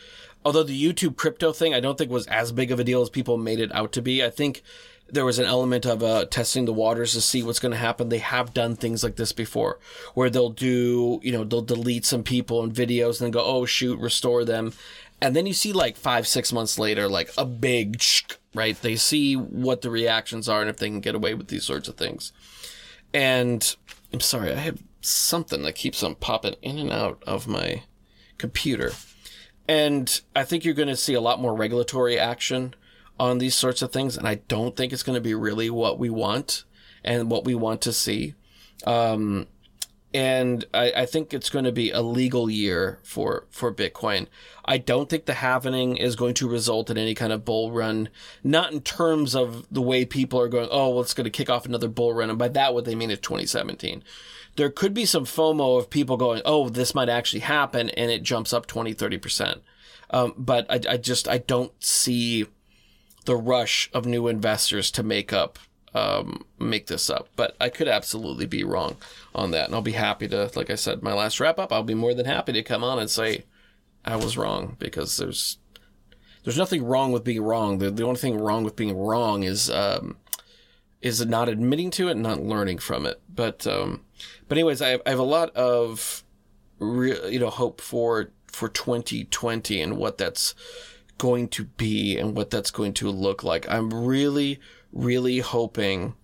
although 0.44 0.64
the 0.64 0.94
YouTube 0.94 1.16
crypto 1.16 1.54
thing 1.54 1.74
I 1.74 1.80
don't 1.80 1.98
think 1.98 2.12
was 2.12 2.28
as 2.28 2.52
big 2.52 2.70
of 2.70 2.82
a 2.82 2.84
deal 2.84 3.02
as 3.02 3.10
people 3.10 3.38
made 3.38 3.60
it 3.60 3.74
out 3.74 3.94
to 3.94 4.02
be. 4.02 4.22
I 4.26 4.30
think 4.30 4.62
there 5.08 5.26
was 5.26 5.40
an 5.40 5.46
element 5.46 5.86
of 5.86 6.02
uh, 6.02 6.26
testing 6.26 6.66
the 6.66 6.74
waters 6.74 7.14
to 7.14 7.22
see 7.22 7.44
what's 7.44 7.60
going 7.60 7.72
to 7.72 7.78
happen. 7.78 8.10
They 8.10 8.18
have 8.18 8.54
done 8.54 8.76
things 8.76 9.04
like 9.04 9.16
this 9.16 9.32
before, 9.32 9.80
where 10.16 10.30
they'll 10.30 10.50
do, 10.50 11.20
you 11.24 11.32
know, 11.32 11.44
they'll 11.44 11.62
delete 11.62 12.06
some 12.06 12.24
people 12.24 12.64
and 12.64 12.74
videos 12.74 13.20
and 13.20 13.26
then 13.26 13.32
go, 13.32 13.44
oh 13.46 13.66
shoot, 13.66 14.00
restore 14.00 14.44
them, 14.44 14.74
and 15.26 15.36
then 15.36 15.46
you 15.46 15.54
see 15.54 15.74
like 15.74 15.98
five, 15.98 16.28
six 16.28 16.54
months 16.54 16.78
later, 16.78 17.08
like 17.08 17.32
a 17.38 17.46
big, 17.46 18.02
right? 18.54 18.80
They 18.80 18.96
see 18.96 19.36
what 19.36 19.82
the 19.82 19.90
reactions 19.90 20.48
are 20.48 20.62
and 20.62 20.70
if 20.70 20.78
they 20.78 20.88
can 20.88 21.00
get 21.00 21.16
away 21.16 21.34
with 21.34 21.48
these 21.48 21.66
sorts 21.66 21.88
of 21.88 21.96
things. 21.96 22.32
And 23.14 23.76
I'm 24.14 24.20
sorry, 24.20 24.52
I 24.52 24.58
have 24.58 24.84
something 25.02 25.64
that 25.64 25.74
keeps 25.74 26.04
on 26.04 26.16
popping 26.16 26.56
in 26.62 26.78
and 26.78 26.92
out 26.92 27.24
of 27.26 27.48
my 27.48 27.84
computer. 28.38 28.92
And 29.68 30.22
I 30.36 30.44
think 30.44 30.64
you're 30.64 30.74
going 30.76 30.90
to 30.90 30.96
see 30.96 31.16
a 31.16 31.22
lot 31.22 31.42
more 31.42 31.56
regulatory 31.56 32.20
action 32.20 32.76
on 33.20 33.40
these 33.40 33.56
sorts 33.56 33.82
of 33.82 33.92
things. 33.92 34.18
And 34.18 34.28
I 34.28 34.36
don't 34.48 34.76
think 34.76 34.94
it's 34.94 35.04
going 35.04 35.16
to 35.16 35.22
be 35.22 35.34
really 35.34 35.70
what 35.70 35.98
we 35.98 36.10
want 36.10 36.66
and 37.04 37.32
what 37.32 37.46
we 37.46 37.56
want 37.56 37.82
to 37.82 37.94
see. 37.94 38.36
Um, 38.86 39.48
and 40.14 40.66
I, 40.74 40.92
I, 40.96 41.06
think 41.06 41.34
it's 41.34 41.50
going 41.50 41.66
to 41.66 41.72
be 41.72 41.92
a 41.92 42.02
legal 42.02 42.50
year 42.50 43.00
for 43.04 43.46
for 43.50 43.74
Bitcoin. 43.74 44.28
I 44.64 44.78
don't 44.78 45.10
think 45.10 45.26
the 45.26 45.34
halvening 45.34 45.98
is 45.98 46.16
going 46.16 46.36
to 46.36 46.48
result 46.48 46.90
in 46.90 46.98
any 46.98 47.14
kind 47.14 47.34
of 47.34 47.44
bull 47.44 47.72
run, 47.72 48.10
not 48.44 48.72
in 48.72 48.82
terms 48.82 49.36
of 49.36 49.68
the 49.70 49.82
way 49.82 50.06
people 50.06 50.40
are 50.40 50.48
going. 50.48 50.70
Oh, 50.72 50.92
well, 50.92 51.02
it's 51.02 51.14
going 51.14 51.26
to 51.26 51.30
kick 51.30 51.50
off 51.50 51.66
another 51.66 51.90
bull 51.90 52.14
run, 52.14 52.30
and 52.30 52.40
by 52.40 52.48
that, 52.50 52.74
what 52.74 52.86
they 52.86 52.96
mean 52.96 53.12
is 53.12 53.20
2017. 53.20 54.04
There 54.56 54.70
could 54.70 54.94
be 54.94 55.06
some 55.06 55.26
FOMO 55.26 55.78
of 55.78 55.90
people 55.90 56.16
going, 56.16 56.42
"Oh, 56.46 56.70
this 56.70 56.96
might 56.96 57.10
actually 57.10 57.42
happen," 57.42 57.90
and 57.90 58.10
it 58.10 58.24
jumps 58.24 58.54
up 58.54 58.68
20, 58.68 58.94
30 58.94 59.18
percent. 59.18 59.64
Um, 60.12 60.34
but 60.38 60.66
I, 60.70 60.94
I 60.94 60.98
just 60.98 61.28
I 61.28 61.40
don't 61.40 61.74
see 61.84 62.46
the 63.26 63.36
rush 63.36 63.90
of 63.94 64.06
new 64.06 64.28
investors 64.28 64.92
to 64.92 65.04
make 65.04 65.34
up 65.34 65.60
um, 65.96 66.44
make 66.60 66.88
this 66.88 67.10
up, 67.10 67.30
but 67.38 67.56
I 67.60 67.70
could 67.70 67.88
absolutely 67.88 68.46
be 68.46 68.66
wrong 68.66 68.98
on 69.34 69.52
that. 69.52 69.68
And 69.68 69.74
I'll 69.76 69.82
be 69.82 69.94
happy 69.94 70.28
to, 70.28 70.52
like 70.54 70.70
I 70.70 70.76
said, 70.76 71.02
my 71.02 71.14
last 71.14 71.40
wrap 71.40 71.58
up, 71.58 71.72
I'll 71.72 71.84
be 71.84 71.94
more 71.94 72.14
than 72.14 72.26
happy 72.26 72.52
to 72.52 72.64
come 72.64 72.84
on 72.84 73.00
and 73.00 73.10
say 73.10 73.46
I 74.04 74.18
was 74.18 74.38
wrong 74.38 74.76
because 74.78 75.16
there's, 75.16 75.58
there's 76.44 76.58
nothing 76.58 76.84
wrong 76.84 77.14
with 77.14 77.24
being 77.24 77.42
wrong. 77.42 77.78
The, 77.78 77.90
the 77.90 78.04
only 78.04 78.20
thing 78.20 78.38
wrong 78.38 78.66
with 78.66 78.76
being 78.76 78.96
wrong 78.98 79.44
is, 79.44 79.70
um, 79.70 80.18
is 81.02 81.26
not 81.26 81.48
admitting 81.48 81.92
to 81.92 82.10
it 82.10 82.12
and 82.12 82.24
not 82.24 82.44
learning 82.44 82.80
from 82.80 83.06
it. 83.06 83.22
But, 83.34 83.66
um, 83.66 84.02
but 84.50 84.58
anyways, 84.58 84.82
I 84.82 84.90
have, 84.90 85.02
I 85.06 85.12
have 85.12 85.20
a 85.20 85.24
lot 85.24 85.56
of, 85.56 86.26
re- 86.78 87.32
you 87.32 87.40
know, 87.40 87.50
hope 87.50 87.80
for, 87.80 88.32
for 88.48 88.68
2020 88.68 89.80
and 89.80 89.96
what 89.96 90.18
that's 90.18 90.56
going 91.18 91.48
to 91.48 91.64
be 91.64 92.18
and 92.18 92.36
what 92.36 92.50
that's 92.50 92.72
going 92.72 92.94
to 92.96 93.10
look 93.10 93.46
like. 93.46 93.66
I'm 93.70 93.94
really, 93.94 94.60
really 94.96 95.40
hoping 95.40 96.16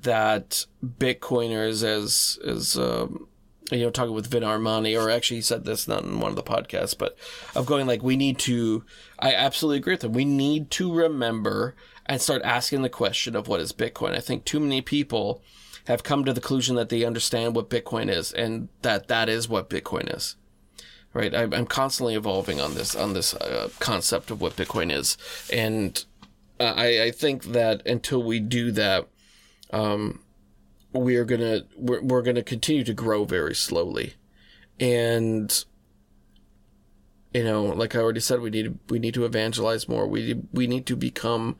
that 0.00 0.66
Bitcoiners, 0.84 1.84
as 1.84 2.38
as 2.44 2.76
um, 2.76 3.28
you 3.70 3.80
know, 3.80 3.90
talking 3.90 4.14
with 4.14 4.26
Vin 4.26 4.42
Armani, 4.42 5.00
or 5.00 5.10
actually 5.10 5.36
he 5.36 5.42
said 5.42 5.64
this 5.64 5.86
not 5.86 6.02
in 6.02 6.20
one 6.20 6.30
of 6.30 6.36
the 6.36 6.42
podcasts, 6.42 6.96
but 6.96 7.16
of 7.54 7.66
going 7.66 7.86
like 7.86 8.02
we 8.02 8.16
need 8.16 8.38
to. 8.40 8.84
I 9.18 9.32
absolutely 9.34 9.78
agree 9.78 9.94
with 9.94 10.04
him. 10.04 10.12
We 10.12 10.24
need 10.24 10.70
to 10.72 10.92
remember 10.92 11.74
and 12.06 12.20
start 12.20 12.42
asking 12.42 12.82
the 12.82 12.88
question 12.88 13.34
of 13.36 13.48
what 13.48 13.60
is 13.60 13.72
Bitcoin. 13.72 14.14
I 14.14 14.20
think 14.20 14.44
too 14.44 14.60
many 14.60 14.80
people 14.80 15.42
have 15.86 16.02
come 16.02 16.24
to 16.24 16.32
the 16.32 16.40
conclusion 16.40 16.76
that 16.76 16.88
they 16.88 17.04
understand 17.04 17.54
what 17.54 17.70
Bitcoin 17.70 18.10
is, 18.10 18.32
and 18.32 18.68
that 18.82 19.08
that 19.08 19.28
is 19.28 19.48
what 19.48 19.70
Bitcoin 19.70 20.14
is. 20.14 20.36
Right, 21.12 21.32
I'm 21.32 21.66
constantly 21.66 22.16
evolving 22.16 22.60
on 22.60 22.74
this 22.74 22.96
on 22.96 23.12
this 23.12 23.34
uh, 23.34 23.68
concept 23.78 24.32
of 24.32 24.40
what 24.40 24.56
Bitcoin 24.56 24.92
is, 24.92 25.16
and 25.52 26.04
I, 26.64 27.04
I 27.04 27.10
think 27.10 27.44
that 27.44 27.86
until 27.86 28.22
we 28.22 28.40
do 28.40 28.70
that, 28.72 29.06
um, 29.70 30.20
we 30.92 31.16
are 31.16 31.24
gonna 31.24 31.62
we're, 31.76 32.02
we're 32.02 32.22
gonna 32.22 32.42
continue 32.42 32.84
to 32.84 32.94
grow 32.94 33.24
very 33.24 33.54
slowly, 33.54 34.14
and 34.78 35.64
you 37.34 37.42
know, 37.42 37.64
like 37.64 37.96
I 37.96 37.98
already 37.98 38.20
said, 38.20 38.40
we 38.40 38.50
need 38.50 38.78
we 38.88 38.98
need 39.00 39.14
to 39.14 39.24
evangelize 39.24 39.88
more. 39.88 40.06
We 40.06 40.40
we 40.52 40.66
need 40.66 40.86
to 40.86 40.96
become 40.96 41.56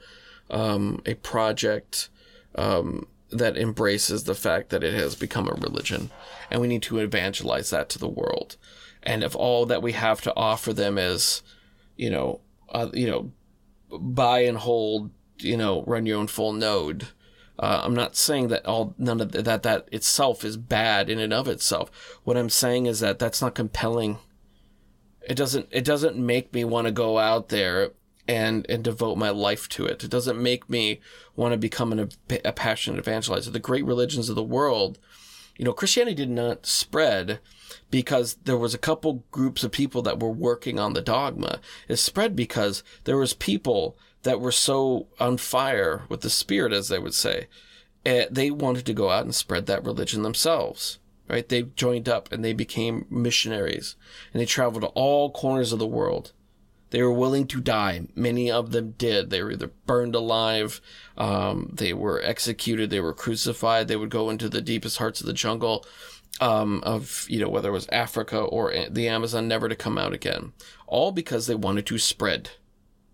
um, 0.51 1.03
a 1.05 1.15
project 1.15 2.09
um, 2.55 3.09
that 3.31 3.57
embraces 3.57 4.25
the 4.25 4.37
fact 4.37 4.71
that 4.71 4.85
it 4.85 4.95
has 4.95 5.17
become 5.17 5.49
a 5.49 5.55
religion, 5.55 6.11
and 6.51 6.61
we 6.61 6.69
need 6.69 6.83
to 6.85 6.99
evangelize 6.99 7.71
that 7.71 7.89
to 7.91 7.99
the 7.99 8.09
world. 8.09 8.57
And 9.03 9.25
if 9.25 9.35
all 9.35 9.67
that 9.67 9.83
we 9.83 9.93
have 9.93 10.21
to 10.23 10.35
offer 10.37 10.73
them 10.73 10.97
is, 10.97 11.43
you 11.97 12.09
know, 12.09 12.41
uh, 12.71 12.89
you 12.93 13.09
know, 13.09 13.33
buy 13.91 14.41
and 14.41 14.59
hold, 14.59 15.11
you 15.39 15.57
know, 15.57 15.85
run 15.87 16.07
your 16.07 16.19
own 16.19 16.27
full 16.27 16.53
node. 16.53 17.09
Uh, 17.59 17.83
I'm 17.85 17.95
not 17.95 18.17
saying 18.17 18.49
that 18.49 18.67
all 18.67 18.95
none 18.99 19.21
of 19.21 19.33
that 19.33 19.63
that 19.63 19.89
itself 19.93 20.45
is 20.45 20.57
bad 20.57 21.09
in 21.09 21.19
and 21.19 21.33
of 21.33 21.47
itself. 21.47 21.91
What 22.25 22.37
I'm 22.37 22.51
saying 22.51 22.87
is 22.87 23.01
that 23.01 23.19
that's 23.19 23.41
not 23.41 23.55
compelling. 23.55 24.19
It 25.29 25.37
doesn't 25.37 25.69
it 25.71 25.85
doesn't 25.85 26.17
make 26.17 26.53
me 26.53 26.65
want 26.65 26.87
to 26.87 26.93
go 26.93 27.19
out 27.19 27.51
there 27.51 27.93
and 28.27 28.67
and 28.69 28.83
devote 28.83 29.19
my 29.19 29.31
life 29.31 29.69
to 29.71 29.87
it. 29.87 30.03
It 30.03 30.11
doesn't 30.11 30.43
make 30.43 30.69
me 30.69 31.01
want 31.37 31.53
to 31.53 31.59
become 31.59 31.93
an, 31.93 32.09
a 32.45 32.53
passionate 32.53 33.05
evangelizer. 33.05 33.53
The 33.53 33.61
great 33.61 33.85
religions 33.85 34.29
of 34.29 34.35
the 34.35 34.43
world, 34.43 34.99
you 35.57 35.65
know, 35.65 35.73
Christianity 35.73 36.17
did 36.17 36.31
not 36.31 36.67
spread 36.67 37.39
because 37.91 38.35
there 38.45 38.57
was 38.57 38.75
a 38.75 38.79
couple 38.79 39.25
groups 39.31 39.65
of 39.65 39.73
people 39.73 40.03
that 40.03 40.21
were 40.21 40.31
working 40.31 40.79
on 40.79 40.93
the 40.93 41.01
dogma. 41.01 41.61
It 41.89 41.97
spread 41.97 42.35
because 42.37 42.83
there 43.05 43.17
was 43.17 43.35
people 43.35 43.97
that 44.23 44.41
were 44.41 44.53
so 44.53 45.07
on 45.21 45.37
fire 45.37 46.03
with 46.09 46.23
the 46.23 46.31
spirit, 46.31 46.73
as 46.73 46.89
they 46.89 46.99
would 46.99 47.15
say, 47.15 47.49
they 48.05 48.51
wanted 48.51 48.87
to 48.87 48.93
go 48.93 49.11
out 49.11 49.25
and 49.25 49.35
spread 49.35 49.67
that 49.67 49.85
religion 49.85 50.23
themselves. 50.23 50.99
Right? 51.29 51.49
They 51.49 51.63
joined 51.63 52.09
up 52.09 52.31
and 52.31 52.45
they 52.45 52.53
became 52.53 53.07
missionaries, 53.09 53.97
and 54.33 54.41
they 54.41 54.47
traveled 54.47 54.83
to 54.83 54.89
all 54.89 55.31
corners 55.31 55.73
of 55.73 55.79
the 55.79 55.87
world 55.87 56.33
they 56.95 57.03
were 57.03 57.13
willing 57.13 57.49
to 57.49 57.61
die. 57.61 58.07
Many 58.15 58.53
of 58.53 58.71
them 58.71 58.95
did. 58.97 59.31
They 59.31 59.43
were 59.43 59.51
either 59.51 59.73
burned 59.85 60.15
alive, 60.15 60.81
um, 61.19 61.71
they 61.73 61.93
were 61.93 62.23
executed, 62.23 62.89
they 62.89 63.01
were 63.01 63.13
crucified. 63.13 63.89
They 63.89 63.97
would 63.97 64.11
go 64.11 64.31
into 64.31 64.49
the 64.49 64.61
deepest 64.61 64.99
hearts 64.99 65.21
of 65.21 65.27
the 65.27 65.33
jungle 65.33 65.85
um, 66.41 66.81
of, 66.85 67.27
you 67.29 67.39
know, 67.39 67.49
whether 67.49 67.69
it 67.69 67.73
was 67.73 67.89
Africa 67.91 68.39
or 68.39 68.73
the 68.91 69.09
Amazon, 69.09 69.49
never 69.49 69.69
to 69.69 69.77
come 69.77 69.99
out 69.99 70.13
again. 70.13 70.53
All 70.87 71.13
because 71.13 71.47
they 71.47 71.55
wanted 71.55 71.87
to 71.87 71.99
spread 71.99 72.51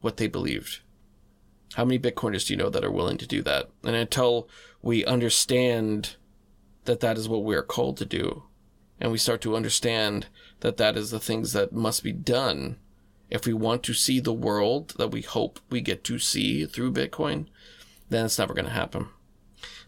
what 0.00 0.16
they 0.16 0.26
believed. 0.26 0.80
How 1.74 1.84
many 1.84 1.98
Bitcoiners 1.98 2.46
do 2.46 2.54
you 2.54 2.58
know 2.58 2.70
that 2.70 2.84
are 2.84 2.90
willing 2.90 3.18
to 3.18 3.26
do 3.26 3.42
that? 3.42 3.70
And 3.84 3.94
until 3.94 4.48
we 4.82 5.04
understand 5.04 6.16
that 6.84 7.00
that 7.00 7.18
is 7.18 7.28
what 7.28 7.44
we 7.44 7.54
are 7.54 7.62
called 7.62 7.96
to 7.98 8.06
do, 8.06 8.44
and 9.00 9.12
we 9.12 9.18
start 9.18 9.40
to 9.42 9.56
understand 9.56 10.26
that 10.60 10.76
that 10.78 10.96
is 10.96 11.10
the 11.10 11.20
things 11.20 11.52
that 11.52 11.72
must 11.72 12.02
be 12.02 12.12
done 12.12 12.76
if 13.30 13.46
we 13.46 13.52
want 13.52 13.82
to 13.84 13.94
see 13.94 14.20
the 14.20 14.32
world 14.32 14.94
that 14.98 15.08
we 15.08 15.22
hope 15.22 15.60
we 15.70 15.80
get 15.80 16.02
to 16.04 16.18
see 16.18 16.66
through 16.66 16.92
Bitcoin, 16.92 17.46
then 18.08 18.26
it's 18.26 18.38
never 18.38 18.52
going 18.52 18.66
to 18.66 18.72
happen. 18.72 19.08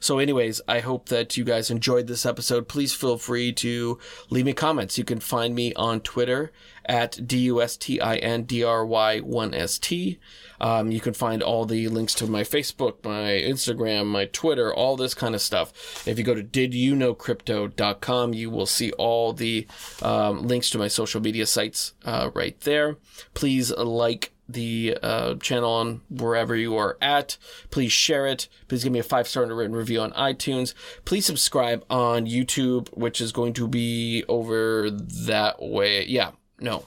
So, 0.03 0.19
anyways, 0.19 0.61
I 0.67 0.81
hope 0.81 1.11
that 1.11 1.37
you 1.37 1.45
guys 1.45 1.71
enjoyed 1.71 2.09
this 2.09 2.27
episode. 2.27 2.67
Please 2.67 2.93
feel 2.93 3.19
free 3.19 3.53
to 3.53 4.01
leave 4.31 4.45
me 4.45 4.53
comments. 4.53 4.99
You 4.99 5.05
can 5.05 5.21
find 5.21 5.55
me 5.55 5.73
on 5.75 6.01
Twitter 6.01 6.51
at 6.85 7.25
D-U-S-T-I-N-D-R-Y-1-S-T. 7.25 10.19
Um, 10.61 10.91
you 10.91 11.01
can 11.01 11.15
find 11.15 11.41
all 11.41 11.67
the 11.67 11.87
links 11.87 12.15
to 12.15 12.27
my 12.27 12.43
Facebook, 12.43 13.05
my 13.05 13.31
Instagram, 13.31 14.07
my 14.07 14.25
Twitter, 14.25 14.75
all 14.75 14.97
this 14.97 15.15
kind 15.15 15.37
of 15.37 15.41
stuff. 15.41 16.05
If 16.05 16.19
you 16.19 16.25
go 16.25 16.35
to 16.35 16.43
didyouknowcrypto.com, 16.43 18.35
you 18.35 18.51
will 18.51 18.67
see 18.67 18.91
all 18.95 19.33
the 19.33 19.69
um, 20.03 20.49
links 20.49 20.69
to 20.71 20.79
my 20.79 20.89
social 20.89 21.21
media 21.21 21.47
sites 21.47 21.93
uh, 22.05 22.33
right 22.35 22.61
there. 22.63 22.97
Please 23.35 23.71
like, 23.71 24.33
the 24.53 24.99
uh, 25.03 25.35
channel 25.37 25.73
on 25.73 26.01
wherever 26.11 26.57
you 26.57 26.77
are 26.77 26.97
at. 27.01 27.37
Please 27.71 27.93
share 27.93 28.27
it. 28.27 28.49
Please 28.69 28.85
give 28.85 28.93
me 28.93 28.99
a 28.99 29.05
five 29.05 29.29
star 29.29 29.43
and 29.43 29.53
a 29.53 29.55
written 29.55 29.77
review 29.77 30.01
on 30.01 30.13
iTunes. 30.13 30.75
Please 31.05 31.27
subscribe 31.27 31.85
on 31.91 32.27
YouTube, 32.27 32.89
which 32.97 33.21
is 33.21 33.33
going 33.33 33.53
to 33.55 33.69
be 33.69 34.25
over 34.29 34.91
that 34.91 35.63
way. 35.63 36.05
Yeah, 36.07 36.33
no, 36.61 36.85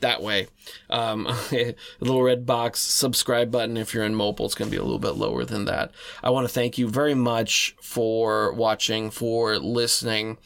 that 0.00 0.22
way. 0.22 0.48
Um, 0.90 1.26
a 1.52 1.74
little 2.00 2.22
red 2.22 2.46
box 2.46 2.80
subscribe 2.80 3.50
button 3.50 3.76
if 3.76 3.94
you're 3.94 4.04
in 4.04 4.14
mobile. 4.14 4.46
It's 4.46 4.54
going 4.54 4.70
to 4.70 4.76
be 4.76 4.80
a 4.80 4.82
little 4.82 4.98
bit 4.98 5.16
lower 5.16 5.44
than 5.44 5.64
that. 5.66 5.92
I 6.22 6.30
want 6.30 6.46
to 6.46 6.52
thank 6.52 6.78
you 6.78 6.88
very 6.88 7.14
much 7.14 7.76
for 7.80 8.52
watching, 8.52 9.10
for 9.10 9.58
listening, 9.58 10.38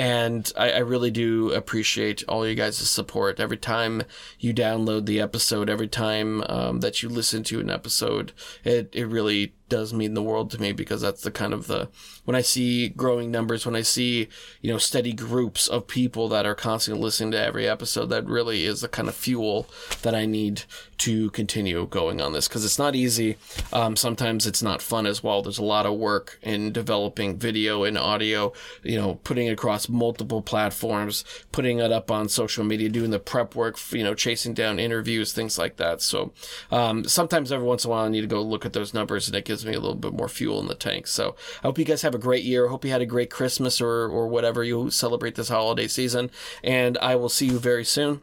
and 0.00 0.50
I, 0.56 0.70
I 0.70 0.78
really 0.78 1.10
do 1.10 1.52
appreciate 1.52 2.24
all 2.26 2.48
you 2.48 2.54
guys' 2.54 2.78
support. 2.78 3.38
Every 3.38 3.58
time 3.58 4.04
you 4.38 4.54
download 4.54 5.04
the 5.04 5.20
episode, 5.20 5.68
every 5.68 5.88
time 5.88 6.42
um, 6.48 6.80
that 6.80 7.02
you 7.02 7.10
listen 7.10 7.44
to 7.44 7.60
an 7.60 7.68
episode, 7.68 8.32
it, 8.64 8.88
it 8.94 9.04
really 9.04 9.52
does 9.68 9.92
mean 9.92 10.14
the 10.14 10.22
world 10.22 10.50
to 10.50 10.60
me 10.60 10.72
because 10.72 11.02
that's 11.02 11.20
the 11.20 11.30
kind 11.30 11.52
of 11.52 11.66
the 11.66 11.88
when 12.24 12.34
I 12.34 12.40
see 12.40 12.88
growing 12.88 13.30
numbers, 13.30 13.66
when 13.66 13.76
I 13.76 13.82
see 13.82 14.28
you 14.62 14.72
know 14.72 14.78
steady 14.78 15.12
groups 15.12 15.68
of 15.68 15.86
people 15.86 16.28
that 16.30 16.46
are 16.46 16.54
constantly 16.54 17.02
listening 17.02 17.32
to 17.32 17.44
every 17.44 17.68
episode, 17.68 18.06
that 18.06 18.24
really 18.24 18.64
is 18.64 18.80
the 18.80 18.88
kind 18.88 19.06
of 19.06 19.14
fuel 19.14 19.68
that 20.00 20.14
I 20.14 20.24
need 20.24 20.62
to 21.00 21.30
continue 21.30 21.86
going 21.86 22.20
on 22.20 22.32
this 22.32 22.46
because 22.46 22.64
it's 22.64 22.78
not 22.78 22.94
easy. 22.94 23.36
Um, 23.72 23.96
sometimes 23.96 24.46
it's 24.46 24.62
not 24.62 24.82
fun 24.82 25.06
as 25.06 25.22
well. 25.22 25.42
There's 25.42 25.58
a 25.58 25.64
lot 25.64 25.86
of 25.86 25.98
work 25.98 26.38
in 26.42 26.72
developing 26.72 27.38
video 27.38 27.84
and 27.84 27.96
audio, 27.96 28.52
you 28.82 28.98
know, 28.98 29.14
putting 29.24 29.46
it 29.46 29.52
across 29.52 29.88
multiple 29.88 30.42
platforms, 30.42 31.24
putting 31.52 31.78
it 31.78 31.90
up 31.90 32.10
on 32.10 32.28
social 32.28 32.64
media, 32.64 32.90
doing 32.90 33.10
the 33.10 33.18
prep 33.18 33.54
work, 33.54 33.78
you 33.92 34.04
know, 34.04 34.14
chasing 34.14 34.52
down 34.52 34.78
interviews, 34.78 35.32
things 35.32 35.58
like 35.58 35.76
that. 35.76 36.02
So 36.02 36.32
um, 36.70 37.04
sometimes 37.04 37.50
every 37.50 37.66
once 37.66 37.84
in 37.84 37.90
a 37.90 37.92
while 37.92 38.04
I 38.04 38.08
need 38.08 38.20
to 38.20 38.26
go 38.26 38.42
look 38.42 38.66
at 38.66 38.74
those 38.74 38.92
numbers 38.92 39.26
and 39.26 39.36
it 39.36 39.46
gives 39.46 39.64
me 39.64 39.72
a 39.72 39.80
little 39.80 39.94
bit 39.94 40.12
more 40.12 40.28
fuel 40.28 40.60
in 40.60 40.66
the 40.66 40.74
tank. 40.74 41.06
So 41.06 41.34
I 41.62 41.68
hope 41.68 41.78
you 41.78 41.86
guys 41.86 42.02
have 42.02 42.14
a 42.14 42.18
great 42.18 42.44
year. 42.44 42.66
I 42.66 42.70
hope 42.70 42.84
you 42.84 42.90
had 42.90 43.00
a 43.02 43.06
great 43.06 43.30
Christmas 43.30 43.80
or, 43.80 44.06
or 44.06 44.28
whatever 44.28 44.62
you 44.62 44.90
celebrate 44.90 45.34
this 45.34 45.48
holiday 45.48 45.88
season. 45.88 46.30
And 46.62 46.98
I 46.98 47.16
will 47.16 47.30
see 47.30 47.46
you 47.46 47.58
very 47.58 47.86
soon. 47.86 48.20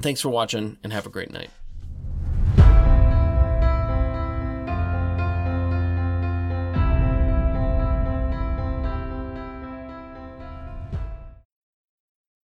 Thanks 0.00 0.20
for 0.20 0.30
watching 0.30 0.78
and 0.82 0.92
have 0.92 1.06
a 1.06 1.10
great 1.10 1.30
night. 1.30 1.50